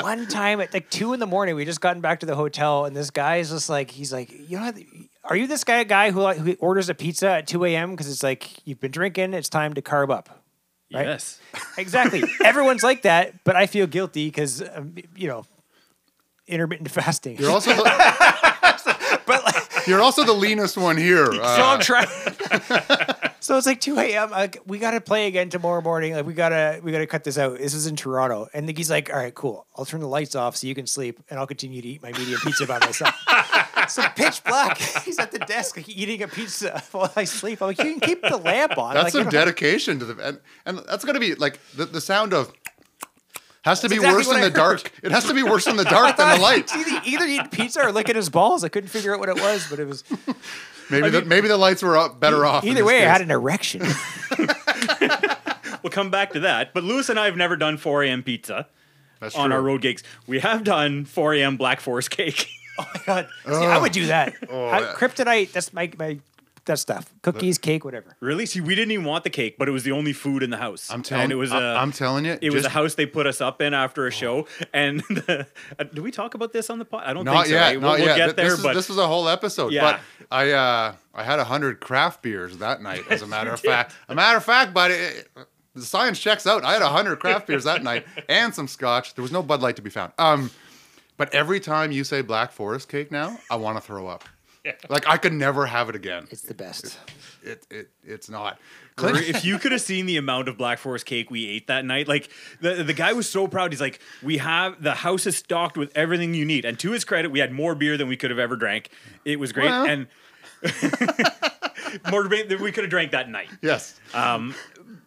One 0.00 0.26
time 0.26 0.60
at 0.60 0.72
like 0.74 0.90
two 0.90 1.12
in 1.12 1.20
the 1.20 1.26
morning, 1.26 1.54
we 1.56 1.64
just 1.64 1.80
gotten 1.80 2.00
back 2.02 2.20
to 2.20 2.26
the 2.26 2.34
hotel, 2.36 2.84
and 2.84 2.94
this 2.94 3.10
guy 3.10 3.36
is 3.36 3.50
just 3.50 3.68
like, 3.68 3.90
he's 3.90 4.12
like, 4.12 4.30
you 4.48 4.58
know, 4.58 4.72
are 5.24 5.36
you 5.36 5.46
this 5.46 5.64
guy 5.64 5.78
a 5.78 5.84
guy 5.84 6.10
who 6.10 6.20
like, 6.20 6.38
who 6.38 6.54
orders 6.54 6.88
a 6.88 6.94
pizza 6.94 7.28
at 7.30 7.46
two 7.46 7.64
a.m. 7.64 7.90
because 7.92 8.08
it's 8.10 8.22
like 8.22 8.66
you've 8.66 8.80
been 8.80 8.90
drinking, 8.92 9.34
it's 9.34 9.48
time 9.48 9.74
to 9.74 9.82
carb 9.82 10.10
up. 10.10 10.42
Right? 10.92 11.06
Yes. 11.06 11.40
Exactly. 11.78 12.24
Everyone's 12.42 12.82
like 12.82 13.02
that, 13.02 13.44
but 13.44 13.54
I 13.54 13.66
feel 13.66 13.86
guilty 13.86 14.28
because 14.28 14.62
um, 14.62 14.94
you 15.14 15.28
know, 15.28 15.44
intermittent 16.46 16.90
fasting. 16.90 17.36
You're 17.38 17.50
also 17.50 17.70
the, 17.76 19.20
but 19.26 19.44
like, 19.44 19.86
you're 19.86 20.00
also 20.00 20.24
the 20.24 20.32
leanest 20.32 20.76
one 20.78 20.96
here. 20.96 21.26
so 21.26 21.42
Uh, 21.42 21.76
I'm 21.76 21.80
trying. 21.80 22.06
so 23.40 23.58
it's 23.58 23.66
like 23.66 23.80
2 23.82 23.98
a.m. 23.98 24.30
Like, 24.30 24.58
we 24.66 24.78
got 24.78 24.92
to 24.92 25.00
play 25.02 25.26
again 25.26 25.50
tomorrow 25.50 25.82
morning. 25.82 26.14
Like 26.14 26.24
we 26.26 26.32
gotta 26.32 26.80
we 26.82 26.92
gotta 26.92 27.06
cut 27.06 27.24
this 27.24 27.36
out. 27.36 27.58
This 27.58 27.74
is 27.74 27.86
in 27.86 27.94
Toronto, 27.96 28.48
and 28.54 28.68
he's 28.76 28.90
like, 28.90 29.10
"All 29.12 29.18
right, 29.18 29.34
cool. 29.34 29.66
I'll 29.76 29.84
turn 29.84 30.00
the 30.00 30.08
lights 30.08 30.34
off 30.34 30.56
so 30.56 30.66
you 30.66 30.74
can 30.74 30.86
sleep, 30.86 31.20
and 31.28 31.38
I'll 31.38 31.46
continue 31.46 31.82
to 31.82 31.88
eat 31.88 32.02
my 32.02 32.12
medium 32.12 32.40
pizza 32.42 32.66
by 32.66 32.78
myself." 32.78 33.14
So 33.90 34.02
pitch 34.14 34.42
black. 34.44 34.78
He's 35.04 35.18
at 35.18 35.30
the 35.32 35.38
desk 35.40 35.76
like, 35.76 35.88
eating 35.88 36.22
a 36.22 36.28
pizza 36.28 36.82
while 36.92 37.12
I 37.16 37.24
sleep. 37.24 37.60
I'm 37.62 37.68
like, 37.68 37.78
"You 37.78 37.92
can 37.92 38.00
keep 38.00 38.22
the 38.22 38.36
lamp 38.36 38.76
on." 38.78 38.94
that's 38.94 39.04
like, 39.04 39.12
some 39.12 39.22
don't 39.24 39.32
have- 39.32 39.44
dedication 39.46 39.98
to 40.00 40.04
the 40.04 40.26
and 40.26 40.40
and 40.64 40.78
that's 40.88 41.04
gonna 41.04 41.20
be 41.20 41.34
like 41.34 41.58
the, 41.74 41.84
the 41.86 42.00
sound 42.00 42.32
of 42.34 42.52
has 43.62 43.80
to 43.80 43.88
be 43.88 43.96
exactly 43.96 44.16
worse 44.18 44.26
what 44.28 44.36
in 44.36 44.42
I 44.44 44.48
the 44.48 44.54
dark. 44.54 44.92
It 45.02 45.10
has 45.12 45.24
to 45.26 45.34
be 45.34 45.42
worse 45.42 45.66
in 45.66 45.76
the 45.76 45.84
dark 45.98 46.16
than 46.16 46.36
the 46.36 46.42
light. 46.42 46.70
Either, 46.74 47.00
either 47.04 47.24
eating 47.24 47.48
pizza 47.48 47.84
or 47.84 47.90
licking 47.92 48.14
his 48.16 48.28
balls. 48.30 48.62
I 48.62 48.68
couldn't 48.68 48.90
figure 48.90 49.12
out 49.12 49.18
what 49.20 49.28
it 49.28 49.36
was, 49.40 49.66
but 49.68 49.80
it 49.80 49.86
was 49.88 50.04
Maybe 50.88 51.08
the, 51.10 51.24
maybe 51.24 51.48
the 51.48 51.56
lights 51.56 51.82
were 51.82 51.96
up 51.96 52.20
better 52.20 52.46
off. 52.46 52.62
either 52.64 52.74
this 52.76 52.84
way. 52.84 53.04
I 53.04 53.10
had 53.10 53.20
an 53.20 53.32
erection. 53.32 53.82
We'll 55.82 55.90
come 55.90 56.10
back 56.10 56.32
to 56.32 56.40
that. 56.40 56.72
But 56.74 56.84
Lewis 56.84 57.08
and 57.08 57.18
I 57.18 57.26
have 57.26 57.36
never 57.36 57.56
done 57.56 57.76
4 57.76 58.04
a.m. 58.04 58.22
pizza 58.22 58.68
That's 59.20 59.34
on 59.36 59.50
true. 59.50 59.56
our 59.56 59.62
road 59.62 59.80
gigs. 59.82 60.02
We 60.26 60.40
have 60.40 60.64
done 60.64 61.04
4 61.04 61.34
a.m. 61.34 61.56
Black 61.56 61.80
Forest 61.80 62.10
cake. 62.10 62.48
Oh 62.78 62.86
my 62.94 63.00
god! 63.06 63.28
See, 63.46 63.52
I 63.52 63.78
would 63.78 63.92
do 63.92 64.06
that. 64.06 64.34
Oh, 64.50 64.66
I- 64.66 64.80
yeah. 64.80 64.92
kryptonite. 64.96 65.52
That's 65.52 65.72
my 65.72 65.90
my 65.98 66.18
that 66.66 66.80
stuff. 66.80 67.12
Cookies, 67.22 67.58
cake, 67.58 67.84
whatever. 67.84 68.16
really? 68.18 68.44
See, 68.44 68.60
we 68.60 68.74
didn't 68.74 68.90
even 68.90 69.04
want 69.04 69.22
the 69.22 69.30
cake, 69.30 69.56
but 69.56 69.68
it 69.68 69.70
was 69.70 69.84
the 69.84 69.92
only 69.92 70.12
food 70.12 70.42
in 70.42 70.50
the 70.50 70.56
house. 70.56 70.90
I'm 70.90 71.00
telling 71.04 71.22
and 71.24 71.32
it 71.32 71.36
was 71.36 71.52
I- 71.52 71.62
a, 71.62 71.76
I'm 71.76 71.92
telling 71.92 72.24
you, 72.24 72.36
It 72.42 72.50
was 72.52 72.64
just- 72.64 72.74
a 72.74 72.76
house 72.76 72.94
they 72.96 73.06
put 73.06 73.24
us 73.24 73.40
up 73.40 73.62
in 73.62 73.72
after 73.72 74.04
a 74.08 74.10
show. 74.10 74.48
And 74.74 74.98
the, 75.08 75.46
uh, 75.78 75.84
do 75.84 76.02
we 76.02 76.10
talk 76.10 76.34
about 76.34 76.52
this 76.52 76.68
on 76.68 76.80
the 76.80 76.84
pod? 76.84 77.04
I 77.06 77.12
don't 77.12 77.24
Not 77.24 77.34
think 77.34 77.46
so. 77.46 77.52
yet, 77.52 77.60
right? 77.66 77.80
not 77.80 77.82
we'll, 77.82 77.98
we'll 77.98 78.06
yet. 78.08 78.16
get 78.16 78.24
Th- 78.24 78.36
there, 78.36 78.50
this, 78.50 78.62
but 78.64 78.74
this 78.74 78.88
was 78.88 78.98
a 78.98 79.06
whole 79.06 79.28
episode. 79.28 79.72
Yeah. 79.72 79.82
But 79.92 80.00
I 80.32 80.50
uh, 80.50 80.94
I 81.14 81.22
had 81.22 81.38
a 81.38 81.44
hundred 81.44 81.78
craft 81.78 82.22
beers 82.22 82.58
that 82.58 82.82
night. 82.82 83.02
As 83.10 83.22
a 83.22 83.26
matter 83.36 83.50
of 83.52 83.60
fact, 83.60 83.94
a 84.08 84.14
matter 84.16 84.36
of 84.36 84.44
fact, 84.44 84.74
but 84.74 84.90
it, 84.90 85.28
the 85.76 85.82
science 85.84 86.18
checks 86.18 86.48
out. 86.48 86.64
I 86.64 86.72
had 86.72 86.82
a 86.82 86.88
hundred 86.88 87.20
craft 87.20 87.46
beers 87.46 87.62
that 87.62 87.84
night 87.84 88.04
and 88.28 88.52
some 88.52 88.66
scotch. 88.66 89.14
There 89.14 89.22
was 89.22 89.30
no 89.30 89.42
Bud 89.44 89.60
Light 89.62 89.76
to 89.76 89.82
be 89.82 89.90
found. 89.90 90.12
Um, 90.18 90.50
but 91.16 91.32
every 91.34 91.60
time 91.60 91.92
you 91.92 92.04
say 92.04 92.20
Black 92.22 92.52
Forest 92.52 92.88
cake 92.88 93.10
now, 93.10 93.38
I 93.50 93.56
want 93.56 93.76
to 93.76 93.80
throw 93.82 94.06
up. 94.08 94.24
Yeah. 94.66 94.72
Like 94.88 95.06
I 95.08 95.16
could 95.16 95.32
never 95.32 95.64
have 95.64 95.88
it 95.88 95.94
again. 95.94 96.26
It's 96.32 96.42
the 96.42 96.52
best. 96.52 96.98
It 97.44 97.64
it 97.70 97.88
it's 98.02 98.28
not. 98.28 98.58
Rory, 99.00 99.20
if 99.28 99.44
you 99.44 99.58
could 99.60 99.70
have 99.70 99.80
seen 99.80 100.06
the 100.06 100.16
amount 100.16 100.48
of 100.48 100.58
Black 100.58 100.80
Forest 100.80 101.06
cake 101.06 101.30
we 101.30 101.46
ate 101.46 101.68
that 101.68 101.84
night, 101.84 102.08
like 102.08 102.28
the 102.60 102.82
the 102.82 102.92
guy 102.92 103.12
was 103.12 103.30
so 103.30 103.46
proud. 103.46 103.70
He's 103.70 103.80
like, 103.80 104.00
"We 104.24 104.38
have 104.38 104.82
the 104.82 104.94
house 104.94 105.24
is 105.24 105.36
stocked 105.36 105.78
with 105.78 105.96
everything 105.96 106.34
you 106.34 106.44
need." 106.44 106.64
And 106.64 106.76
to 106.80 106.90
his 106.90 107.04
credit, 107.04 107.30
we 107.30 107.38
had 107.38 107.52
more 107.52 107.76
beer 107.76 107.96
than 107.96 108.08
we 108.08 108.16
could 108.16 108.30
have 108.30 108.40
ever 108.40 108.56
drank. 108.56 108.90
It 109.24 109.38
was 109.38 109.52
great, 109.52 109.66
Well. 109.70 109.86
and 109.86 110.08
more 112.10 112.28
beer 112.28 112.44
than 112.46 112.60
we 112.60 112.72
could 112.72 112.82
have 112.82 112.90
drank 112.90 113.12
that 113.12 113.28
night. 113.28 113.48
Yes. 113.62 113.98
Um, 114.14 114.52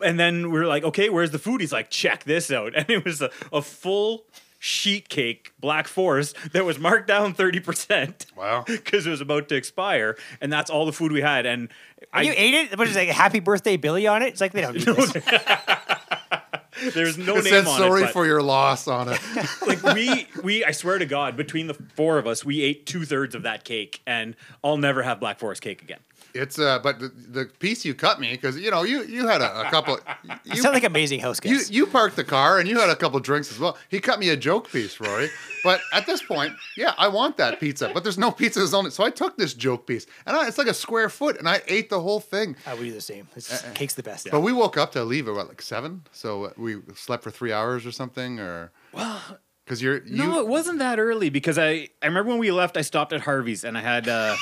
and 0.01 0.17
then 0.19 0.51
we 0.51 0.59
were 0.59 0.67
like, 0.67 0.83
"Okay, 0.83 1.09
where's 1.09 1.31
the 1.31 1.39
food?" 1.39 1.61
He's 1.61 1.73
like, 1.73 1.89
"Check 1.89 2.23
this 2.23 2.49
out," 2.49 2.73
and 2.77 2.89
it 2.89 3.03
was 3.03 3.21
a, 3.21 3.29
a 3.51 3.61
full 3.61 4.23
sheet 4.59 5.07
cake 5.09 5.53
Black 5.59 5.87
Forest 5.87 6.35
that 6.51 6.65
was 6.65 6.77
marked 6.77 7.07
down 7.07 7.33
thirty 7.33 7.59
percent. 7.59 8.25
Wow. 8.35 8.65
Because 8.67 9.07
it 9.07 9.09
was 9.09 9.21
about 9.21 9.47
to 9.49 9.55
expire, 9.55 10.17
and 10.41 10.51
that's 10.51 10.69
all 10.69 10.85
the 10.85 10.93
food 10.93 11.11
we 11.11 11.21
had. 11.21 11.45
And 11.45 11.69
I, 12.13 12.23
you 12.23 12.33
ate 12.35 12.53
it? 12.53 12.77
What 12.77 12.87
is 12.87 12.95
it? 12.95 13.07
Like, 13.07 13.09
Happy 13.15 13.39
birthday, 13.39 13.77
Billy 13.77 14.05
on 14.07 14.21
it? 14.21 14.27
It's 14.27 14.41
like 14.41 14.51
they 14.51 14.61
don't 14.61 14.73
need 14.75 14.85
this. 14.85 15.13
there's 16.93 17.17
no 17.17 17.37
It 17.37 17.43
name 17.43 17.53
said 17.53 17.67
on 17.67 17.77
sorry 17.77 18.01
it. 18.01 18.05
but- 18.05 18.13
for 18.13 18.25
your 18.25 18.41
loss 18.41 18.87
on 18.87 19.09
it. 19.09 19.19
like 19.67 19.83
we 19.95 20.27
we 20.43 20.63
I 20.65 20.71
swear 20.71 20.97
to 20.97 21.05
God, 21.05 21.35
between 21.37 21.67
the 21.67 21.73
four 21.73 22.17
of 22.17 22.27
us, 22.27 22.43
we 22.45 22.61
ate 22.61 22.85
two 22.85 23.05
thirds 23.05 23.35
of 23.35 23.43
that 23.43 23.63
cake, 23.63 24.01
and 24.07 24.35
I'll 24.63 24.77
never 24.77 25.03
have 25.03 25.19
Black 25.19 25.39
Forest 25.39 25.61
cake 25.61 25.81
again. 25.81 25.99
It's 26.33 26.59
uh, 26.59 26.79
but 26.79 26.99
the, 26.99 27.07
the 27.09 27.45
piece 27.59 27.83
you 27.85 27.93
cut 27.93 28.19
me 28.19 28.31
because 28.31 28.57
you 28.59 28.69
know 28.71 28.83
you 28.83 29.03
you 29.03 29.27
had 29.27 29.41
a, 29.41 29.61
a 29.67 29.69
couple. 29.71 29.97
You 30.23 30.33
You, 30.55 30.61
sound 30.61 30.73
like 30.73 30.83
amazing 30.83 31.19
house 31.21 31.39
you 31.43 31.55
guests. 31.57 31.71
you 31.71 31.85
parked 31.85 32.15
the 32.15 32.23
car 32.23 32.59
and 32.59 32.67
you 32.67 32.79
had 32.79 32.89
a 32.89 32.95
couple 32.95 33.19
drinks 33.19 33.51
as 33.51 33.59
well. 33.59 33.77
He 33.89 33.99
cut 33.99 34.19
me 34.19 34.29
a 34.29 34.37
joke 34.37 34.71
piece, 34.71 34.99
Rory. 34.99 35.29
But 35.63 35.81
at 35.93 36.05
this 36.05 36.21
point, 36.21 36.53
yeah, 36.77 36.93
I 36.97 37.07
want 37.09 37.37
that 37.37 37.59
pizza, 37.59 37.91
but 37.93 38.03
there's 38.03 38.17
no 38.17 38.31
pizzas 38.31 38.73
on 38.77 38.85
it, 38.85 38.93
so 38.93 39.03
I 39.03 39.09
took 39.09 39.37
this 39.37 39.53
joke 39.53 39.85
piece 39.87 40.05
and 40.25 40.35
I, 40.35 40.47
it's 40.47 40.57
like 40.57 40.67
a 40.67 40.73
square 40.73 41.09
foot, 41.09 41.37
and 41.37 41.47
I 41.49 41.61
ate 41.67 41.89
the 41.89 41.99
whole 42.01 42.19
thing. 42.19 42.55
I 42.65 42.73
would 42.73 42.83
do 42.83 42.91
the 42.93 43.01
same. 43.01 43.27
It's 43.35 43.51
Uh, 43.63 43.71
cake's 43.73 43.93
the 43.95 44.03
best. 44.03 44.27
But 44.31 44.39
we 44.41 44.53
woke 44.53 44.77
up 44.77 44.91
to 44.93 45.03
leave 45.03 45.27
at 45.27 45.33
what 45.35 45.47
like 45.49 45.61
seven, 45.61 46.03
so 46.11 46.45
uh, 46.45 46.53
we 46.57 46.77
slept 46.95 47.23
for 47.23 47.31
three 47.31 47.51
hours 47.51 47.85
or 47.85 47.91
something, 47.91 48.39
or 48.39 48.71
well, 48.93 49.21
because 49.65 49.81
you're 49.81 50.03
you. 50.05 50.15
no, 50.17 50.39
it 50.39 50.47
wasn't 50.47 50.79
that 50.79 50.97
early 50.99 51.29
because 51.29 51.57
I 51.57 51.89
I 52.01 52.05
remember 52.07 52.29
when 52.31 52.39
we 52.39 52.51
left, 52.51 52.77
I 52.77 52.81
stopped 52.81 53.11
at 53.13 53.21
Harvey's 53.21 53.63
and 53.63 53.77
I 53.77 53.81
had. 53.81 54.07
uh 54.07 54.35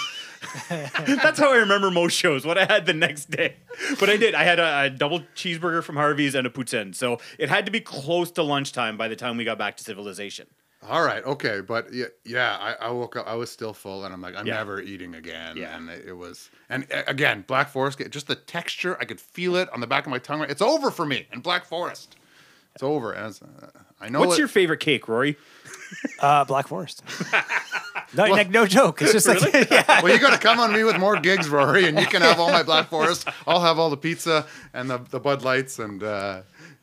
That's 0.69 1.39
how 1.39 1.53
I 1.53 1.57
remember 1.57 1.89
most 1.91 2.13
shows. 2.13 2.45
What 2.45 2.57
I 2.57 2.65
had 2.65 2.85
the 2.85 2.93
next 2.93 3.29
day, 3.31 3.55
but 3.99 4.09
I 4.09 4.17
did. 4.17 4.35
I 4.35 4.43
had 4.43 4.59
a, 4.59 4.83
a 4.83 4.89
double 4.89 5.21
cheeseburger 5.35 5.83
from 5.83 5.95
Harvey's 5.95 6.35
and 6.35 6.45
a 6.45 6.49
poutine, 6.49 6.93
so 6.95 7.19
it 7.39 7.49
had 7.49 7.65
to 7.65 7.71
be 7.71 7.79
close 7.79 8.31
to 8.31 8.43
lunchtime 8.43 8.97
by 8.97 9.07
the 9.07 9.15
time 9.15 9.37
we 9.37 9.43
got 9.43 9.57
back 9.57 9.77
to 9.77 9.83
civilization. 9.83 10.47
All 10.87 11.03
right, 11.03 11.23
okay, 11.25 11.61
but 11.61 11.91
yeah, 11.91 12.05
yeah, 12.23 12.55
I, 12.59 12.87
I 12.87 12.91
woke 12.91 13.15
up, 13.15 13.27
I 13.27 13.33
was 13.33 13.49
still 13.51 13.73
full, 13.73 14.05
and 14.05 14.13
I'm 14.13 14.21
like, 14.21 14.35
I'm 14.35 14.45
Yeah. 14.45 14.55
never 14.57 14.79
eating 14.79 15.15
again. 15.15 15.57
Yeah. 15.57 15.75
and 15.75 15.89
it, 15.89 16.05
it 16.09 16.13
was, 16.13 16.49
and 16.69 16.85
again, 17.07 17.43
Black 17.47 17.69
Forest, 17.69 17.99
just 18.11 18.27
the 18.27 18.35
texture, 18.35 18.95
I 19.01 19.05
could 19.05 19.19
feel 19.19 19.55
it 19.55 19.69
on 19.73 19.79
the 19.81 19.87
back 19.87 20.05
of 20.05 20.11
my 20.11 20.19
tongue. 20.19 20.45
It's 20.47 20.61
over 20.61 20.91
for 20.91 21.05
me 21.05 21.27
in 21.33 21.39
Black 21.41 21.65
Forest. 21.65 22.15
It's 22.75 22.83
over. 22.83 23.15
As 23.15 23.41
uh, 23.41 23.69
I 23.99 24.09
know. 24.09 24.19
What's 24.19 24.35
it- 24.35 24.39
your 24.39 24.47
favorite 24.47 24.79
cake, 24.79 25.07
Rory? 25.07 25.35
Uh, 26.19 26.45
Black 26.45 26.67
Forest. 26.67 27.03
no, 28.15 28.25
like, 28.25 28.49
no 28.49 28.65
joke. 28.65 29.01
It's 29.01 29.11
just 29.11 29.27
like 29.27 29.41
yeah. 29.71 30.01
well, 30.01 30.13
you 30.13 30.19
got 30.19 30.33
to 30.33 30.39
come 30.39 30.59
on 30.59 30.73
me 30.73 30.83
with 30.83 30.97
more 30.97 31.19
gigs, 31.19 31.49
Rory, 31.49 31.87
and 31.87 31.99
you 31.99 32.05
can 32.05 32.21
have 32.21 32.39
all 32.39 32.51
my 32.51 32.63
Black 32.63 32.89
Forest. 32.89 33.27
I'll 33.45 33.61
have 33.61 33.79
all 33.79 33.89
the 33.89 33.97
pizza 33.97 34.45
and 34.73 34.89
the, 34.89 34.97
the 34.97 35.19
Bud 35.19 35.43
Lights, 35.43 35.79
and 35.79 36.03
uh, 36.03 36.41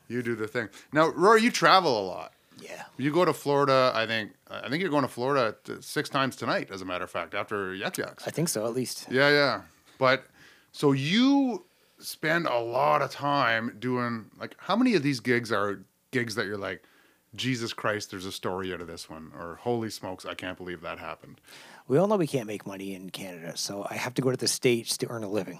you 0.08 0.22
do 0.22 0.34
the 0.34 0.46
thing. 0.46 0.68
Now, 0.92 1.08
Rory, 1.08 1.42
you 1.42 1.50
travel 1.50 2.00
a 2.00 2.04
lot. 2.06 2.32
Yeah. 2.60 2.84
You 2.96 3.12
go 3.12 3.24
to 3.24 3.32
Florida. 3.32 3.92
I 3.94 4.06
think. 4.06 4.32
I 4.50 4.68
think 4.68 4.80
you're 4.80 4.90
going 4.90 5.02
to 5.02 5.08
Florida 5.08 5.56
six 5.80 6.08
times 6.08 6.36
tonight, 6.36 6.68
as 6.70 6.80
a 6.80 6.84
matter 6.84 7.02
of 7.02 7.10
fact, 7.10 7.34
after 7.34 7.74
Yuk 7.74 7.98
Yuk's. 7.98 8.26
I 8.26 8.30
think 8.30 8.48
so, 8.48 8.66
at 8.66 8.72
least. 8.72 9.08
Yeah, 9.10 9.28
yeah. 9.30 9.62
But 9.98 10.26
so 10.70 10.92
you 10.92 11.64
spend 11.98 12.46
a 12.46 12.58
lot 12.58 13.02
of 13.02 13.10
time 13.10 13.76
doing 13.78 14.26
like 14.38 14.54
how 14.58 14.76
many 14.76 14.94
of 14.94 15.02
these 15.02 15.20
gigs 15.20 15.50
are 15.50 15.80
gigs 16.10 16.34
that 16.36 16.46
you're 16.46 16.58
like, 16.58 16.82
Jesus 17.34 17.72
Christ, 17.72 18.10
there's 18.10 18.26
a 18.26 18.32
story 18.32 18.72
out 18.72 18.80
of 18.80 18.86
this 18.86 19.10
one, 19.10 19.32
or 19.38 19.56
holy 19.56 19.90
smokes, 19.90 20.24
I 20.24 20.34
can't 20.34 20.56
believe 20.56 20.80
that 20.82 20.98
happened. 20.98 21.40
We 21.88 21.98
all 21.98 22.06
know 22.06 22.16
we 22.16 22.26
can't 22.26 22.46
make 22.46 22.66
money 22.66 22.94
in 22.94 23.10
Canada, 23.10 23.56
so 23.56 23.86
I 23.88 23.94
have 23.94 24.14
to 24.14 24.22
go 24.22 24.30
to 24.30 24.36
the 24.36 24.48
States 24.48 24.96
to 24.98 25.08
earn 25.08 25.24
a 25.24 25.28
living. 25.28 25.58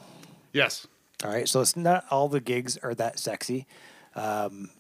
Yes. 0.53 0.87
All 1.25 1.31
right, 1.31 1.49
so 1.49 1.61
it's 1.61 1.77
not 1.77 2.05
all 2.11 2.29
the 2.29 2.41
gigs 2.41 2.77
are 2.79 2.95
that 2.95 3.19
sexy. 3.19 3.67
Um, 4.15 4.71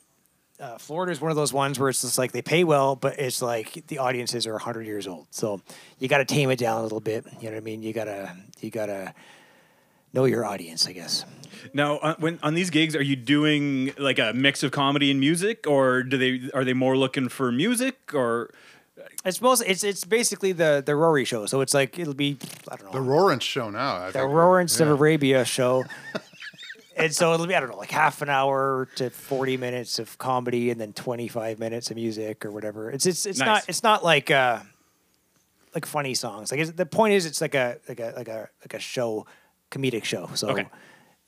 uh, 0.61 0.79
Florida 0.79 1.11
is 1.11 1.21
one 1.21 1.31
of 1.31 1.37
those 1.37 1.53
ones 1.53 1.79
where 1.79 1.89
it's 1.89 2.03
just 2.03 2.17
like 2.17 2.33
they 2.33 2.43
pay 2.43 2.65
well, 2.65 2.95
but 2.95 3.19
it's 3.19 3.43
like 3.43 3.87
the 3.89 3.99
audiences 3.99 4.47
are 4.47 4.53
100 4.53 4.87
years 4.87 5.09
old. 5.09 5.27
So 5.31 5.61
you 5.99 6.09
got 6.09 6.19
to 6.19 6.25
tame 6.25 6.51
it 6.51 6.59
down 6.59 6.79
a 6.79 6.83
little 6.83 7.01
bit. 7.01 7.27
You 7.41 7.49
know 7.49 7.57
what 7.57 7.57
I 7.57 7.61
mean? 7.61 7.83
You 7.83 7.93
gotta 7.93 8.37
you 8.61 8.71
gotta 8.71 9.15
know 10.15 10.25
your 10.25 10.45
audience, 10.45 10.87
I 10.87 10.93
guess. 10.93 11.25
Now, 11.73 11.97
uh, 11.99 12.15
when 12.19 12.39
on 12.43 12.55
these 12.55 12.71
gigs, 12.71 12.95
are 12.95 13.03
you 13.03 13.17
doing 13.17 13.93
like 13.99 14.19
a 14.19 14.33
mix 14.33 14.63
of 14.63 14.71
comedy 14.71 15.11
and 15.11 15.19
music, 15.19 15.67
or 15.67 16.03
do 16.03 16.17
they 16.17 16.51
are 16.55 16.65
they 16.65 16.73
more 16.75 16.97
looking 16.97 17.29
for 17.29 17.51
music, 17.51 18.15
or 18.15 18.51
It's 19.25 19.41
most 19.41 19.63
it's 19.67 19.83
it's 19.83 20.05
basically 20.05 20.53
the 20.53 20.83
the 20.85 20.95
Rory 20.95 21.25
show. 21.25 21.47
So 21.47 21.61
it's 21.61 21.75
like 21.75 21.99
it'll 21.99 22.15
be 22.15 22.39
I 22.71 22.77
don't 22.77 22.87
know 22.87 22.93
The 22.93 23.05
Rorance 23.05 23.43
show 23.43 23.71
now. 23.71 23.97
I 23.97 24.07
the 24.07 24.13
think. 24.21 24.31
Lawrence 24.31 24.79
of 24.81 24.89
Arabia 24.89 25.45
show. 25.45 25.85
and 26.97 27.13
so 27.13 27.35
it'll 27.35 27.47
be, 27.47 27.55
I 27.57 27.61
don't 27.61 27.71
know, 27.71 27.77
like 27.77 27.91
half 27.91 28.23
an 28.23 28.29
hour 28.29 28.87
to 28.97 29.11
40 29.11 29.57
minutes 29.57 29.99
of 29.99 30.17
comedy 30.19 30.71
and 30.71 30.81
then 30.81 30.93
25 30.93 31.59
minutes 31.59 31.91
of 31.91 31.97
music 31.97 32.45
or 32.47 32.53
whatever. 32.53 32.89
It's, 32.89 33.05
it's, 33.05 33.27
it's 33.27 33.41
Nice. 33.41 33.47
not, 33.47 33.69
it's 33.69 33.83
not 33.83 34.05
like, 34.05 34.31
uh, 34.31 34.61
like 35.75 35.87
funny 35.87 36.15
songs. 36.15 36.53
Like 36.53 36.61
it's, 36.61 36.71
the 36.71 36.87
point 36.87 37.15
is 37.15 37.27
it's 37.27 37.41
like 37.41 37.57
a, 37.57 37.79
like 37.89 37.99
a, 37.99 38.13
like 38.17 38.29
a, 38.29 38.49
like 38.61 38.75
a 38.75 38.79
show, 38.79 39.27
comedic 39.79 40.05
show. 40.05 40.31
So 40.35 40.49
Okay. 40.51 40.67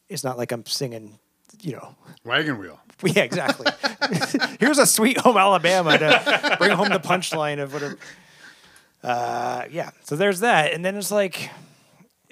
it's 0.08 0.24
not 0.24 0.38
like 0.38 0.52
I'm 0.52 0.64
singing, 0.66 1.18
you 1.60 1.72
know, 1.72 1.94
Wagon 2.24 2.58
Wheel. 2.58 2.80
yeah, 3.04 3.22
exactly. 3.22 3.66
Here's 4.60 4.78
a 4.78 4.86
sweet 4.86 5.18
home 5.18 5.36
Alabama 5.36 5.98
to 5.98 6.56
bring 6.58 6.70
home 6.70 6.88
the 6.88 7.00
punchline 7.00 7.62
of 7.62 7.72
whatever. 7.74 7.98
Uh, 9.02 9.64
yeah, 9.70 9.90
so 10.04 10.16
there's 10.16 10.40
that, 10.40 10.72
and 10.72 10.84
then 10.84 10.96
it's 10.96 11.10
like 11.12 11.50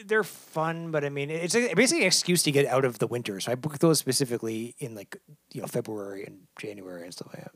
they're 0.06 0.24
fun, 0.24 0.90
but 0.90 1.04
I 1.04 1.08
mean, 1.08 1.30
it's 1.30 1.54
basically 1.54 2.00
an 2.02 2.06
excuse 2.06 2.42
to 2.44 2.50
get 2.50 2.66
out 2.66 2.84
of 2.84 2.98
the 2.98 3.06
winter. 3.06 3.38
So 3.40 3.52
I 3.52 3.54
booked 3.54 3.80
those 3.80 3.98
specifically 3.98 4.74
in 4.78 4.94
like 4.94 5.16
you 5.52 5.60
know 5.60 5.66
February 5.66 6.24
and 6.24 6.40
January 6.58 7.04
and 7.04 7.12
stuff 7.12 7.28
like 7.34 7.44
that. 7.44 7.52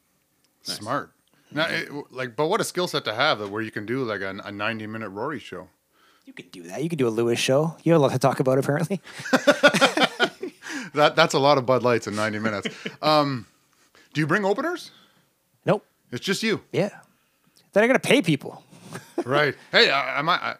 Smart. 0.62 1.12
Now, 1.50 1.66
it, 1.66 1.88
like, 2.10 2.36
but 2.36 2.48
what 2.48 2.60
a 2.60 2.64
skill 2.64 2.86
set 2.86 3.04
to 3.06 3.14
have 3.14 3.38
that 3.38 3.50
where 3.50 3.62
you 3.62 3.70
can 3.70 3.86
do 3.86 4.04
like 4.04 4.20
a, 4.20 4.38
a 4.44 4.52
90 4.52 4.86
minute 4.86 5.08
Rory 5.08 5.38
show. 5.38 5.68
You 6.28 6.34
could 6.34 6.52
do 6.52 6.64
that. 6.64 6.82
You 6.82 6.90
could 6.90 6.98
do 6.98 7.08
a 7.08 7.10
Lewis 7.10 7.38
show. 7.38 7.74
You 7.84 7.92
have 7.92 8.02
a 8.02 8.04
lot 8.04 8.12
to 8.12 8.18
talk 8.18 8.38
about, 8.38 8.58
apparently. 8.58 9.00
That 10.94 11.16
that's 11.16 11.34
a 11.34 11.38
lot 11.38 11.58
of 11.58 11.66
Bud 11.66 11.82
Lights 11.82 12.06
in 12.06 12.16
90 12.16 12.38
minutes. 12.38 12.68
Um, 13.02 13.46
do 14.14 14.22
you 14.22 14.26
bring 14.26 14.44
openers? 14.44 14.90
Nope. 15.66 15.84
It's 16.10 16.24
just 16.24 16.42
you, 16.42 16.62
Yeah. 16.72 16.88
Then 17.72 17.84
I 17.84 17.86
gotta 17.86 17.98
pay 17.98 18.22
people. 18.22 18.64
right? 19.24 19.54
hey, 19.70 19.90
I, 19.90 20.18
I 20.18 20.22
might. 20.22 20.40
I, 20.40 20.56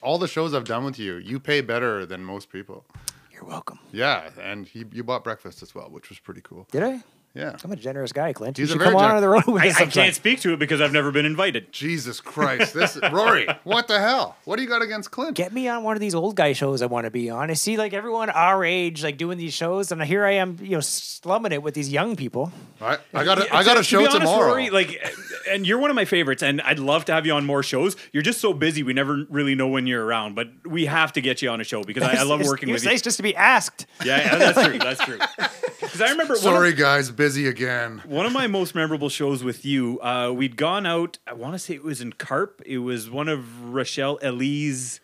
all 0.00 0.18
the 0.18 0.28
shows 0.28 0.54
I've 0.54 0.64
done 0.64 0.84
with 0.84 0.98
you, 1.00 1.16
you 1.16 1.40
pay 1.40 1.60
better 1.62 2.06
than 2.06 2.22
most 2.24 2.48
people. 2.48 2.84
You're 3.32 3.44
welcome. 3.44 3.80
Yeah, 3.92 4.30
and 4.40 4.66
he, 4.66 4.84
you 4.92 5.02
bought 5.02 5.24
breakfast 5.24 5.62
as 5.62 5.74
well, 5.74 5.90
which 5.90 6.08
was 6.08 6.20
pretty 6.20 6.42
cool. 6.42 6.68
Did 6.70 6.84
I? 6.84 7.02
Yeah. 7.34 7.56
I'm 7.64 7.72
a 7.72 7.76
generous 7.76 8.12
guy, 8.12 8.32
Clint. 8.34 8.58
He's 8.58 8.68
a 8.70 8.74
you 8.74 8.74
should 8.74 8.82
very 8.82 8.92
come 8.94 9.02
on 9.02 9.16
on 9.16 9.22
the 9.22 9.28
road 9.28 9.46
with 9.46 9.62
I, 9.62 9.68
us 9.70 9.80
I 9.80 9.86
can't 9.86 10.14
speak 10.14 10.40
to 10.40 10.52
it 10.52 10.58
because 10.58 10.80
I've 10.82 10.92
never 10.92 11.10
been 11.10 11.24
invited. 11.24 11.72
Jesus 11.72 12.20
Christ, 12.20 12.74
this 12.74 12.98
Rory, 13.12 13.46
what 13.64 13.88
the 13.88 13.98
hell? 14.00 14.36
What 14.44 14.56
do 14.56 14.62
you 14.62 14.68
got 14.68 14.82
against 14.82 15.10
Clint? 15.10 15.34
get 15.36 15.52
me 15.52 15.66
on 15.68 15.82
one 15.82 15.96
of 15.96 16.00
these 16.00 16.14
old 16.14 16.36
guy 16.36 16.52
shows 16.52 16.82
I 16.82 16.86
want 16.86 17.06
to 17.06 17.10
be 17.10 17.30
on. 17.30 17.50
I 17.50 17.54
see 17.54 17.76
like 17.78 17.94
everyone 17.94 18.28
our 18.28 18.64
age 18.64 19.02
like 19.02 19.16
doing 19.16 19.38
these 19.38 19.54
shows, 19.54 19.90
and 19.92 20.02
here 20.02 20.24
I 20.26 20.32
am, 20.32 20.58
you 20.60 20.72
know, 20.72 20.80
slumming 20.80 21.52
it 21.52 21.62
with 21.62 21.72
these 21.74 21.90
young 21.90 22.16
people. 22.16 22.52
I, 22.80 22.98
I 23.14 23.24
got 23.24 23.40
a, 23.40 23.44
Yeah, 23.44 23.56
I 23.56 23.64
got 23.64 23.78
a 23.78 23.82
show 23.82 23.98
to 24.00 24.04
be 24.04 24.08
honest, 24.14 24.20
tomorrow. 24.32 24.48
Rory, 24.48 24.68
like, 24.70 25.02
and 25.48 25.66
you're 25.66 25.78
one 25.78 25.88
of 25.90 25.96
my 25.96 26.04
favorites, 26.04 26.42
and 26.42 26.60
I'd 26.60 26.78
love 26.78 27.06
to 27.06 27.12
have 27.12 27.24
you 27.24 27.32
on 27.32 27.46
more 27.46 27.62
shows. 27.62 27.96
You're 28.12 28.22
just 28.22 28.40
so 28.40 28.52
busy, 28.52 28.82
we 28.82 28.92
never 28.92 29.24
really 29.30 29.54
know 29.54 29.68
when 29.68 29.86
you're 29.86 30.04
around. 30.04 30.34
But 30.34 30.48
we 30.66 30.84
have 30.86 31.12
to 31.14 31.20
get 31.22 31.40
you 31.40 31.48
on 31.48 31.60
a 31.60 31.64
show 31.64 31.82
because 31.82 32.02
I, 32.02 32.16
I 32.16 32.22
love 32.24 32.40
working 32.40 32.40
It's- 32.40 32.48
working 32.50 32.68
it's 32.70 32.84
with 32.84 32.92
nice 32.92 33.02
just 33.02 33.16
to 33.16 33.22
be 33.22 33.34
asked. 33.34 33.86
Yeah, 34.04 34.18
yeah, 34.18 34.36
that's 34.36 34.66
true. 34.66 34.78
That's 34.78 35.04
true. 35.04 35.18
Because 35.92 36.00
I 36.08 36.10
remember 36.10 36.32
one 36.34 36.38
of- 36.38 36.42
Sorry, 36.42 36.72
guys, 36.72 37.10
busy 37.10 37.46
again. 37.46 38.00
One 38.06 38.24
of 38.24 38.32
my 38.32 38.46
most 38.46 38.74
memorable 38.74 39.10
shows 39.10 39.44
with 39.44 39.64
you, 39.66 40.00
uh, 40.00 40.32
we'd 40.34 40.56
gone 40.56 40.86
out. 40.86 41.18
I 41.26 41.34
want 41.34 41.54
to 41.54 41.58
say 41.58 41.74
it 41.74 41.84
was 41.84 42.00
in 42.00 42.14
Carp. 42.14 42.62
It 42.64 42.78
was 42.78 43.10
one 43.10 43.28
of 43.28 43.72
Rochelle 43.74 44.18
Elise 44.22 45.00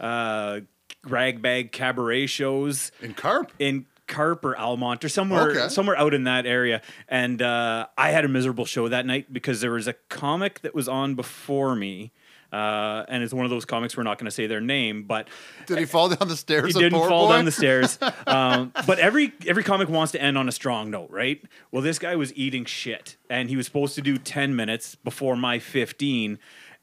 uh, 0.00 0.60
ragbag 1.06 1.72
cabaret 1.72 2.26
shows 2.26 2.90
In 3.02 3.12
Carp? 3.14 3.52
in 3.58 3.84
Carp 4.06 4.44
or 4.44 4.56
Almonte 4.56 5.04
or 5.06 5.08
somewhere 5.10 5.50
Okay. 5.50 5.68
somewhere 5.68 5.96
out 5.98 6.14
in 6.14 6.24
that 6.24 6.46
area. 6.46 6.80
And 7.08 7.40
uh, 7.42 7.86
I 7.98 8.10
had 8.10 8.24
a 8.24 8.28
miserable 8.28 8.64
show 8.64 8.88
that 8.88 9.04
night 9.06 9.32
because 9.32 9.60
there 9.60 9.72
was 9.72 9.86
a 9.86 9.92
comic 10.08 10.60
that 10.62 10.74
was 10.74 10.88
on 10.88 11.14
before 11.14 11.74
me. 11.76 12.12
Uh, 12.54 13.04
and 13.08 13.24
it's 13.24 13.34
one 13.34 13.44
of 13.44 13.50
those 13.50 13.64
comics 13.64 13.96
we're 13.96 14.04
not 14.04 14.16
going 14.16 14.26
to 14.26 14.30
say 14.30 14.46
their 14.46 14.60
name, 14.60 15.02
but 15.02 15.26
Did 15.66 15.78
he 15.78 15.86
fall 15.86 16.08
down 16.08 16.28
the 16.28 16.36
stairs? 16.36 16.72
he 16.72 16.80
didn't 16.80 17.00
fall 17.00 17.26
boy? 17.26 17.32
down 17.34 17.44
the 17.44 17.50
stairs. 17.62 17.98
Um, 18.28 18.72
but 18.86 19.00
every 19.00 19.32
every 19.44 19.64
comic 19.64 19.88
wants 19.88 20.12
to 20.12 20.22
end 20.22 20.38
on 20.38 20.48
a 20.48 20.52
strong 20.52 20.88
note, 20.90 21.10
right? 21.10 21.42
Well, 21.72 21.82
this 21.82 21.98
guy 21.98 22.14
was 22.14 22.32
eating 22.36 22.64
shit, 22.64 23.16
and 23.28 23.48
he 23.50 23.56
was 23.56 23.66
supposed 23.66 23.96
to 23.96 24.02
do 24.02 24.18
ten 24.18 24.54
minutes 24.54 24.94
before 24.94 25.34
my 25.36 25.58
fifteen, 25.58 26.38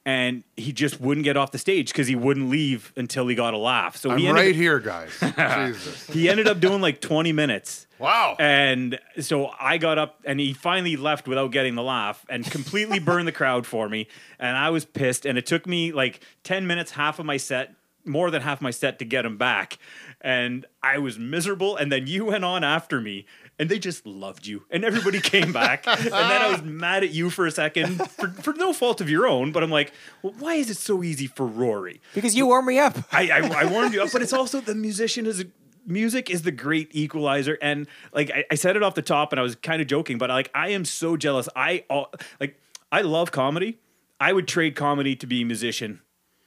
and 0.05 0.43
he 0.57 0.71
just 0.71 0.99
wouldn't 0.99 1.23
get 1.23 1.37
off 1.37 1.51
the 1.51 1.57
stage 1.57 1.91
because 1.91 2.07
he 2.07 2.15
wouldn't 2.15 2.49
leave 2.49 2.91
until 2.95 3.27
he 3.27 3.35
got 3.35 3.53
a 3.53 3.57
laugh. 3.57 3.97
So 3.97 4.11
I'm 4.11 4.17
he 4.17 4.27
ended, 4.27 4.45
right 4.45 4.55
here, 4.55 4.79
guys. 4.79 5.11
Jesus. 5.19 6.07
he 6.07 6.27
ended 6.27 6.47
up 6.47 6.59
doing 6.59 6.81
like 6.81 7.01
twenty 7.01 7.31
minutes. 7.31 7.87
Wow. 8.01 8.35
And 8.39 8.99
so 9.19 9.51
I 9.59 9.77
got 9.77 9.99
up 9.99 10.19
and 10.25 10.39
he 10.39 10.53
finally 10.53 10.95
left 10.95 11.27
without 11.27 11.51
getting 11.51 11.75
the 11.75 11.83
laugh 11.83 12.25
and 12.29 12.43
completely 12.43 12.97
burned 12.99 13.27
the 13.27 13.31
crowd 13.31 13.67
for 13.67 13.87
me. 13.87 14.07
And 14.39 14.57
I 14.57 14.71
was 14.71 14.85
pissed. 14.85 15.23
And 15.23 15.37
it 15.37 15.45
took 15.45 15.67
me 15.67 15.91
like 15.91 16.21
10 16.43 16.65
minutes, 16.65 16.91
half 16.91 17.19
of 17.19 17.27
my 17.27 17.37
set, 17.37 17.75
more 18.03 18.31
than 18.31 18.41
half 18.41 18.59
my 18.59 18.71
set 18.71 18.97
to 18.99 19.05
get 19.05 19.23
him 19.23 19.37
back. 19.37 19.77
And 20.19 20.65
I 20.81 20.97
was 20.97 21.19
miserable. 21.19 21.77
And 21.77 21.91
then 21.91 22.07
you 22.07 22.25
went 22.25 22.43
on 22.43 22.63
after 22.63 22.99
me 22.99 23.27
and 23.61 23.69
they 23.69 23.77
just 23.77 24.07
loved 24.07 24.47
you. 24.47 24.63
And 24.71 24.83
everybody 24.83 25.21
came 25.21 25.53
back. 25.53 25.85
and 25.85 26.05
then 26.05 26.41
I 26.41 26.49
was 26.51 26.61
mad 26.63 27.03
at 27.03 27.11
you 27.11 27.29
for 27.29 27.45
a 27.45 27.51
second 27.51 28.09
for, 28.09 28.29
for 28.29 28.53
no 28.53 28.73
fault 28.73 29.01
of 29.01 29.09
your 29.09 29.27
own. 29.27 29.51
But 29.51 29.61
I'm 29.61 29.69
like, 29.69 29.93
well, 30.23 30.33
why 30.39 30.55
is 30.55 30.71
it 30.71 30.77
so 30.77 31.03
easy 31.03 31.27
for 31.27 31.45
Rory? 31.45 32.01
Because 32.15 32.35
you 32.35 32.47
warm 32.47 32.65
me 32.65 32.79
up. 32.79 32.97
I, 33.11 33.29
I, 33.29 33.61
I 33.61 33.65
warmed 33.65 33.93
you 33.93 34.01
up, 34.01 34.11
but 34.11 34.23
it's 34.23 34.33
also 34.33 34.61
the 34.61 34.73
musician 34.73 35.27
is 35.27 35.45
music 35.85 36.31
is 36.31 36.41
the 36.41 36.51
great 36.51 36.89
equalizer. 36.95 37.59
And 37.61 37.85
like 38.11 38.31
I, 38.31 38.45
I 38.49 38.55
said 38.55 38.75
it 38.75 38.81
off 38.81 38.95
the 38.95 39.03
top, 39.03 39.31
and 39.31 39.39
I 39.39 39.43
was 39.43 39.55
kind 39.55 39.79
of 39.79 39.87
joking, 39.87 40.17
but 40.17 40.31
like 40.31 40.49
I 40.55 40.69
am 40.69 40.83
so 40.83 41.15
jealous. 41.15 41.47
I 41.55 41.85
all 41.87 42.11
like 42.39 42.59
I 42.91 43.01
love 43.01 43.31
comedy. 43.31 43.77
I 44.19 44.33
would 44.33 44.47
trade 44.47 44.75
comedy 44.75 45.15
to 45.17 45.27
be 45.27 45.43
a 45.43 45.45
musician 45.45 46.01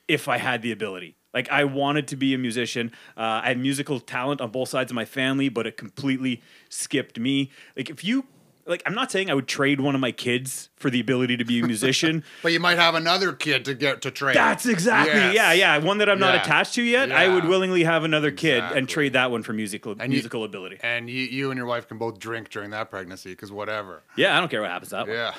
if 0.09 0.27
I 0.27 0.39
had 0.39 0.63
the 0.63 0.73
ability. 0.73 1.17
Like 1.35 1.51
I 1.51 1.65
wanted 1.65 2.09
to 2.09 2.17
be 2.17 2.33
a 2.33 2.39
musician. 2.39 2.93
Uh, 3.17 3.43
I 3.45 3.49
have 3.49 3.59
musical 3.59 4.01
talent 4.01 4.41
on 4.41 4.51
both 4.51 4.69
sides 4.71 4.91
of 4.91 4.95
my 4.95 5.05
family, 5.05 5.49
but 5.49 5.67
it 5.67 5.77
completely 5.77 6.41
skipped 6.69 7.19
me. 7.19 7.51
Like 7.77 7.91
if 7.91 8.05
you 8.05 8.25
like, 8.67 8.83
I'm 8.87 8.95
not 8.95 9.13
saying 9.13 9.31
I 9.31 9.35
would 9.35 9.47
trade 9.47 9.79
one 9.79 9.95
of 9.95 10.01
my 10.01 10.11
kids 10.11 10.71
for 10.77 10.89
the 10.89 10.99
ability 10.99 11.37
to 11.37 11.45
be 11.45 11.61
a 11.61 11.67
musician. 11.67 12.25
But 12.43 12.53
you 12.53 12.61
might 12.61 12.79
have 12.79 12.95
another 12.95 13.35
kid 13.35 13.67
to 13.67 13.75
get 13.75 14.01
to 14.03 14.11
trade. 14.11 14.37
That's 14.37 14.65
exactly 14.65 15.13
Yes. 15.21 15.35
yeah 15.35 15.53
yeah 15.53 15.79
one 15.79 15.99
that 15.99 16.09
I'm 16.09 16.19
not 16.19 16.35
attached 16.37 16.75
to 16.77 16.83
yet. 16.83 17.13
I 17.13 17.29
would 17.29 17.45
willingly 17.45 17.85
have 17.85 18.05
another 18.05 18.31
kid 18.31 18.57
Exactly. 18.59 18.79
and 18.79 18.89
trade 18.89 19.13
that 19.13 19.31
one 19.31 19.43
for 19.43 19.53
musical 19.53 19.93
And 19.93 20.05
you- 20.13 20.17
musical 20.17 20.45
ability. 20.45 20.79
And 20.83 21.11
you, 21.11 21.21
you 21.25 21.51
and 21.51 21.59
your 21.59 21.67
wife 21.67 21.89
can 21.89 21.99
both 21.99 22.19
drink 22.19 22.49
during 22.49 22.71
that 22.71 22.89
pregnancy 22.91 23.31
because 23.33 23.53
whatever. 23.53 24.03
Yeah, 24.17 24.35
I 24.35 24.41
don't 24.41 24.49
care 24.49 24.63
what 24.63 24.71
happens 24.71 24.91
to 24.91 24.97
that. 24.97 25.07
one. 25.09 25.17
Yeah. 25.17 25.35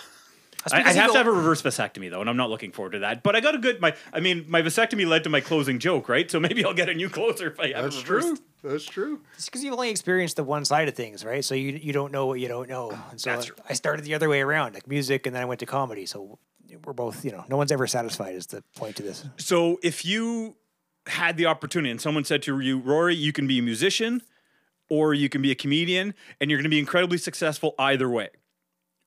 I, 0.71 0.81
I 0.83 0.93
have 0.93 1.11
to 1.11 1.17
have 1.17 1.27
a 1.27 1.31
reverse 1.31 1.61
vasectomy 1.61 2.09
though, 2.09 2.21
and 2.21 2.29
I'm 2.29 2.37
not 2.37 2.49
looking 2.49 2.71
forward 2.71 2.93
to 2.93 2.99
that. 2.99 3.23
But 3.23 3.35
I 3.35 3.39
got 3.39 3.55
a 3.55 3.57
good 3.57 3.81
my 3.81 3.95
I 4.13 4.19
mean 4.19 4.45
my 4.47 4.61
vasectomy 4.61 5.07
led 5.07 5.23
to 5.25 5.29
my 5.29 5.41
closing 5.41 5.79
joke, 5.79 6.09
right? 6.09 6.29
So 6.29 6.39
maybe 6.39 6.63
I'll 6.65 6.73
get 6.73 6.89
a 6.89 6.93
new 6.93 7.09
closer 7.09 7.47
if 7.47 7.59
I 7.59 7.73
have 7.73 7.83
That's 7.83 7.97
a 7.97 8.01
reverse. 8.01 8.23
true. 8.23 8.37
That's 8.63 8.85
true. 8.85 9.21
It's 9.35 9.45
because 9.45 9.63
you've 9.63 9.73
only 9.73 9.89
experienced 9.89 10.37
the 10.37 10.43
one 10.43 10.65
side 10.65 10.87
of 10.87 10.95
things, 10.95 11.23
right? 11.23 11.43
So 11.45 11.55
you 11.55 11.71
you 11.71 11.93
don't 11.93 12.11
know 12.11 12.25
what 12.25 12.39
you 12.39 12.47
don't 12.47 12.67
know. 12.67 12.91
Oh, 12.93 13.07
and 13.11 13.21
so 13.21 13.29
That's 13.31 13.45
true. 13.45 13.55
I 13.69 13.73
started 13.73 14.05
the 14.05 14.15
other 14.15 14.29
way 14.29 14.41
around, 14.41 14.73
like 14.73 14.87
music, 14.87 15.27
and 15.27 15.35
then 15.35 15.41
I 15.41 15.45
went 15.45 15.59
to 15.59 15.65
comedy. 15.65 16.05
So 16.05 16.39
we're 16.83 16.93
both, 16.93 17.23
you 17.23 17.31
know, 17.31 17.45
no 17.47 17.57
one's 17.57 17.71
ever 17.71 17.87
satisfied. 17.87 18.35
Is 18.35 18.47
the 18.47 18.63
point 18.75 18.95
to 18.97 19.03
this? 19.03 19.25
So 19.37 19.79
if 19.83 20.03
you 20.05 20.55
had 21.07 21.37
the 21.37 21.45
opportunity 21.45 21.91
and 21.91 22.01
someone 22.01 22.25
said 22.25 22.41
to 22.43 22.59
you, 22.59 22.79
Rory, 22.79 23.15
you 23.15 23.31
can 23.31 23.47
be 23.47 23.59
a 23.59 23.61
musician 23.61 24.21
or 24.89 25.13
you 25.13 25.29
can 25.29 25.41
be 25.41 25.51
a 25.51 25.55
comedian 25.55 26.13
and 26.41 26.49
you're 26.49 26.57
going 26.57 26.63
to 26.63 26.69
be 26.69 26.79
incredibly 26.79 27.17
successful 27.17 27.75
either 27.77 28.09
way. 28.09 28.29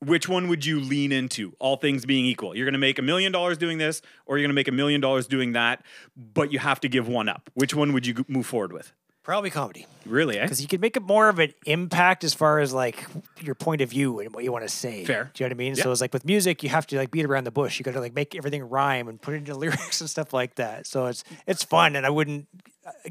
Which 0.01 0.29
one 0.29 0.49
would 0.49 0.65
you 0.65 0.79
lean 0.79 1.11
into, 1.11 1.55
all 1.59 1.77
things 1.77 2.07
being 2.07 2.25
equal? 2.25 2.55
You're 2.55 2.67
going 2.67 2.73
to 2.75 2.79
make 2.79 2.99
a 2.99 3.03
million 3.03 3.33
dollars 3.33 3.59
doing 3.59 3.79
this 3.79 4.01
or 4.27 4.39
you're 4.39 4.45
going 4.45 4.51
to 4.51 4.55
make 4.55 4.69
a 4.69 4.73
million 4.73 5.01
dollars 5.01 5.27
doing 5.27 5.53
that, 5.53 5.85
but 6.17 6.53
you 6.53 6.61
have 6.61 6.81
to 6.81 6.89
give 6.89 7.09
one 7.09 7.29
up. 7.29 7.51
Which 7.55 7.75
one 7.75 7.93
would 7.93 8.07
you 8.07 8.25
move 8.29 8.47
forward 8.47 8.73
with? 8.73 8.93
Probably 9.29 9.51
comedy. 9.51 9.87
Really, 10.07 10.39
eh? 10.39 10.43
because 10.45 10.63
you 10.63 10.69
can 10.69 10.81
make 10.81 10.97
it 10.97 11.03
more 11.03 11.29
of 11.29 11.39
an 11.39 11.53
impact 11.67 12.25
as 12.25 12.33
far 12.33 12.61
as 12.61 12.73
like 12.73 13.05
your 13.43 13.55
point 13.55 13.83
of 13.83 13.91
view 13.91 14.21
and 14.21 14.33
what 14.33 14.43
you 14.43 14.51
want 14.51 14.65
to 14.65 14.71
say. 14.71 15.05
Fair. 15.05 15.31
Do 15.35 15.45
you 15.45 15.47
know 15.47 15.53
what 15.53 15.57
I 15.57 15.59
mean? 15.59 15.75
Yeah. 15.75 15.83
So 15.83 15.93
it's 15.93 16.01
like 16.01 16.15
with 16.15 16.25
music, 16.25 16.63
you 16.63 16.71
have 16.71 16.87
to 16.87 16.97
like 16.97 17.11
beat 17.11 17.27
around 17.27 17.45
the 17.45 17.51
bush. 17.51 17.79
You 17.79 17.85
got 17.85 17.93
to 17.93 18.01
like 18.01 18.15
make 18.15 18.35
everything 18.35 18.63
rhyme 18.63 19.07
and 19.07 19.21
put 19.21 19.35
it 19.35 19.39
into 19.39 19.55
lyrics 19.59 20.01
and 20.01 20.09
stuff 20.09 20.33
like 20.33 20.55
that. 20.55 20.87
So 20.87 21.05
it's 21.07 21.25
it's 21.47 21.63
fun, 21.63 21.95
and 21.95 22.07
I 22.07 22.11
wouldn't 22.11 22.49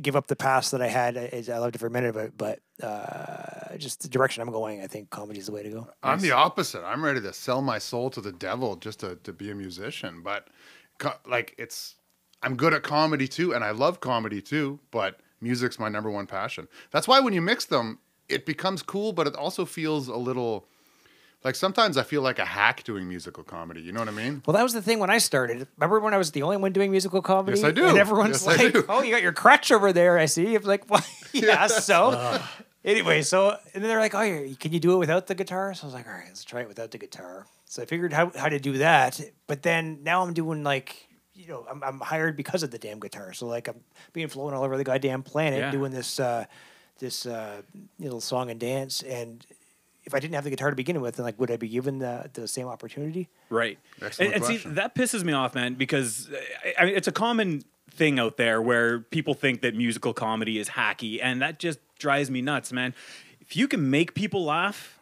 give 0.02 0.16
up 0.16 0.28
the 0.28 0.36
past 0.36 0.72
that 0.72 0.82
I 0.82 0.88
had. 0.88 1.18
I, 1.18 1.44
I 1.54 1.58
loved 1.58 1.76
every 1.76 1.90
minute 1.90 2.10
of 2.10 2.18
it, 2.18 2.34
but 2.38 2.60
uh, 2.82 3.76
just 3.78 4.02
the 4.02 4.08
direction 4.08 4.42
I'm 4.42 4.52
going, 4.52 4.82
I 4.82 4.88
think 4.88 5.10
comedy 5.10 5.40
is 5.40 5.48
the 5.48 5.52
way 5.52 5.64
to 5.64 5.70
go. 5.70 5.88
I'm 6.04 6.20
the 6.20 6.32
opposite. 6.32 6.84
I'm 6.84 7.04
ready 7.04 7.22
to 7.22 7.34
sell 7.34 7.62
my 7.62 7.78
soul 7.78 8.10
to 8.12 8.22
the 8.22 8.32
devil 8.32 8.76
just 8.76 9.00
to, 9.02 9.16
to 9.24 9.34
be 9.34 9.52
a 9.52 9.56
musician. 9.56 10.22
But 10.24 10.48
co- 10.98 11.18
like 11.28 11.56
it's, 11.58 11.96
I'm 12.44 12.56
good 12.56 12.74
at 12.74 12.84
comedy 12.84 13.28
too, 13.28 13.54
and 13.54 13.64
I 13.64 13.72
love 13.72 14.00
comedy 14.00 14.42
too. 14.42 14.80
But 14.92 15.20
music's 15.42 15.80
my 15.80 15.90
number 15.90 16.10
one 16.10 16.28
passion. 16.28 16.68
That's 16.92 17.08
why 17.08 17.20
when 17.20 17.34
you 17.34 17.42
mix 17.42 17.66
them, 17.66 18.00
it 18.30 18.46
becomes 18.46 18.82
cool, 18.82 19.14
but 19.14 19.28
it 19.28 19.36
also 19.36 19.66
feels 19.66 20.08
a 20.08 20.18
little. 20.18 20.68
Like 21.44 21.56
sometimes 21.56 21.98
I 21.98 22.04
feel 22.04 22.22
like 22.22 22.40
a 22.40 22.46
hack 22.46 22.84
doing 22.84 23.08
musical 23.08 23.44
comedy. 23.44 23.82
You 23.82 23.92
know 23.92 24.00
what 24.00 24.10
I 24.10 24.12
mean? 24.12 24.42
Well, 24.46 24.56
that 24.56 24.64
was 24.64 24.74
the 24.74 24.82
thing 24.82 25.00
when 25.00 25.10
I 25.10 25.20
started. 25.20 25.68
Remember 25.78 26.00
when 26.00 26.14
I 26.14 26.18
was 26.18 26.32
the 26.32 26.42
only 26.44 26.58
one 26.58 26.74
doing 26.74 26.92
musical 26.92 27.22
comedy? 27.22 27.58
Yes, 27.60 27.66
I 27.66 27.72
do. 27.72 27.86
And 27.88 27.98
everyone's 27.98 28.46
Yes, 28.46 28.60
like, 28.74 28.86
"Oh, 28.90 29.02
you 29.04 29.12
got 29.12 29.22
your 29.22 29.34
crutch 29.34 29.72
over 29.72 29.94
there." 29.94 30.18
I 30.18 30.26
see. 30.26 30.56
I'm 30.56 30.64
like, 30.64 30.86
"What? 30.90 31.08
yeah." 31.34 31.68
So, 31.68 32.42
anyway, 32.84 33.22
so 33.22 33.52
and 33.74 33.84
then 33.84 33.90
they're 33.90 34.00
like, 34.00 34.16
"Oh, 34.16 34.22
you- 34.24 34.56
can 34.56 34.74
you 34.74 34.80
do 34.80 34.94
it 34.94 34.98
without 34.98 35.28
the 35.28 35.36
guitar?" 35.36 35.74
So 35.74 35.84
I 35.84 35.86
was 35.86 35.94
like, 35.94 36.08
"All 36.08 36.14
right, 36.14 36.26
let's 36.28 36.44
try 36.44 36.62
it 36.62 36.68
without 36.68 36.92
the 36.92 36.98
guitar." 36.98 37.46
So 37.66 37.82
I 37.84 37.86
figured 37.86 38.14
how 38.14 38.32
how 38.36 38.50
to 38.50 38.60
do 38.60 38.80
that. 38.80 39.22
But 39.46 39.62
then 39.62 40.00
now 40.04 40.24
I'm 40.24 40.34
doing 40.34 40.64
like, 40.64 41.08
you 41.36 41.48
know, 41.48 41.66
I'm 41.70 41.84
I'm 41.84 42.00
hired 42.00 42.36
because 42.36 42.64
of 42.64 42.72
the 42.72 42.80
damn 42.80 43.00
guitar. 43.00 43.32
So 43.34 43.46
like 43.46 43.68
I'm 43.68 43.82
being 44.12 44.28
flown 44.28 44.54
all 44.56 44.64
over 44.64 44.76
the 44.76 44.84
goddamn 44.84 45.22
planet 45.24 45.60
Yeah. 45.60 45.72
doing 45.72 45.92
this 45.92 46.20
uh, 46.20 46.46
this 47.00 47.26
uh, 47.28 47.62
little 48.00 48.22
song 48.22 48.50
and 48.50 48.60
dance 48.60 49.04
and. 49.04 49.46
If 50.08 50.16
I 50.16 50.20
didn't 50.20 50.34
have 50.36 50.46
the 50.46 50.50
guitar 50.50 50.70
to 50.72 50.76
begin 50.76 51.00
with, 51.02 51.18
then 51.18 51.26
like, 51.26 51.38
would 51.40 51.52
I 51.52 51.58
be 51.58 51.68
given 51.68 52.00
the, 52.00 52.30
the 52.34 52.48
same 52.48 52.68
opportunity? 52.68 53.28
Right. 53.50 53.78
Excellent 54.02 54.34
and, 54.34 54.44
and 54.44 54.62
see, 54.62 54.68
that 54.70 54.96
pisses 54.96 55.24
me 55.24 55.34
off, 55.34 55.54
man, 55.54 55.76
because 55.76 56.30
uh, 56.32 56.38
I, 56.66 56.82
I 56.82 56.86
mean, 56.86 56.96
it's 56.96 57.08
a 57.08 57.12
common 57.12 57.64
thing 57.92 58.18
out 58.18 58.38
there 58.38 58.62
where 58.62 59.00
people 59.00 59.34
think 59.34 59.62
that 59.62 59.76
musical 59.76 60.14
comedy 60.14 60.58
is 60.60 60.70
hacky, 60.70 61.20
and 61.22 61.42
that 61.42 61.60
just 61.60 61.80
drives 62.00 62.32
me 62.32 62.42
nuts, 62.42 62.72
man. 62.72 62.96
If 63.42 63.56
you 63.56 63.68
can 63.68 63.90
make 63.90 64.14
people 64.16 64.44
laugh, 64.46 64.98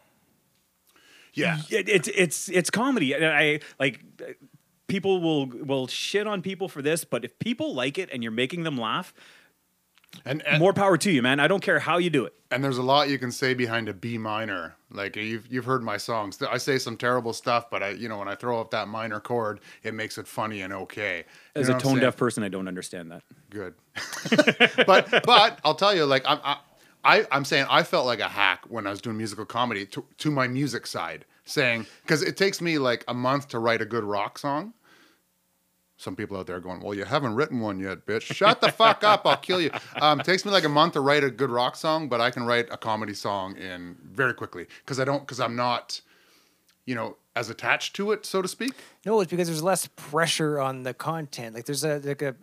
Yeah. 1.34 1.58
it, 1.70 1.88
it's 1.88 2.08
it's 2.08 2.48
it's 2.48 2.70
comedy. 2.70 3.12
And 3.14 3.24
I 3.24 3.60
like 3.78 4.00
uh, 4.20 4.32
people 4.88 5.20
will 5.20 5.46
will 5.46 5.86
shit 5.86 6.26
on 6.26 6.42
people 6.42 6.68
for 6.68 6.82
this, 6.82 7.04
but 7.04 7.24
if 7.24 7.38
people 7.38 7.74
like 7.74 7.98
it 7.98 8.08
and 8.12 8.22
you're 8.22 8.32
making 8.32 8.62
them 8.64 8.76
laugh, 8.78 9.12
And, 10.24 10.44
and 10.46 10.58
more 10.58 10.72
power 10.72 10.96
to 10.96 11.10
you, 11.10 11.22
man. 11.22 11.40
I 11.40 11.48
don't 11.48 11.62
care 11.62 11.78
how 11.78 11.98
you 11.98 12.10
do 12.10 12.24
it. 12.24 12.34
And 12.50 12.62
there's 12.62 12.78
a 12.78 12.82
lot 12.82 13.08
you 13.08 13.18
can 13.18 13.32
say 13.32 13.54
behind 13.54 13.88
a 13.88 13.94
B 13.94 14.18
minor. 14.18 14.76
Like 14.90 15.16
you've 15.16 15.46
you've 15.52 15.64
heard 15.64 15.82
my 15.82 15.96
songs. 15.96 16.40
I 16.42 16.58
say 16.58 16.78
some 16.78 16.96
terrible 16.96 17.32
stuff, 17.32 17.70
but 17.70 17.82
I 17.82 17.90
you 17.90 18.08
know 18.08 18.18
when 18.18 18.28
I 18.28 18.34
throw 18.34 18.60
up 18.60 18.70
that 18.70 18.88
minor 18.88 19.20
chord, 19.20 19.60
it 19.82 19.94
makes 19.94 20.16
it 20.16 20.26
funny 20.26 20.62
and 20.62 20.72
okay. 20.72 21.24
You 21.54 21.62
As 21.62 21.68
a 21.68 21.78
tone 21.78 21.98
deaf 21.98 22.16
person, 22.16 22.42
I 22.44 22.48
don't 22.48 22.68
understand 22.68 23.10
that. 23.10 23.22
good. 23.50 23.74
but 24.86 25.10
but 25.24 25.58
I'll 25.64 25.74
tell 25.74 25.94
you, 25.94 26.04
like 26.06 26.22
I'm 26.26 26.38
I, 26.44 26.58
I 27.04 27.26
I'm 27.32 27.44
saying 27.44 27.66
I 27.68 27.82
felt 27.82 28.06
like 28.06 28.20
a 28.20 28.28
hack 28.28 28.64
when 28.68 28.86
I 28.86 28.90
was 28.90 29.00
doing 29.00 29.16
musical 29.16 29.44
comedy 29.44 29.86
to 29.86 30.04
to 30.18 30.30
my 30.30 30.46
music 30.46 30.86
side, 30.86 31.24
saying 31.44 31.86
because 32.02 32.22
it 32.22 32.36
takes 32.36 32.60
me 32.60 32.78
like 32.78 33.04
a 33.08 33.14
month 33.14 33.48
to 33.48 33.58
write 33.58 33.82
a 33.82 33.86
good 33.86 34.04
rock 34.04 34.38
song. 34.38 34.72
Some 35.98 36.14
people 36.14 36.36
out 36.36 36.46
there 36.46 36.60
going, 36.60 36.80
"Well, 36.80 36.94
you 36.94 37.04
haven't 37.04 37.34
written 37.34 37.60
one 37.60 37.80
yet, 37.80 38.04
bitch. 38.06 38.22
Shut 38.22 38.60
the 38.60 38.70
fuck 38.70 39.02
up, 39.02 39.22
I'll 39.24 39.36
kill 39.36 39.60
you." 39.60 39.70
Um, 40.00 40.20
takes 40.20 40.44
me 40.44 40.50
like 40.50 40.64
a 40.64 40.68
month 40.68 40.92
to 40.92 41.00
write 41.00 41.24
a 41.24 41.30
good 41.30 41.50
rock 41.50 41.74
song, 41.74 42.08
but 42.08 42.20
I 42.20 42.30
can 42.30 42.44
write 42.44 42.68
a 42.70 42.76
comedy 42.76 43.14
song 43.14 43.56
in 43.56 43.96
very 44.02 44.34
quickly 44.34 44.66
because 44.84 45.00
I 45.00 45.04
don't 45.04 45.20
because 45.20 45.40
I'm 45.40 45.56
not, 45.56 46.02
you 46.84 46.94
know, 46.94 47.16
as 47.34 47.48
attached 47.48 47.96
to 47.96 48.12
it, 48.12 48.26
so 48.26 48.42
to 48.42 48.48
speak. 48.48 48.74
No, 49.04 49.20
it's 49.20 49.30
because 49.30 49.46
there's 49.48 49.62
less 49.62 49.86
pressure 49.96 50.60
on 50.60 50.82
the 50.82 50.94
content. 50.94 51.54
Like 51.54 51.64
there's 51.64 51.84
a 51.84 51.98
like 51.98 52.22
a. 52.22 52.34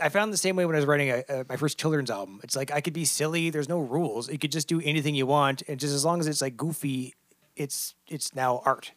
I 0.00 0.08
found 0.08 0.32
the 0.32 0.36
same 0.36 0.56
way 0.56 0.66
when 0.66 0.74
I 0.74 0.78
was 0.78 0.86
writing 0.86 1.10
a, 1.10 1.22
a, 1.28 1.44
my 1.48 1.56
first 1.56 1.78
children's 1.78 2.10
album. 2.10 2.40
It's 2.42 2.56
like 2.56 2.72
I 2.72 2.80
could 2.80 2.92
be 2.92 3.04
silly. 3.04 3.50
There's 3.50 3.68
no 3.68 3.78
rules. 3.78 4.30
You 4.30 4.38
could 4.38 4.52
just 4.52 4.68
do 4.68 4.80
anything 4.80 5.14
you 5.14 5.26
want, 5.26 5.62
and 5.68 5.78
just 5.78 5.94
as 5.94 6.04
long 6.04 6.20
as 6.20 6.26
it's 6.26 6.42
like 6.42 6.56
goofy, 6.56 7.14
it's 7.56 7.94
it's 8.08 8.34
now 8.34 8.62
art. 8.64 8.92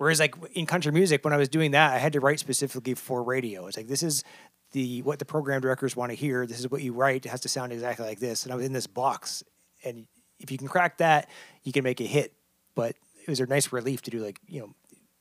Whereas 0.00 0.18
like 0.18 0.34
in 0.54 0.64
country 0.64 0.92
music, 0.92 1.26
when 1.26 1.34
I 1.34 1.36
was 1.36 1.50
doing 1.50 1.72
that, 1.72 1.92
I 1.92 1.98
had 1.98 2.14
to 2.14 2.20
write 2.20 2.40
specifically 2.40 2.94
for 2.94 3.22
radio. 3.22 3.66
It's 3.66 3.76
like 3.76 3.86
this 3.86 4.02
is 4.02 4.24
the 4.72 5.02
what 5.02 5.18
the 5.18 5.26
program 5.26 5.60
directors 5.60 5.94
want 5.94 6.10
to 6.10 6.16
hear. 6.16 6.46
This 6.46 6.58
is 6.58 6.70
what 6.70 6.80
you 6.80 6.94
write. 6.94 7.26
It 7.26 7.28
has 7.28 7.42
to 7.42 7.50
sound 7.50 7.70
exactly 7.70 8.06
like 8.06 8.18
this. 8.18 8.44
And 8.44 8.52
I 8.54 8.56
was 8.56 8.64
in 8.64 8.72
this 8.72 8.86
box, 8.86 9.44
and 9.84 10.06
if 10.38 10.50
you 10.50 10.56
can 10.56 10.68
crack 10.68 10.96
that, 10.98 11.28
you 11.64 11.72
can 11.72 11.84
make 11.84 12.00
a 12.00 12.04
hit. 12.04 12.32
But 12.74 12.96
it 13.20 13.28
was 13.28 13.40
a 13.40 13.46
nice 13.46 13.74
relief 13.74 14.00
to 14.00 14.10
do 14.10 14.20
like 14.20 14.40
you 14.48 14.60
know 14.60 14.74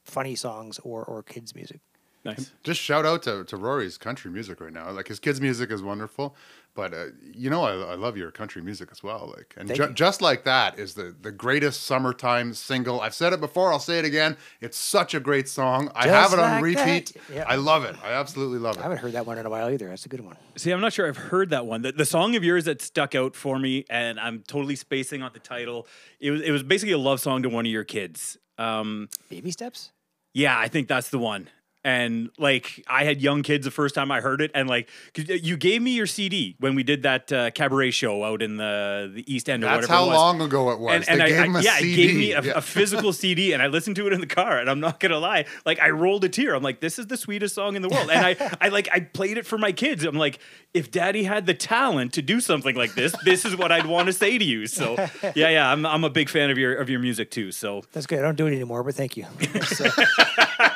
funny 0.06 0.36
songs 0.36 0.80
or 0.80 1.04
or 1.04 1.24
kids 1.24 1.54
music. 1.54 1.82
Nice. 2.26 2.52
Just 2.64 2.82
shout 2.82 3.06
out 3.06 3.24
to, 3.24 3.44
to 3.46 3.56
Rory's 3.58 3.98
country 3.98 4.30
music 4.30 4.60
right 4.60 4.74
now. 4.74 4.90
Like 4.92 5.08
his 5.08 5.20
kids' 5.20 5.40
music 5.40 5.72
is 5.72 5.82
wonderful, 5.82 6.36
but 6.76 6.94
uh, 6.94 7.06
you 7.34 7.50
know 7.50 7.64
I, 7.64 7.94
I 7.94 7.96
love 7.96 8.18
your 8.18 8.30
country 8.30 8.62
music 8.62 8.90
as 8.92 9.02
well. 9.02 9.34
Like 9.38 9.54
and 9.56 9.74
ju- 9.74 9.94
just 9.94 10.22
like 10.22 10.44
that 10.44 10.78
is 10.78 10.96
the 10.96 11.16
the 11.22 11.32
greatest 11.32 11.84
summertime 11.84 12.54
single. 12.54 13.00
I've 13.00 13.14
said 13.14 13.32
it 13.32 13.40
before. 13.40 13.72
I'll 13.72 13.80
say 13.80 14.00
it 14.00 14.06
again. 14.06 14.36
It's 14.60 14.78
such 14.78 15.14
a 15.14 15.20
great 15.22 15.48
song. 15.48 15.90
I 15.96 16.08
have 16.10 16.34
it 16.34 16.40
on 16.40 16.52
like 16.56 16.64
repeat. 16.64 17.14
Yeah. 17.34 17.46
I 17.48 17.56
love 17.56 17.86
it. 17.86 17.96
I 18.04 18.12
absolutely 18.12 18.60
love 18.60 18.76
it. 18.76 18.80
I 18.82 18.84
haven't 18.84 18.98
heard 18.98 19.14
that 19.14 19.26
one 19.26 19.38
in 19.38 19.46
a 19.46 19.50
while 19.50 19.70
either. 19.70 19.88
That's 19.88 20.06
a 20.06 20.10
good 20.10 20.22
one. 20.26 20.36
See, 20.58 20.72
I'm 20.72 20.82
not 20.82 20.92
sure 20.92 21.08
I've 21.08 21.16
heard 21.18 21.52
that 21.52 21.66
one. 21.66 21.84
The, 21.84 21.94
the 21.94 22.06
song 22.06 22.36
of 22.36 22.44
yours 22.44 22.66
that 22.66 22.82
stuck 22.82 23.16
out 23.16 23.34
for 23.34 23.58
me, 23.60 23.86
and 23.90 24.20
I'm 24.20 24.44
totally 24.46 24.76
spacing 24.76 25.22
on 25.22 25.32
the 25.34 25.40
title. 25.40 25.88
It 26.20 26.32
was 26.32 26.42
it 26.42 26.52
was 26.52 26.64
basically 26.64 26.94
a 26.94 26.98
love 26.98 27.22
song 27.22 27.44
to 27.44 27.50
one 27.50 27.66
of 27.66 27.72
your 27.72 27.86
kids. 27.86 28.38
Um, 28.58 29.08
Baby 29.30 29.52
steps. 29.52 29.92
yeah, 30.34 30.60
I 30.60 30.68
think 30.68 30.90
that's 30.90 31.10
the 31.10 31.20
one. 31.20 31.48
And 31.82 32.30
like, 32.38 32.84
I 32.90 33.06
had 33.06 33.22
young 33.22 33.42
kids 33.42 33.64
the 33.64 33.72
first 33.72 33.96
time 33.96 34.12
I 34.12 34.20
heard 34.20 34.42
it, 34.42 34.52
and 34.54 34.68
like 34.68 34.90
you 35.16 35.56
gave 35.56 35.82
me 35.82 35.92
your 35.92 36.08
CD 36.08 36.58
when 36.60 36.76
we 36.76 36.84
did 36.84 37.04
that 37.04 37.32
uh, 37.32 37.52
cabaret 37.52 37.92
show 37.92 38.24
out 38.26 38.42
in 38.42 38.58
the 38.58 39.10
the 39.16 39.34
East 39.34 39.50
End 39.50 39.64
or 39.64 39.68
That's 39.68 39.88
whatever. 39.88 39.94
how 39.94 40.04
it 40.04 40.08
was. 40.08 40.16
long 40.18 40.42
ago 40.42 40.72
it 40.72 40.80
was. 40.80 41.08
And, 41.08 41.08
they 41.08 41.14
and 41.14 41.24
I, 41.24 41.30
gave 41.30 41.40
I- 41.40 41.46
him 41.46 41.56
a 41.56 41.62
yeah, 41.62 41.78
CD. 41.78 41.94
it 41.94 41.96
gave 42.08 42.16
me 42.18 42.32
a, 42.34 42.42
Yeah. 42.42 42.52
a 42.58 42.62
physical 42.62 43.14
CD, 43.14 43.54
and 43.54 43.62
I 43.64 43.68
listened 43.68 43.96
to 43.96 44.08
it 44.08 44.14
in 44.14 44.20
the 44.20 44.28
car. 44.28 44.60
And 44.60 44.70
I'm 44.70 44.82
not 44.82 45.00
gonna 45.00 45.20
lie, 45.20 45.46
like 45.66 45.80
I 45.80 45.90
rolled 45.92 46.26
a 46.26 46.30
tear. 46.30 46.54
I'm 46.54 46.64
like, 46.64 46.82
this 46.82 47.00
is 47.00 47.08
the 47.08 47.16
sweetest 47.16 47.56
song 47.56 47.78
in 47.78 47.82
the 47.82 47.88
world. 47.90 48.10
And 48.12 48.26
I, 48.26 48.58
I 48.60 48.68
like, 48.68 48.90
I 48.92 49.00
played 49.00 49.38
it 49.38 49.46
for 49.46 49.58
my 49.58 49.72
kids. 49.72 50.04
I'm 50.04 50.16
like, 50.18 50.40
if 50.74 50.92
Daddy 50.92 51.24
had 51.24 51.46
the 51.46 51.54
talent 51.54 52.12
to 52.14 52.22
do 52.22 52.42
something 52.42 52.76
like 52.76 52.94
this, 52.96 53.16
this 53.24 53.46
is 53.46 53.56
what 53.56 53.72
I'd 53.72 53.86
want 53.86 54.08
to 54.08 54.14
say 54.14 54.38
to 54.38 54.44
you. 54.46 54.68
So, 54.68 54.96
yeah, 55.34 55.48
yeah, 55.50 55.72
I'm, 55.72 55.86
I'm 55.86 56.04
a 56.04 56.10
big 56.10 56.28
fan 56.30 56.50
of 56.50 56.58
your 56.58 56.76
of 56.76 56.90
your 56.90 57.00
music 57.00 57.32
too. 57.32 57.54
So, 57.54 57.84
That's 57.94 58.06
good. 58.06 58.20
I 58.20 58.24
don't 58.24 58.36
do 58.36 58.48
it 58.48 58.52
anymore, 58.54 58.84
but 58.84 58.96
thank 58.96 59.16
you. 59.16 59.26
So, 59.64 59.86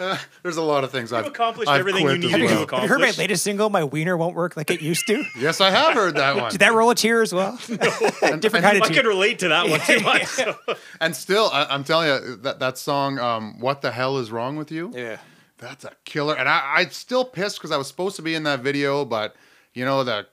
There's 0.42 0.56
a 0.56 0.62
lot 0.62 0.84
of 0.84 0.90
things 0.90 1.12
I've 1.12 1.26
accomplished 1.26 1.68
I've 1.70 1.80
everything 1.80 2.02
you 2.02 2.08
quit 2.08 2.20
needed 2.20 2.42
as 2.42 2.48
to 2.50 2.54
well. 2.54 2.62
accomplish. 2.64 2.88
have 2.90 2.98
you 3.00 3.06
heard 3.06 3.16
my 3.16 3.22
latest 3.22 3.44
single? 3.44 3.70
My 3.70 3.84
wiener 3.84 4.16
won't 4.16 4.34
work 4.34 4.56
like 4.56 4.70
it 4.70 4.80
used 4.82 5.06
to. 5.08 5.24
Yes, 5.38 5.60
I 5.60 5.70
have 5.70 5.94
heard 5.94 6.16
that 6.16 6.36
one. 6.40 6.50
Did 6.50 6.60
that 6.60 6.72
roll 6.72 6.90
a 6.90 6.94
tear 6.94 7.22
as 7.22 7.32
well? 7.34 7.56
Different 7.68 8.42
kind 8.42 8.66
I 8.66 8.72
of 8.76 8.82
can 8.84 8.94
tear. 8.94 9.08
relate 9.08 9.38
to 9.40 9.48
that 9.48 9.68
one 9.68 9.80
too 9.80 10.00
much. 10.00 10.24
so. 10.26 10.56
And 11.00 11.14
still, 11.14 11.50
I, 11.52 11.66
I'm 11.66 11.84
telling 11.84 12.08
you 12.08 12.36
that 12.36 12.58
that 12.60 12.78
song, 12.78 13.18
um, 13.18 13.58
"What 13.60 13.82
the 13.82 13.90
hell 13.92 14.18
is 14.18 14.30
wrong 14.30 14.56
with 14.56 14.70
you?" 14.72 14.92
Yeah. 14.94 15.18
That's 15.58 15.84
a 15.84 15.92
killer. 16.06 16.34
And 16.36 16.48
I, 16.48 16.62
I 16.78 16.84
still 16.86 17.24
pissed 17.24 17.58
because 17.58 17.70
I 17.70 17.76
was 17.76 17.86
supposed 17.86 18.16
to 18.16 18.22
be 18.22 18.34
in 18.34 18.44
that 18.44 18.60
video, 18.60 19.04
but 19.04 19.36
you 19.74 19.84
know 19.84 20.04
that 20.04 20.28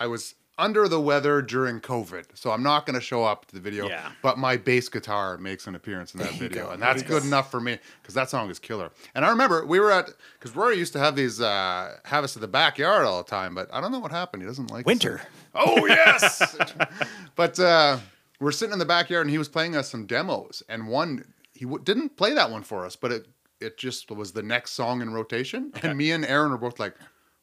I 0.00 0.08
was 0.08 0.34
under 0.58 0.86
the 0.88 1.00
weather 1.00 1.42
during 1.42 1.80
COVID, 1.80 2.26
so 2.34 2.50
I'm 2.52 2.62
not 2.62 2.86
going 2.86 2.94
to 2.94 3.00
show 3.00 3.24
up 3.24 3.46
to 3.46 3.54
the 3.54 3.60
video. 3.60 3.88
Yeah. 3.88 4.12
But 4.22 4.38
my 4.38 4.56
bass 4.56 4.88
guitar 4.88 5.36
makes 5.38 5.66
an 5.66 5.74
appearance 5.74 6.14
in 6.14 6.20
that 6.20 6.32
you 6.34 6.38
video, 6.38 6.66
go. 6.66 6.70
and 6.70 6.82
that's 6.82 7.02
you 7.02 7.08
good 7.08 7.24
enough 7.24 7.50
for 7.50 7.60
me 7.60 7.78
because 8.00 8.14
that 8.14 8.30
song 8.30 8.50
is 8.50 8.58
killer. 8.58 8.90
And 9.14 9.24
I 9.24 9.30
remember 9.30 9.66
we 9.66 9.80
were 9.80 9.90
at 9.90 10.10
because 10.38 10.54
Rory 10.54 10.76
used 10.78 10.92
to 10.92 10.98
have 10.98 11.16
these 11.16 11.40
uh, 11.40 11.96
have 12.04 12.24
us 12.24 12.36
in 12.36 12.40
the 12.40 12.48
backyard 12.48 13.04
all 13.04 13.22
the 13.22 13.28
time, 13.28 13.54
but 13.54 13.68
I 13.72 13.80
don't 13.80 13.90
know 13.90 13.98
what 13.98 14.12
happened. 14.12 14.42
He 14.42 14.46
doesn't 14.46 14.70
like 14.70 14.84
us. 14.84 14.86
Winter. 14.86 15.22
Oh 15.54 15.86
yes. 15.86 16.56
but 17.36 17.58
uh, 17.58 17.98
we're 18.40 18.52
sitting 18.52 18.72
in 18.72 18.78
the 18.78 18.84
backyard, 18.84 19.22
and 19.26 19.30
he 19.30 19.38
was 19.38 19.48
playing 19.48 19.74
us 19.76 19.90
some 19.90 20.06
demos, 20.06 20.62
and 20.68 20.86
one 20.88 21.24
he 21.52 21.64
w- 21.64 21.82
didn't 21.82 22.16
play 22.16 22.34
that 22.34 22.50
one 22.50 22.62
for 22.62 22.84
us, 22.86 22.96
but 22.96 23.10
it 23.10 23.26
it 23.60 23.78
just 23.78 24.10
was 24.10 24.32
the 24.32 24.42
next 24.42 24.72
song 24.72 25.02
in 25.02 25.12
rotation, 25.12 25.72
and 25.82 25.98
me 25.98 26.12
and 26.12 26.24
Aaron 26.24 26.52
were 26.52 26.58
both 26.58 26.78
like, 26.78 26.94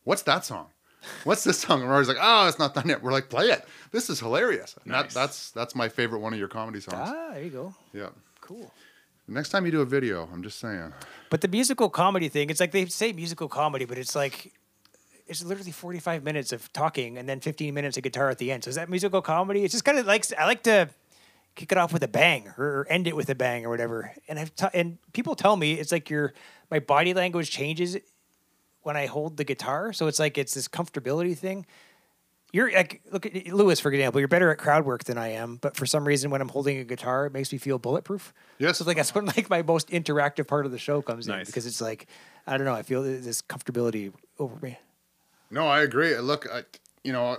"What's 0.04 0.21
that 0.24 0.45
song? 0.45 0.67
What's 1.24 1.44
this 1.44 1.60
song?" 1.60 1.82
And 1.82 1.90
Rory's 1.90 2.08
like, 2.08 2.18
"Oh, 2.20 2.48
it's 2.48 2.60
not 2.60 2.74
done 2.74 2.88
yet." 2.90 3.02
We're 3.02 3.12
like, 3.12 3.30
"Play 3.30 3.50
it. 3.50 3.66
This 3.92 4.10
is 4.10 4.20
hilarious." 4.20 4.76
And 4.84 4.94
that, 4.94 5.10
that's 5.10 5.52
that's 5.52 5.76
my 5.76 5.90
favorite 5.90 6.20
one 6.20 6.34
of 6.34 6.40
your 6.40 6.48
comedy 6.48 6.80
songs. 6.80 7.10
Ah, 7.14 7.32
there 7.34 7.44
you 7.44 7.50
go. 7.50 7.76
Yeah. 7.94 8.10
Cool. 8.40 8.72
Next 9.28 9.50
time 9.50 9.66
you 9.66 9.72
do 9.72 9.82
a 9.82 9.86
video, 9.86 10.28
I'm 10.34 10.44
just 10.44 10.60
saying. 10.60 10.94
But 11.30 11.42
the 11.42 11.48
musical 11.48 11.90
comedy 11.90 12.28
thing, 12.28 12.50
it's 12.50 12.60
like 12.60 12.72
they 12.72 12.86
say 12.88 13.14
musical 13.14 13.48
comedy, 13.48 13.86
but 13.86 13.98
it's 13.98 14.16
like 14.16 14.52
it's 15.28 15.44
literally 15.44 15.72
45 15.72 16.24
minutes 16.24 16.52
of 16.52 16.72
talking 16.74 17.18
and 17.18 17.30
then 17.30 17.40
15 17.40 17.74
minutes 17.74 17.96
of 17.96 18.04
guitar 18.04 18.30
at 18.30 18.38
the 18.38 18.52
end. 18.52 18.66
So 18.66 18.70
is 18.70 18.76
that 18.76 18.90
musical 18.90 19.22
comedy? 19.22 19.64
It's 19.64 19.72
just 19.72 19.86
kind 19.86 19.98
of 19.98 20.06
like 20.06 20.26
I 20.38 20.46
like 20.46 20.64
to 20.64 20.90
kick 21.56 21.72
it 21.72 21.78
off 21.78 21.94
with 21.94 22.04
a 22.04 22.08
bang 22.08 22.50
or 22.58 22.86
end 22.90 23.08
it 23.08 23.16
with 23.16 23.30
a 23.30 23.36
bang 23.36 23.66
or 23.66 23.70
whatever. 23.70 24.14
And 24.28 24.38
I've 24.38 24.54
t- 24.56 24.68
and 24.74 24.98
people 25.14 25.36
tell 25.36 25.56
me 25.56 25.74
it's 25.74 25.92
like 25.92 26.10
your 26.10 26.34
my 26.70 26.80
body 26.80 27.14
language 27.14 27.50
changes 27.50 27.98
when 28.84 28.98
I 28.98 29.06
hold 29.06 29.38
the 29.38 29.44
guitar. 29.44 29.94
So 29.94 30.08
it's 30.08 30.20
like 30.20 30.38
it's 30.38 30.54
this 30.54 30.67
comfortability 30.67 31.38
thing. 31.38 31.65
You're 32.54 32.72
like 32.74 33.02
look 33.12 33.26
at 33.26 33.48
Lewis 33.48 33.80
for 33.80 33.91
example. 33.91 34.20
You're 34.20 34.28
better 34.28 34.52
at 34.52 34.58
crowd 34.58 34.86
work 34.86 35.06
than 35.06 35.17
I 35.17 35.30
am, 35.30 35.56
but 35.56 35.78
for 35.78 35.86
some 35.86 36.06
reason 36.06 36.32
when 36.32 36.41
I'm 36.41 36.50
holding 36.50 36.78
a 36.80 36.84
guitar, 36.84 37.26
it 37.26 37.34
makes 37.34 37.52
me 37.52 37.58
feel 37.58 37.80
bulletproof. 37.80 38.34
Yes. 38.60 38.78
So 38.78 38.86
like 38.86 38.98
that's 38.98 39.15
when 39.15 39.26
like 39.26 39.50
my 39.50 39.62
most 39.62 39.89
interactive 39.89 40.48
part 40.48 40.65
of 40.65 40.72
the 40.72 40.78
show 40.80 41.02
comes 41.02 41.28
in 41.28 41.44
because 41.46 41.65
it's 41.65 41.82
like 41.82 42.08
I 42.46 42.58
don't 42.58 42.65
know. 42.65 42.74
I 42.74 42.84
feel 42.84 43.04
this 43.04 43.41
comfortability 43.41 44.12
over 44.38 44.58
me. 44.62 44.78
No, 45.50 45.67
I 45.67 45.82
agree. 45.82 46.17
Look, 46.17 46.48
I, 46.52 46.63
you 47.04 47.12
know, 47.12 47.38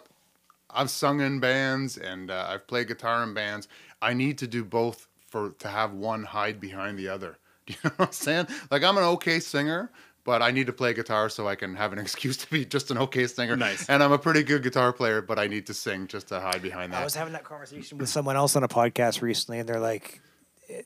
I've 0.70 0.90
sung 0.90 1.20
in 1.20 1.40
bands 1.40 1.96
and 1.96 2.30
uh, 2.30 2.46
I've 2.48 2.66
played 2.66 2.88
guitar 2.88 3.22
in 3.22 3.34
bands. 3.34 3.68
I 4.00 4.14
need 4.14 4.38
to 4.38 4.46
do 4.46 4.64
both 4.64 5.08
for 5.28 5.50
to 5.50 5.68
have 5.68 5.92
one 5.92 6.24
hide 6.24 6.60
behind 6.60 6.98
the 6.98 7.08
other. 7.08 7.38
Do 7.66 7.74
you 7.74 7.78
know 7.84 7.90
what 7.96 8.08
I'm 8.08 8.12
saying? 8.12 8.46
Like 8.70 8.82
I'm 8.82 8.98
an 8.98 9.04
okay 9.04 9.40
singer, 9.40 9.90
but 10.24 10.40
I 10.42 10.50
need 10.50 10.66
to 10.66 10.72
play 10.72 10.94
guitar 10.94 11.28
so 11.28 11.48
I 11.48 11.54
can 11.56 11.74
have 11.74 11.92
an 11.92 11.98
excuse 12.06 12.36
to 12.38 12.50
be 12.50 12.64
just 12.64 12.90
an 12.90 12.98
okay 12.98 13.26
singer. 13.26 13.56
Nice. 13.56 13.88
And 13.88 14.02
I'm 14.02 14.12
a 14.12 14.18
pretty 14.18 14.42
good 14.42 14.62
guitar 14.62 14.92
player, 14.92 15.20
but 15.22 15.38
I 15.38 15.46
need 15.46 15.66
to 15.66 15.74
sing 15.74 16.06
just 16.06 16.28
to 16.28 16.40
hide 16.40 16.62
behind 16.62 16.92
that. 16.92 17.00
I 17.00 17.04
was 17.04 17.14
having 17.14 17.32
that 17.32 17.44
conversation 17.44 17.98
with 17.98 18.08
someone 18.16 18.36
else 18.36 18.54
on 18.56 18.62
a 18.62 18.68
podcast 18.68 19.20
recently, 19.22 19.58
and 19.58 19.68
they're 19.68 19.80
like, 19.80 20.20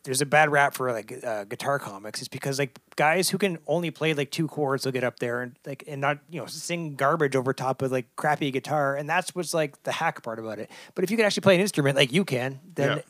"There's 0.04 0.20
a 0.22 0.26
bad 0.26 0.50
rap 0.50 0.74
for 0.74 0.90
like 0.92 1.12
uh, 1.24 1.44
guitar 1.44 1.78
comics. 1.78 2.20
It's 2.20 2.28
because 2.28 2.58
like 2.58 2.78
guys 2.96 3.28
who 3.30 3.38
can 3.38 3.58
only 3.66 3.90
play 3.90 4.14
like 4.14 4.30
two 4.30 4.48
chords 4.48 4.84
will 4.84 4.92
get 4.92 5.04
up 5.04 5.18
there 5.18 5.42
and 5.42 5.56
like 5.66 5.84
and 5.86 6.00
not 6.00 6.18
you 6.30 6.40
know 6.40 6.46
sing 6.46 6.94
garbage 6.96 7.36
over 7.36 7.52
top 7.52 7.82
of 7.82 7.92
like 7.92 8.06
crappy 8.16 8.50
guitar, 8.50 8.96
and 8.96 9.08
that's 9.08 9.34
what's 9.34 9.52
like 9.54 9.82
the 9.82 9.92
hack 9.92 10.22
part 10.22 10.38
about 10.38 10.58
it. 10.58 10.70
But 10.94 11.04
if 11.04 11.10
you 11.10 11.16
can 11.16 11.26
actually 11.26 11.42
play 11.42 11.54
an 11.56 11.60
instrument 11.60 11.96
like 11.96 12.12
you 12.12 12.24
can, 12.24 12.60
then 12.74 12.98
Yeah. 12.98 13.02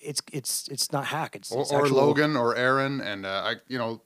it's 0.00 0.22
it's 0.32 0.68
it's 0.68 0.92
not 0.92 1.04
hack. 1.06 1.36
It's, 1.36 1.52
or, 1.52 1.60
it's 1.62 1.72
or 1.72 1.88
Logan 1.88 2.36
or 2.36 2.56
Aaron, 2.56 3.00
and 3.00 3.26
uh, 3.26 3.42
I, 3.44 3.54
you 3.68 3.78
know, 3.78 4.00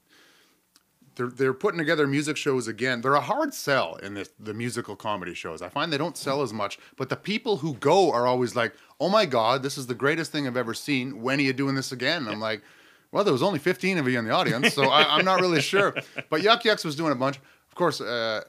they're 1.15 1.29
they're 1.29 1.55
putting 1.55 1.79
together 1.79 2.07
music 2.07 2.37
shows 2.37 2.69
again. 2.69 3.01
They're 3.01 3.15
a 3.15 3.21
hard 3.21 3.55
sell 3.55 3.97
in 3.97 4.15
this 4.15 4.31
the 4.39 4.55
musical 4.55 4.97
comedy 4.97 5.35
shows. 5.35 5.63
I 5.63 5.69
find 5.69 5.93
they 5.93 5.99
don't 5.99 6.17
sell 6.17 6.43
as 6.43 6.53
much, 6.53 6.79
but 6.97 7.09
the 7.09 7.17
people 7.17 7.59
who 7.59 7.75
go 7.75 8.13
are 8.13 8.27
always 8.27 8.57
like, 8.57 8.75
"Oh 9.01 9.09
my 9.09 9.27
god, 9.27 9.63
this 9.63 9.77
is 9.77 9.87
the 9.87 9.95
greatest 9.95 10.33
thing 10.33 10.47
I've 10.47 10.57
ever 10.57 10.75
seen. 10.75 11.23
When 11.23 11.39
are 11.39 11.43
you 11.43 11.53
doing 11.53 11.75
this 11.75 11.93
again?" 11.93 12.23
And 12.23 12.31
I'm 12.31 12.41
like. 12.41 12.63
Well, 13.11 13.25
there 13.25 13.33
was 13.35 13.43
only 13.43 13.59
15 13.59 13.99
of 13.99 14.09
you 14.09 14.19
in 14.19 14.25
the 14.25 14.31
audience, 14.31 14.73
so 14.73 14.85
I, 14.85 15.19
I'm 15.19 15.27
not 15.27 15.39
really 15.39 15.61
sure. 15.61 15.95
But 16.31 16.41
Yuk 16.41 16.65
Yuk's 16.65 16.83
was 16.83 16.97
doing 16.97 17.13
a 17.13 17.15
bunch. 17.15 17.37
Of 17.69 17.75
course, 17.75 18.01
uh, 18.01 18.45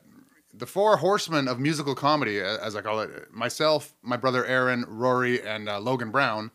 the 0.54 0.65
four 0.65 0.95
horsemen 0.95 1.49
of 1.49 1.60
musical 1.60 1.95
comedy, 1.95 2.39
as 2.39 2.73
I 2.73 2.82
call 2.82 3.02
it, 3.02 3.34
myself, 3.34 3.93
my 4.02 4.15
brother 4.15 4.45
Aaron, 4.45 4.86
Rory, 4.88 5.45
and 5.45 5.67
uh, 5.67 5.82
Logan 5.82 6.12
Brown. 6.12 6.49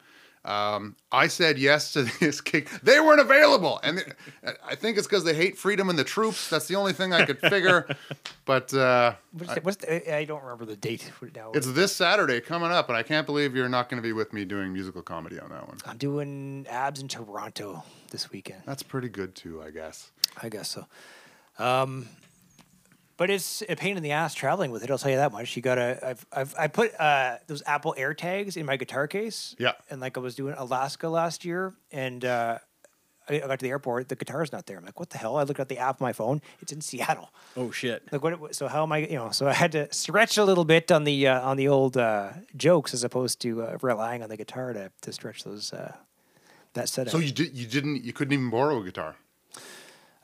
Um, 0.49 0.97
I 1.13 1.27
said 1.27 1.59
yes 1.59 1.93
to 1.93 2.03
this 2.21 2.41
gig. 2.41 2.69
They 2.83 3.01
weren't 3.01 3.21
available, 3.21 3.81
and 3.83 3.99
they- 3.99 4.53
I 4.67 4.75
think 4.77 4.97
it's 4.97 5.07
because 5.07 5.25
they 5.25 5.35
hate 5.35 5.59
freedom 5.59 5.91
and 5.91 5.99
the 5.99 6.05
troops. 6.05 6.49
That's 6.49 6.67
the 6.69 6.77
only 6.77 6.93
thing 6.95 7.13
I 7.13 7.25
could 7.25 7.39
figure. 7.39 7.87
But 8.45 8.73
uh, 8.73 9.13
What's 9.33 9.55
the, 9.55 9.61
what's 9.61 9.77
the, 9.77 10.15
I 10.17 10.25
don't 10.25 10.43
remember 10.43 10.65
the 10.65 10.75
date 10.75 11.13
now. 11.35 11.53
it's 11.53 11.71
this 11.73 11.95
Saturday 11.95 12.41
coming 12.41 12.71
up, 12.71 12.89
and 12.89 12.97
I 12.97 13.03
can't 13.03 13.27
believe 13.27 13.55
you're 13.55 13.69
not 13.69 13.91
going 13.91 14.03
to 14.03 14.07
be 14.07 14.15
with 14.15 14.33
me 14.33 14.47
doing 14.47 14.73
musical 14.73 15.03
comedy 15.03 15.39
on 15.39 15.51
that 15.51 15.69
one. 15.69 15.77
I'm 15.85 15.99
doing 15.99 16.67
abs 16.71 16.99
in 17.03 17.09
Toronto 17.09 17.85
this 18.11 18.31
weekend. 18.33 18.63
That's 18.65 18.83
pretty 18.83 19.11
good 19.11 19.35
too, 19.35 19.63
I 19.63 19.69
guess. 19.71 20.13
I 20.43 20.49
guess 20.49 20.71
so. 20.71 20.87
Um, 21.63 22.09
but 23.19 23.29
it's 23.29 23.63
a 23.69 23.77
pain 23.77 23.99
in 23.99 24.03
the 24.03 24.13
ass 24.13 24.33
traveling 24.33 24.71
with 24.71 24.83
it. 24.83 24.91
I'll 24.91 24.97
tell 24.97 25.11
you 25.11 25.19
that 25.19 25.33
much. 25.33 25.55
You 25.55 25.61
gotta. 25.61 25.99
I've 26.03 26.27
I've 26.33 26.55
I 26.59 26.69
put 26.69 26.99
uh, 26.99 27.37
those 27.47 27.63
Apple 27.67 27.95
Air 27.99 28.15
tags 28.15 28.57
in 28.57 28.65
my 28.65 28.77
guitar 28.77 29.07
case. 29.07 29.55
Yeah. 29.59 29.73
And 29.91 30.01
like 30.01 30.17
I 30.17 30.21
was 30.21 30.35
doing 30.35 30.55
Alaska 30.57 31.09
last 31.11 31.45
year, 31.45 31.75
and 31.93 32.25
uh, 32.25 32.59
I 33.29 33.35
I 33.35 33.39
got 33.41 33.59
to 33.59 33.65
the 33.65 33.71
airport. 33.71 34.09
The 34.09 34.17
guitar's 34.17 34.53
not 34.53 34.67
there. 34.67 34.79
I'm 34.79 34.85
like, 34.85 34.99
what 34.99 35.11
the 35.11 35.19
hell? 35.19 35.37
I 35.37 35.43
looked 35.43 35.61
at 35.61 35.69
the 35.69 35.79
app 35.79 36.01
on 36.01 36.07
my 36.07 36.13
phone. 36.15 36.41
It's 36.61 36.73
in 36.73 36.81
Seattle. 36.81 37.31
Oh 37.57 37.71
shit. 37.71 38.03
Like 38.11 38.23
what? 38.23 38.55
So 38.55 38.69
how 38.69 38.85
am 38.85 38.93
I? 38.93 38.99
You 38.99 39.17
know. 39.17 39.31
So 39.33 39.47
I 39.47 39.53
had 39.53 39.73
to 39.73 39.93
stretch 39.93 40.39
a 40.39 40.45
little 40.45 40.65
bit 40.65 40.91
on 40.91 41.05
the 41.05 41.27
uh, 41.27 41.41
on 41.49 41.57
the 41.59 41.69
old 41.69 41.97
uh, 41.97 42.31
jokes 42.57 42.95
as 42.95 43.05
opposed 43.05 43.41
to 43.43 43.63
uh, 43.63 43.79
relying 43.83 44.23
on 44.23 44.29
the 44.31 44.37
guitar 44.37 44.73
to 44.73 44.91
to 45.03 45.13
stretch 45.13 45.45
those. 45.45 45.73
Uh, 45.73 45.95
that 46.75 46.89
setup. 46.89 47.11
So 47.11 47.19
you 47.19 47.33
did 47.33 47.57
you 47.57 47.67
didn't 47.67 48.05
you 48.05 48.13
couldn't 48.13 48.33
even 48.33 48.51
borrow 48.51 48.81
a 48.81 48.85
guitar. 48.85 49.17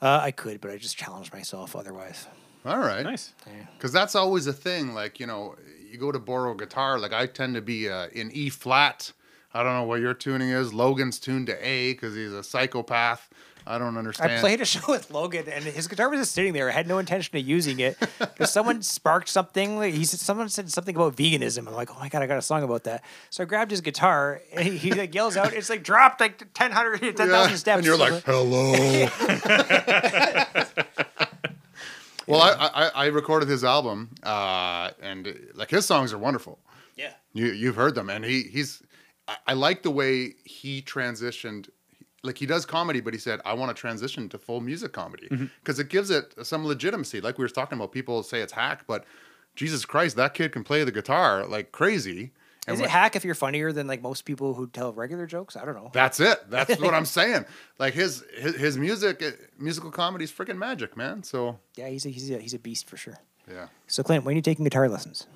uh, 0.01 0.19
I 0.21 0.31
could, 0.31 0.61
but 0.61 0.71
I 0.71 0.77
just 0.77 0.95
challenged 0.95 1.33
myself 1.33 1.75
otherwise. 1.75 2.27
All 2.65 2.79
right. 2.79 3.03
Nice. 3.03 3.33
Because 3.77 3.91
that's 3.91 4.15
always 4.15 4.47
a 4.47 4.53
thing. 4.53 4.93
Like, 4.93 5.19
you 5.19 5.27
know, 5.27 5.55
you 5.89 5.97
go 5.97 6.11
to 6.11 6.19
borrow 6.19 6.51
a 6.53 6.55
guitar. 6.57 6.97
Like, 6.99 7.13
I 7.13 7.27
tend 7.27 7.55
to 7.55 7.61
be 7.61 7.89
uh, 7.89 8.07
in 8.11 8.31
E 8.31 8.49
flat. 8.49 9.11
I 9.53 9.63
don't 9.63 9.73
know 9.73 9.83
what 9.83 10.01
your 10.01 10.13
tuning 10.13 10.49
is. 10.49 10.73
Logan's 10.73 11.19
tuned 11.19 11.47
to 11.47 11.55
A 11.65 11.93
because 11.93 12.15
he's 12.15 12.33
a 12.33 12.43
psychopath. 12.43 13.29
I 13.67 13.77
don't 13.79 13.97
understand. 13.97 14.31
I 14.31 14.39
played 14.39 14.61
a 14.61 14.65
show 14.65 14.81
with 14.87 15.09
Logan, 15.09 15.47
and 15.49 15.63
his 15.63 15.87
guitar 15.87 16.07
was 16.09 16.19
just 16.19 16.33
sitting 16.33 16.53
there. 16.53 16.69
I 16.69 16.71
had 16.71 16.87
no 16.87 16.99
intention 16.99 17.35
of 17.35 17.47
using 17.47 17.79
it. 17.79 17.97
But 18.19 18.47
someone 18.47 18.81
sparked 18.83 19.27
something. 19.27 19.81
He 19.81 20.05
said 20.05 20.19
someone 20.19 20.49
said 20.49 20.69
something 20.69 20.95
about 20.95 21.15
veganism. 21.15 21.67
I'm 21.67 21.73
like, 21.73 21.89
oh 21.89 21.97
my 21.99 22.09
god, 22.09 22.21
I 22.21 22.27
got 22.27 22.37
a 22.37 22.43
song 22.43 22.61
about 22.61 22.83
that. 22.83 23.03
So 23.31 23.41
I 23.43 23.47
grabbed 23.47 23.71
his 23.71 23.81
guitar, 23.81 24.41
and 24.53 24.67
he, 24.67 24.77
he 24.77 24.91
like 24.91 25.15
yells 25.15 25.35
out, 25.35 25.53
"It's 25.53 25.69
like 25.69 25.83
dropped 25.83 26.21
like 26.21 26.53
10,000 26.53 26.99
10,000 26.99 27.27
Yeah, 27.27 27.55
steps." 27.55 27.77
And 27.77 27.85
you're 27.85 27.97
like, 27.97 28.23
hello. 28.23 29.07
well, 32.27 32.41
I, 32.41 32.69
I, 32.73 32.91
I 33.03 33.05
recorded 33.07 33.49
his 33.49 33.63
album, 33.63 34.11
uh, 34.23 34.91
and 35.01 35.51
like 35.53 35.69
his 35.69 35.85
songs 35.85 36.13
are 36.13 36.17
wonderful. 36.17 36.59
yeah. 36.95 37.13
You 37.33 37.47
you've 37.47 37.75
heard 37.75 37.95
them, 37.95 38.09
and 38.09 38.23
he 38.25 38.43
he's. 38.43 38.81
I, 39.27 39.37
I 39.47 39.53
like 39.53 39.83
the 39.83 39.91
way 39.91 40.35
he 40.43 40.81
transitioned. 40.81 41.69
Like 42.23 42.37
he 42.37 42.45
does 42.45 42.65
comedy, 42.65 43.01
but 43.01 43.13
he 43.13 43.19
said, 43.19 43.39
"I 43.45 43.53
want 43.53 43.75
to 43.75 43.79
transition 43.79 44.29
to 44.29 44.37
full 44.37 44.61
music 44.61 44.93
comedy 44.93 45.27
because 45.59 45.79
it 45.79 45.89
gives 45.89 46.09
it 46.09 46.33
some 46.43 46.65
legitimacy." 46.65 47.21
Like 47.21 47.37
we 47.37 47.43
were 47.43 47.49
talking 47.49 47.77
about, 47.77 47.91
people 47.91 48.23
say 48.23 48.41
it's 48.41 48.53
hack, 48.53 48.85
but 48.87 49.05
Jesus 49.55 49.85
Christ, 49.85 50.15
that 50.15 50.33
kid 50.33 50.51
can 50.51 50.63
play 50.63 50.83
the 50.83 50.91
guitar 50.91 51.45
like 51.45 51.71
crazy. 51.71 52.31
And 52.67 52.75
Is 52.75 52.81
it 52.81 52.89
hack 52.89 53.15
if 53.15 53.23
you're 53.23 53.35
funnier 53.35 53.71
than 53.71 53.85
like 53.85 54.01
most 54.01 54.25
people 54.25 54.55
who 54.55 54.67
tell 54.67 54.91
regular 54.91 55.27
jokes? 55.27 55.55
I 55.55 55.65
don't 55.65 55.75
know. 55.75 55.91
That's 55.93 56.19
it. 56.19 56.49
That's 56.49 56.79
what 56.79 56.93
I'm 56.95 57.05
saying. 57.19 57.45
Like 57.77 57.93
his 57.93 58.23
his, 58.35 58.55
his 58.55 58.77
music, 58.77 59.21
uh, 59.21 59.31
musical 59.59 59.91
comedy 59.91 60.23
is 60.23 60.31
freaking 60.31 60.57
magic, 60.57 60.97
man. 60.97 61.21
So 61.23 61.59
Yeah, 61.75 61.89
he's 61.89 62.05
a, 62.05 62.09
he's 62.09 62.31
a, 62.31 62.39
he's 62.39 62.53
a 62.55 62.59
beast 62.59 62.89
for 62.89 62.97
sure. 62.97 63.17
yeah, 63.51 63.67
So 63.87 64.01
Clint, 64.01 64.23
when 64.25 64.33
are 64.33 64.35
you 64.37 64.41
taking 64.41 64.63
guitar 64.63 64.89
lessons? 64.89 65.27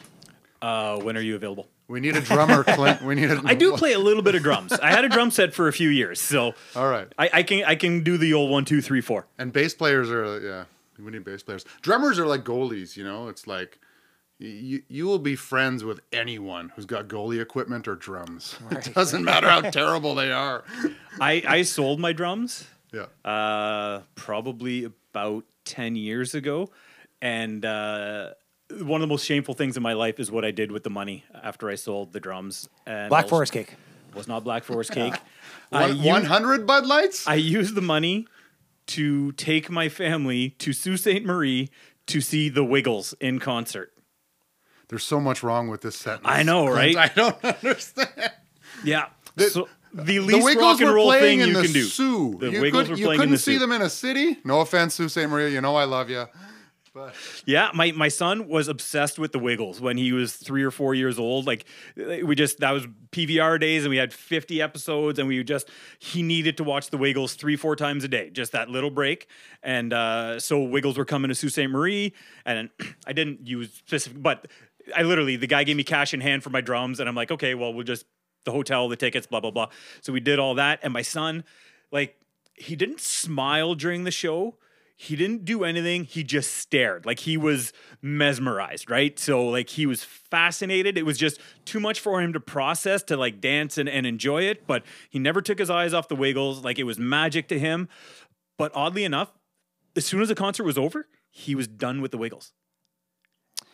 Uh, 0.62 0.98
when 1.00 1.16
are 1.16 1.22
you 1.22 1.36
available? 1.36 1.68
we 1.88 2.00
need 2.00 2.16
a 2.16 2.22
drummer, 2.22 2.64
Clint. 2.76 3.02
We 3.02 3.16
need 3.16 3.32
a. 3.32 3.42
I 3.46 3.56
do 3.56 3.76
play 3.78 3.94
a 3.94 4.00
little 4.00 4.22
bit 4.24 4.36
of 4.36 4.44
drums. 4.44 4.74
I 4.74 4.90
had 4.92 5.06
a 5.06 5.10
drum 5.10 5.32
set 5.32 5.54
for 5.54 5.68
a 5.68 5.74
few 5.74 5.90
years, 5.90 6.20
so 6.20 6.54
All 6.76 6.90
right. 6.90 7.08
I, 7.18 7.30
I 7.34 7.44
can 7.44 7.64
I 7.64 7.76
can 7.76 8.04
do 8.04 8.18
the 8.18 8.34
old 8.34 8.50
one, 8.52 8.66
two, 8.66 8.82
three, 8.82 9.02
four. 9.02 9.28
And 9.38 9.54
bass 9.54 9.74
players 9.74 10.10
are 10.12 10.40
yeah, 10.40 10.66
we 11.04 11.12
need 11.12 11.24
bass 11.24 11.44
players. 11.44 11.64
Drummers 11.82 12.18
are 12.20 12.26
like 12.26 12.44
goalies, 12.44 12.98
you 12.98 13.04
know. 13.04 13.28
It's 13.30 13.48
like 13.48 13.80
you 14.40 14.84
you 14.88 15.06
will 15.06 15.20
be 15.20 15.36
friends 15.36 15.84
with 15.84 16.00
anyone 16.14 16.72
who's 16.76 16.86
got 16.86 17.08
goalie 17.08 17.42
equipment 17.42 17.88
or 17.88 17.96
drums. 17.96 18.56
Right. 18.72 18.88
It 18.88 18.94
doesn't 18.94 19.24
matter 19.24 19.50
how 19.50 19.62
terrible 19.62 20.16
they 20.16 20.32
are. 20.32 20.64
I 21.20 21.44
I 21.48 21.62
sold 21.64 22.00
my 22.00 22.14
drums 22.14 22.66
Yeah. 22.94 23.08
uh, 23.30 24.02
probably 24.16 24.86
about 24.86 25.44
10 25.66 25.96
years 25.96 26.34
ago. 26.34 26.70
And 27.22 27.66
uh, 27.66 28.30
one 28.80 29.02
of 29.02 29.08
the 29.08 29.12
most 29.14 29.26
shameful 29.26 29.54
things 29.56 29.76
in 29.76 29.84
my 29.84 29.94
life 29.94 30.20
is 30.20 30.32
what 30.32 30.46
I 30.46 30.52
did 30.52 30.72
with 30.72 30.84
the 30.84 30.90
money 30.90 31.26
after 31.44 31.70
I 31.70 31.76
sold 31.76 32.14
the 32.14 32.20
drums. 32.20 32.70
And 32.88 33.10
Black 33.10 33.24
also- 33.26 33.36
Forest 33.36 33.54
cake. 33.54 33.76
Was 34.16 34.28
not 34.28 34.44
Black 34.44 34.64
Forest 34.64 34.92
cake. 34.92 35.14
I, 35.72 35.88
One, 35.90 35.98
u- 35.98 36.10
100 36.10 36.66
Bud 36.66 36.88
Lights? 36.88 37.28
I 37.28 37.36
used 37.36 37.76
the 37.76 37.82
money 37.82 38.26
to 38.88 39.34
take 39.34 39.70
my 39.70 39.88
family 39.90 40.52
to 40.60 40.74
Sault 40.74 41.00
Ste. 41.00 41.24
Marie 41.24 41.70
to 42.08 42.22
see 42.22 42.50
the 42.50 42.64
Wiggles 42.64 43.14
in 43.20 43.38
concert. 43.40 43.94
There's 44.90 45.04
so 45.04 45.20
much 45.20 45.44
wrong 45.44 45.68
with 45.70 45.82
this 45.82 45.96
sentence. 45.96 46.28
I 46.28 46.44
know, 46.44 46.68
right? 46.72 46.96
I 46.98 47.08
don't 47.08 47.44
understand. 47.46 48.32
Yeah. 48.84 49.08
The- 49.36 49.50
so 49.50 49.68
the 49.94 50.04
The 50.04 50.20
least 50.20 50.46
Wiggles 50.46 50.64
rock 50.80 50.82
and 50.82 50.94
roll 50.94 51.12
thing 51.14 51.40
in 51.40 51.48
you 51.50 51.54
the 51.56 51.62
can 51.64 51.72
do. 51.74 51.84
Soo. 51.84 52.38
The 52.40 52.52
you 52.52 52.62
Wiggles 52.62 52.84
could, 52.88 52.92
were 52.92 52.96
playing 52.98 53.12
in 53.14 53.18
couldn't 53.20 53.32
the 53.34 53.38
see 53.38 53.54
Soo. 53.54 53.60
them 53.60 53.72
in 53.72 53.82
a 53.82 53.90
city. 53.90 54.38
No 54.44 54.62
offense, 54.62 54.96
Sault 54.96 55.12
Ste. 55.12 55.28
Marie. 55.28 55.54
You 55.54 55.62
know 55.62 55.76
I 55.76 55.86
love 55.86 56.10
you. 56.10 56.26
But 56.94 57.14
Yeah, 57.46 57.70
my, 57.76 57.92
my 57.92 58.08
son 58.08 58.48
was 58.48 58.68
obsessed 58.68 59.20
with 59.20 59.32
the 59.32 59.38
Wiggles 59.38 59.80
when 59.80 59.96
he 59.98 60.12
was 60.12 60.36
three 60.36 60.64
or 60.64 60.72
four 60.72 60.96
years 60.96 61.20
old. 61.20 61.46
Like 61.46 61.66
we 61.96 62.34
just 62.36 62.60
that 62.62 62.72
was 62.72 62.88
PVR 63.12 63.60
days, 63.60 63.84
and 63.84 63.92
we 63.92 63.98
had 63.98 64.12
fifty 64.12 64.60
episodes, 64.62 65.20
and 65.20 65.28
we 65.28 65.44
just 65.44 65.70
he 66.00 66.24
needed 66.24 66.58
to 66.58 66.64
watch 66.64 66.90
the 66.90 66.98
Wiggles 66.98 67.36
three 67.36 67.56
four 67.56 67.76
times 67.76 68.04
a 68.04 68.08
day, 68.08 68.32
just 68.32 68.52
that 68.54 68.70
little 68.70 68.90
break. 68.90 69.28
And 69.62 69.94
uh, 69.94 70.40
so 70.40 70.62
Wiggles 70.64 70.98
were 70.98 71.06
coming 71.06 71.30
to 71.30 71.36
Sault 71.36 71.54
Ste. 71.54 71.70
Marie, 71.70 72.14
and 72.46 72.70
I 73.08 73.14
didn't 73.14 73.48
use 73.48 73.72
specific, 73.72 74.22
but 74.22 74.48
I 74.96 75.04
literally 75.04 75.36
the 75.36 75.48
guy 75.48 75.64
gave 75.64 75.78
me 75.78 75.84
cash 75.84 76.14
in 76.14 76.22
hand 76.22 76.44
for 76.44 76.50
my 76.50 76.62
drums, 76.62 77.00
and 77.00 77.08
I'm 77.08 77.16
like, 77.16 77.32
okay, 77.32 77.56
well 77.56 77.74
we'll 77.74 77.86
just 77.86 78.06
the 78.46 78.52
hotel, 78.52 78.88
the 78.88 78.96
tickets, 78.96 79.28
blah 79.28 79.40
blah 79.40 79.52
blah. 79.52 79.70
So 80.02 80.14
we 80.14 80.20
did 80.20 80.40
all 80.40 80.56
that, 80.56 80.80
and 80.84 80.94
my 80.94 81.02
son, 81.02 81.44
like 81.92 82.16
he 82.56 82.76
didn't 82.76 83.00
smile 83.00 83.76
during 83.76 84.04
the 84.04 84.12
show. 84.12 84.58
He 85.02 85.16
didn't 85.16 85.46
do 85.46 85.64
anything. 85.64 86.04
He 86.04 86.24
just 86.24 86.58
stared. 86.58 87.06
Like 87.06 87.20
he 87.20 87.38
was 87.38 87.72
mesmerized, 88.02 88.90
right? 88.90 89.18
So 89.18 89.48
like 89.48 89.70
he 89.70 89.86
was 89.86 90.04
fascinated. 90.04 90.98
It 90.98 91.06
was 91.06 91.18
just 91.18 91.40
too 91.64 91.80
much 91.80 92.02
for 92.02 92.22
him 92.22 92.34
to 92.34 92.40
process 92.42 93.02
to 93.04 93.16
like 93.16 93.40
dance 93.40 93.78
and, 93.78 93.88
and 93.88 94.06
enjoy 94.06 94.42
it. 94.44 94.68
But 94.68 94.84
he 95.10 95.18
never 95.18 95.42
took 95.42 95.58
his 95.58 95.70
eyes 95.70 95.94
off 95.94 96.10
the 96.10 96.18
Wiggles. 96.18 96.66
Like 96.66 96.80
it 96.80 96.84
was 96.84 97.00
magic 97.00 97.48
to 97.48 97.58
him. 97.58 97.88
But 98.58 98.74
oddly 98.76 99.06
enough, 99.06 99.32
as 99.96 100.06
soon 100.06 100.22
as 100.22 100.28
the 100.28 100.36
concert 100.36 100.66
was 100.66 100.78
over, 100.78 101.08
he 101.30 101.56
was 101.56 101.70
done 101.70 102.02
with 102.02 102.12
the 102.12 102.18
Wiggles. 102.18 102.52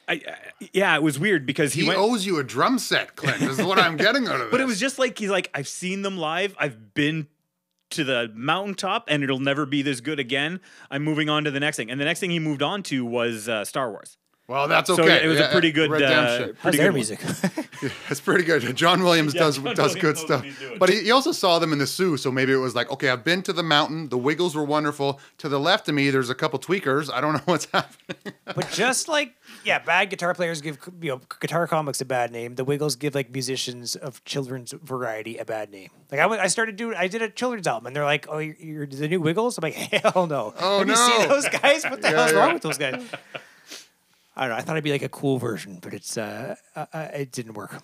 I, 0.08 0.14
I 0.14 0.38
yeah, 0.74 0.95
it 0.95 1.03
was 1.03 1.18
weird 1.20 1.45
because 1.45 1.74
he, 1.74 1.82
He 1.82 1.88
went. 1.88 1.99
owes 1.99 2.26
you 2.26 2.38
a 2.39 2.43
drum 2.43 2.78
set, 2.80 3.16
Clint. 3.16 3.39
This 3.39 3.60
is 3.60 3.66
what 3.66 3.80
I'm 3.80 3.97
getting 3.97 4.28
out 4.28 4.36
of 4.36 4.39
this. 4.41 4.47
But 4.51 4.62
it 4.62 4.66
was 4.66 4.80
just 4.80 4.99
like 4.99 5.18
he's 5.18 5.30
like, 5.30 5.49
I've 5.53 5.68
seen 5.68 6.01
them 6.01 6.18
live. 6.18 6.56
I've 6.60 6.93
been 6.93 7.28
to 7.91 8.03
the 8.03 8.32
mountaintop, 8.34 9.06
and 9.08 9.24
it'll 9.24 9.39
never 9.39 9.66
be 9.66 9.82
this 9.82 10.01
good 10.01 10.20
again. 10.20 10.60
I'm 10.89 11.03
moving 11.03 11.30
on 11.30 11.43
to 11.45 11.51
the 11.51 11.60
next 11.60 11.78
thing, 11.78 11.89
and 11.91 11.99
the 11.99 12.06
next 12.06 12.20
thing 12.20 12.32
he 12.32 12.39
moved 12.39 12.62
on 12.64 12.84
to 12.84 13.06
was 13.06 13.47
uh, 13.49 13.64
Star 13.66 13.89
Wars. 13.91 14.18
Well, 14.48 14.68
that's 14.68 14.88
So 14.88 15.02
okay. 15.02 15.24
it 15.24 15.28
was 15.28 15.39
a 15.39 15.48
pretty 15.52 15.72
good. 15.72 15.89
Uh, 15.89 15.93
redemption. 15.93 16.56
How's 16.60 16.76
pretty 16.76 16.78
their 16.78 16.91
good 16.91 16.91
one. 16.91 16.96
music? 16.96 17.62
It's 18.10 18.22
pretty 18.22 18.43
good. 18.43 18.76
John 18.76 19.04
Williams 19.04 19.34
Yeah, 19.34 19.41
does 19.41 19.58
John 19.58 19.66
does 19.76 19.78
Williams 19.96 20.02
good 20.02 20.18
stuff. 20.18 20.39
what 20.41 20.46
he's 20.46 20.60
doing. 20.60 20.80
But 20.80 20.89
he, 20.89 21.02
he 21.04 21.12
also 21.12 21.32
saw 21.32 21.60
them 21.60 21.74
in 21.74 21.80
the 21.80 21.86
Soo, 21.88 22.16
so 22.18 22.32
maybe 22.32 22.54
it 22.54 22.58
was 22.58 22.74
like, 22.74 22.89
okay, 22.91 23.10
I've 23.10 23.24
been 23.24 23.41
to 23.43 23.54
the 23.54 23.64
mountain. 23.64 24.10
The 24.10 24.18
Wiggles 24.18 24.56
were 24.56 24.64
wonderful. 24.64 25.20
To 25.39 25.50
the 25.50 25.60
left 25.60 25.89
of 25.89 25.96
me, 25.96 26.10
there's 26.10 26.30
a 26.30 26.36
couple 26.36 26.58
tweakers. 26.60 27.12
I 27.12 27.20
don't 27.22 27.34
know 27.34 27.41
what's 27.46 27.66
happening. 27.74 28.18
but 28.46 28.70
just 28.72 29.08
like 29.08 29.36
yeah, 29.64 29.80
bad 29.80 30.10
guitar 30.12 30.34
players 30.34 30.62
give 30.62 30.78
you 31.02 31.10
know 31.12 31.22
guitar 31.39 31.68
comics 31.68 32.00
a 32.02 32.06
bad 32.06 32.32
name. 32.32 32.56
The 32.56 32.64
Wiggles 32.64 32.96
give 32.96 33.14
like 33.16 33.32
musicians 33.32 33.96
of 33.96 34.24
children's 34.26 34.72
variety 34.72 35.38
a 35.38 35.46
bad 35.46 35.72
name. 35.72 35.89
Like 36.12 36.22
I, 36.22 36.28
went- 36.28 36.41
I 36.41 36.48
started 36.48 36.76
doing 36.76 36.96
I 36.98 37.08
did 37.08 37.22
a 37.22 37.30
children's 37.30 37.68
album, 37.68 37.88
and 37.88 37.96
they're 37.96 38.06
like, 38.06 38.28
"Oh, 38.30 38.38
you're, 38.38 38.56
you're 38.60 38.86
the 38.88 39.08
new 39.10 39.20
Wiggles." 39.22 39.58
I'm 39.58 39.64
like, 39.64 39.74
"Hell 39.74 40.28
no!" 40.28 40.54
Oh, 40.60 40.80
Have 40.80 40.88
you 40.88 40.96
seen 40.96 41.20
no. 41.22 41.28
those 41.28 41.50
guys? 41.50 41.84
What 41.84 42.02
the 42.02 42.10
Yeah, 42.10 42.16
hell's 42.18 42.32
yeah. 42.32 42.38
wrong 42.39 42.54
with 42.54 42.62
those 42.64 42.78
guys? 42.78 43.04
I 44.36 44.41
don't 44.41 44.49
know. 44.49 44.55
I 44.57 44.61
thought 44.61 44.73
it'd 44.73 44.83
be 44.83 44.91
like 44.91 45.01
a 45.01 45.09
cool 45.09 45.38
version, 45.38 45.79
but 45.81 45.93
it's 45.93 46.17
uh, 46.17 46.55
uh, 46.75 46.86
uh 46.93 47.07
it 47.13 47.31
didn't 47.31 47.53
work. 47.53 47.81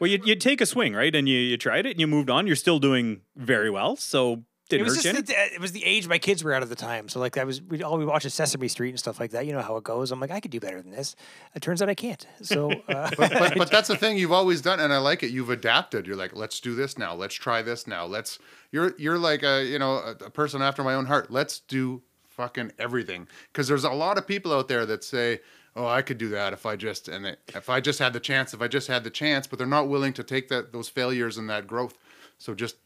Well, 0.00 0.10
you 0.10 0.20
you 0.24 0.36
take 0.36 0.60
a 0.60 0.66
swing, 0.66 0.94
right? 0.94 1.14
And 1.14 1.28
you 1.28 1.38
you 1.38 1.56
tried 1.56 1.86
it, 1.86 1.92
and 1.92 2.00
you 2.00 2.06
moved 2.06 2.30
on. 2.30 2.46
You're 2.46 2.56
still 2.56 2.78
doing 2.78 3.22
very 3.36 3.70
well, 3.70 3.96
so 3.96 4.32
It 4.34 4.42
didn't 4.68 4.84
was 4.84 4.96
hurt 4.96 5.04
you. 5.06 5.12
just 5.22 5.30
any. 5.32 5.48
the, 5.48 5.54
it 5.54 5.60
was 5.60 5.72
the 5.72 5.84
age 5.84 6.06
my 6.06 6.18
kids 6.18 6.44
were 6.44 6.52
at 6.52 6.62
at 6.62 6.68
the 6.68 6.76
time. 6.76 7.08
So 7.08 7.18
like 7.18 7.36
I 7.36 7.44
was 7.44 7.60
we 7.62 7.82
all 7.82 7.98
we 7.98 8.04
watched 8.04 8.30
Sesame 8.30 8.68
Street 8.68 8.90
and 8.90 8.98
stuff 8.98 9.18
like 9.18 9.30
that. 9.32 9.46
You 9.46 9.52
know 9.52 9.62
how 9.62 9.76
it 9.76 9.84
goes. 9.84 10.12
I'm 10.12 10.20
like 10.20 10.30
I 10.30 10.38
could 10.40 10.50
do 10.52 10.60
better 10.60 10.80
than 10.80 10.92
this. 10.92 11.16
It 11.56 11.62
turns 11.62 11.82
out 11.82 11.88
I 11.88 11.94
can't. 11.94 12.24
So 12.42 12.70
uh, 12.88 13.10
but, 13.16 13.54
but 13.56 13.70
that's 13.72 13.88
the 13.88 13.96
thing 13.96 14.18
you've 14.18 14.30
always 14.30 14.60
done, 14.60 14.78
and 14.78 14.92
I 14.92 14.98
like 14.98 15.22
it. 15.22 15.30
You've 15.30 15.50
adapted. 15.50 16.06
You're 16.06 16.16
like, 16.16 16.36
let's 16.36 16.60
do 16.60 16.74
this 16.76 16.96
now. 16.98 17.14
Let's 17.14 17.34
try 17.34 17.62
this 17.62 17.86
now. 17.86 18.04
Let's. 18.04 18.38
You're 18.70 18.94
you're 18.98 19.18
like 19.18 19.42
a 19.42 19.64
you 19.64 19.78
know 19.80 19.94
a, 19.96 20.10
a 20.26 20.30
person 20.30 20.60
after 20.62 20.84
my 20.84 20.94
own 20.94 21.06
heart. 21.06 21.30
Let's 21.30 21.58
do 21.60 22.02
fucking 22.28 22.70
everything 22.78 23.26
because 23.52 23.66
there's 23.66 23.82
a 23.82 23.90
lot 23.90 24.16
of 24.16 24.24
people 24.24 24.52
out 24.52 24.68
there 24.68 24.86
that 24.86 25.02
say, 25.02 25.40
oh, 25.76 25.86
I 25.86 26.02
could 26.02 26.18
do 26.18 26.28
that 26.30 26.52
if 26.52 26.66
I 26.66 26.76
just 26.76 27.08
and 27.08 27.26
it, 27.26 27.38
if 27.48 27.68
I 27.68 27.80
just 27.80 27.98
had 27.98 28.12
the 28.12 28.20
chance, 28.20 28.54
if 28.54 28.60
I 28.60 28.68
just 28.68 28.88
had 28.88 29.04
the 29.04 29.10
chance, 29.10 29.46
but 29.46 29.58
they're 29.58 29.66
not 29.66 29.88
willing 29.88 30.12
to 30.14 30.22
take 30.24 30.48
that 30.48 30.72
those 30.72 30.88
failures 30.88 31.38
and 31.38 31.48
that 31.50 31.66
growth. 31.66 31.96
So 32.38 32.54
just 32.54 32.76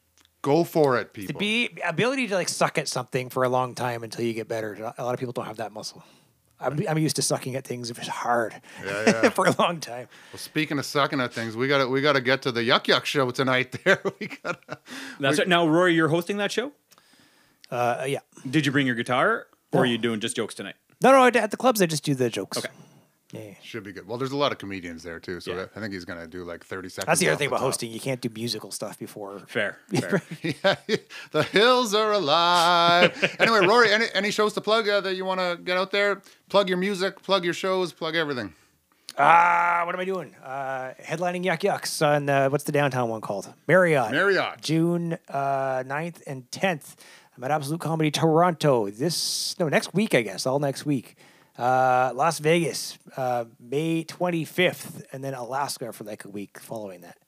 go 0.42 0.64
for 0.64 0.98
it, 0.98 1.12
people. 1.12 1.32
to 1.34 1.38
be 1.38 1.70
ability 1.84 2.26
to 2.28 2.34
like 2.34 2.48
suck 2.48 2.78
at 2.78 2.88
something 2.88 3.30
for 3.30 3.44
a 3.44 3.48
long 3.48 3.74
time 3.74 4.02
until 4.02 4.24
you 4.24 4.32
get 4.32 4.48
better. 4.48 4.92
A 4.98 5.04
lot 5.04 5.14
of 5.14 5.20
people 5.20 5.32
don't 5.32 5.46
have 5.46 5.58
that 5.58 5.72
muscle. 5.72 6.04
I'm, 6.62 6.80
I'm 6.88 6.98
used 6.98 7.16
to 7.16 7.22
sucking 7.22 7.56
at 7.56 7.66
things 7.66 7.90
if 7.90 7.98
it's 7.98 8.08
hard 8.08 8.54
Yeah, 8.84 9.02
yeah. 9.06 9.28
for 9.30 9.46
a 9.46 9.54
long 9.58 9.80
time. 9.80 10.08
Well, 10.32 10.38
speaking 10.38 10.78
of 10.78 10.86
sucking 10.86 11.20
at 11.20 11.32
things, 11.32 11.56
we 11.56 11.66
got 11.66 11.78
to 11.78 11.88
we 11.88 12.00
got 12.00 12.12
to 12.12 12.20
get 12.20 12.42
to 12.42 12.52
the 12.52 12.62
Yuk 12.62 12.88
Yuk 12.88 13.04
show 13.04 13.30
tonight. 13.30 13.76
There, 13.84 14.00
we 14.20 14.28
got. 14.28 14.62
to 14.68 14.78
That's 15.18 15.38
right. 15.38 15.48
Now, 15.48 15.66
Rory, 15.66 15.94
you're 15.94 16.08
hosting 16.08 16.36
that 16.36 16.52
show. 16.52 16.72
Uh, 17.70 18.04
yeah. 18.06 18.20
Did 18.48 18.64
you 18.64 18.70
bring 18.70 18.86
your 18.86 18.94
guitar, 18.94 19.46
or 19.72 19.80
are 19.80 19.86
you 19.86 19.98
doing 19.98 20.20
just 20.20 20.36
jokes 20.36 20.54
tonight? 20.54 20.76
No, 21.02 21.12
no. 21.12 21.26
At 21.38 21.50
the 21.50 21.56
clubs, 21.56 21.80
I 21.82 21.86
just 21.86 22.04
do 22.04 22.14
the 22.14 22.30
jokes. 22.30 22.58
Okay. 22.58 22.68
Yeah, 23.32 23.40
yeah. 23.40 23.54
Should 23.62 23.82
be 23.84 23.92
good. 23.92 24.06
Well, 24.06 24.18
there's 24.18 24.32
a 24.32 24.36
lot 24.36 24.52
of 24.52 24.58
comedians 24.58 25.02
there 25.02 25.18
too, 25.18 25.40
so 25.40 25.54
Yeah. 25.54 25.64
I 25.74 25.80
think 25.80 25.94
he's 25.94 26.04
gonna 26.04 26.26
do 26.26 26.44
like 26.44 26.62
30 26.64 26.90
seconds. 26.90 27.06
That's 27.06 27.20
the 27.20 27.28
other 27.28 27.32
off 27.32 27.38
thing 27.38 27.48
about 27.48 27.56
top. 27.58 27.64
hosting. 27.64 27.90
You 27.90 27.98
can't 28.00 28.20
do 28.20 28.28
musical 28.28 28.70
stuff 28.70 28.98
before. 28.98 29.40
Fair. 29.46 29.78
fair. 29.88 30.22
yeah, 30.42 30.74
the 31.30 31.42
hills 31.44 31.94
are 31.94 32.12
alive. 32.12 33.36
anyway, 33.38 33.66
Rory, 33.66 33.90
any, 33.90 34.04
any 34.14 34.30
shows 34.30 34.52
to 34.52 34.60
plug 34.60 34.86
uh, 34.86 35.00
that 35.00 35.14
you 35.14 35.24
want 35.24 35.40
to 35.40 35.58
get 35.64 35.78
out 35.78 35.92
there? 35.92 36.20
Plug 36.50 36.68
your 36.68 36.76
music, 36.78 37.22
plug 37.22 37.42
your 37.44 37.54
shows, 37.54 37.92
plug 37.94 38.16
everything. 38.16 38.52
Ah, 39.18 39.82
what 39.84 39.94
am 39.94 40.00
I 40.00 40.04
doing? 40.06 40.34
Uh, 40.42 40.92
headlining 41.02 41.44
Yuk 41.44 41.64
Yuk's 41.64 42.00
on 42.00 42.28
uh, 42.28 42.48
what's 42.48 42.64
the 42.64 42.72
downtown 42.72 43.08
one 43.10 43.20
called? 43.20 43.52
Marriott. 43.68 44.10
Marriott. 44.10 44.60
June 44.62 45.18
uh, 45.28 45.82
9th 45.84 46.22
and 46.26 46.50
10th. 46.50 46.96
I'm 47.36 47.44
at 47.44 47.50
Absolute 47.50 47.80
Comedy 47.80 48.10
Toronto 48.10 48.90
this, 48.90 49.58
no, 49.58 49.68
next 49.68 49.94
week, 49.94 50.14
I 50.14 50.22
guess, 50.22 50.46
all 50.46 50.58
next 50.58 50.84
week. 50.84 51.16
Uh, 51.58 52.12
Las 52.14 52.38
Vegas, 52.38 52.98
uh, 53.16 53.44
May 53.60 54.04
25th, 54.04 55.02
and 55.12 55.22
then 55.22 55.34
Alaska 55.34 55.92
for 55.92 56.04
like 56.04 56.24
a 56.24 56.28
week 56.28 56.58
following 56.58 57.00
that. 57.02 57.18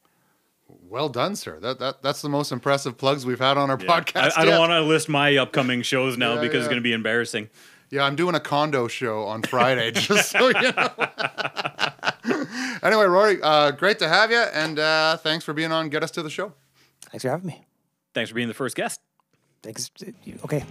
Well 0.67 1.09
done, 1.09 1.37
sir. 1.37 1.61
That, 1.61 1.79
that 1.79 2.03
that's 2.03 2.23
the 2.23 2.29
most 2.29 2.51
impressive 2.53 2.97
plugs 2.97 3.27
we've 3.27 3.39
had 3.39 3.59
on 3.59 3.71
our 3.71 3.79
I, 3.79 3.85
podcast. 3.85 4.33
I 4.37 4.45
don't 4.45 4.59
want 4.59 4.71
to 4.71 4.81
list 4.81 5.09
my 5.09 5.37
upcoming 5.37 5.83
shows 5.83 6.17
now 6.17 6.35
Yeah, 6.35 6.41
because 6.41 6.55
yeah. 6.55 6.61
it's 6.61 6.69
going 6.69 6.79
to 6.81 6.83
be 6.83 6.93
embarrassing. 6.93 7.51
Yeah, 7.91 8.05
I'm 8.05 8.17
doing 8.17 8.35
a 8.35 8.41
condo 8.41 8.89
show 8.89 9.25
on 9.25 9.43
Friday, 9.43 9.91
just 9.93 10.31
so 10.31 10.49
you 10.49 10.73
know. 10.73 10.91
anyway, 12.83 13.05
Rory, 13.05 13.39
uh, 13.43 13.73
great 13.73 13.99
to 14.01 14.09
have 14.09 14.31
you, 14.31 14.39
and 14.39 14.79
uh, 14.79 15.17
thanks 15.19 15.45
for 15.45 15.53
being 15.53 15.71
on. 15.71 15.91
Get 15.91 16.03
us 16.03 16.11
to 16.13 16.23
the 16.23 16.31
show. 16.31 16.55
Thanks 17.11 17.23
for 17.23 17.31
having 17.31 17.47
me. 17.47 17.67
Thanks 18.15 18.31
for 18.31 18.35
being 18.35 18.49
the 18.49 18.55
first 18.55 18.75
guest. 18.75 19.01
Okay. 20.45 20.65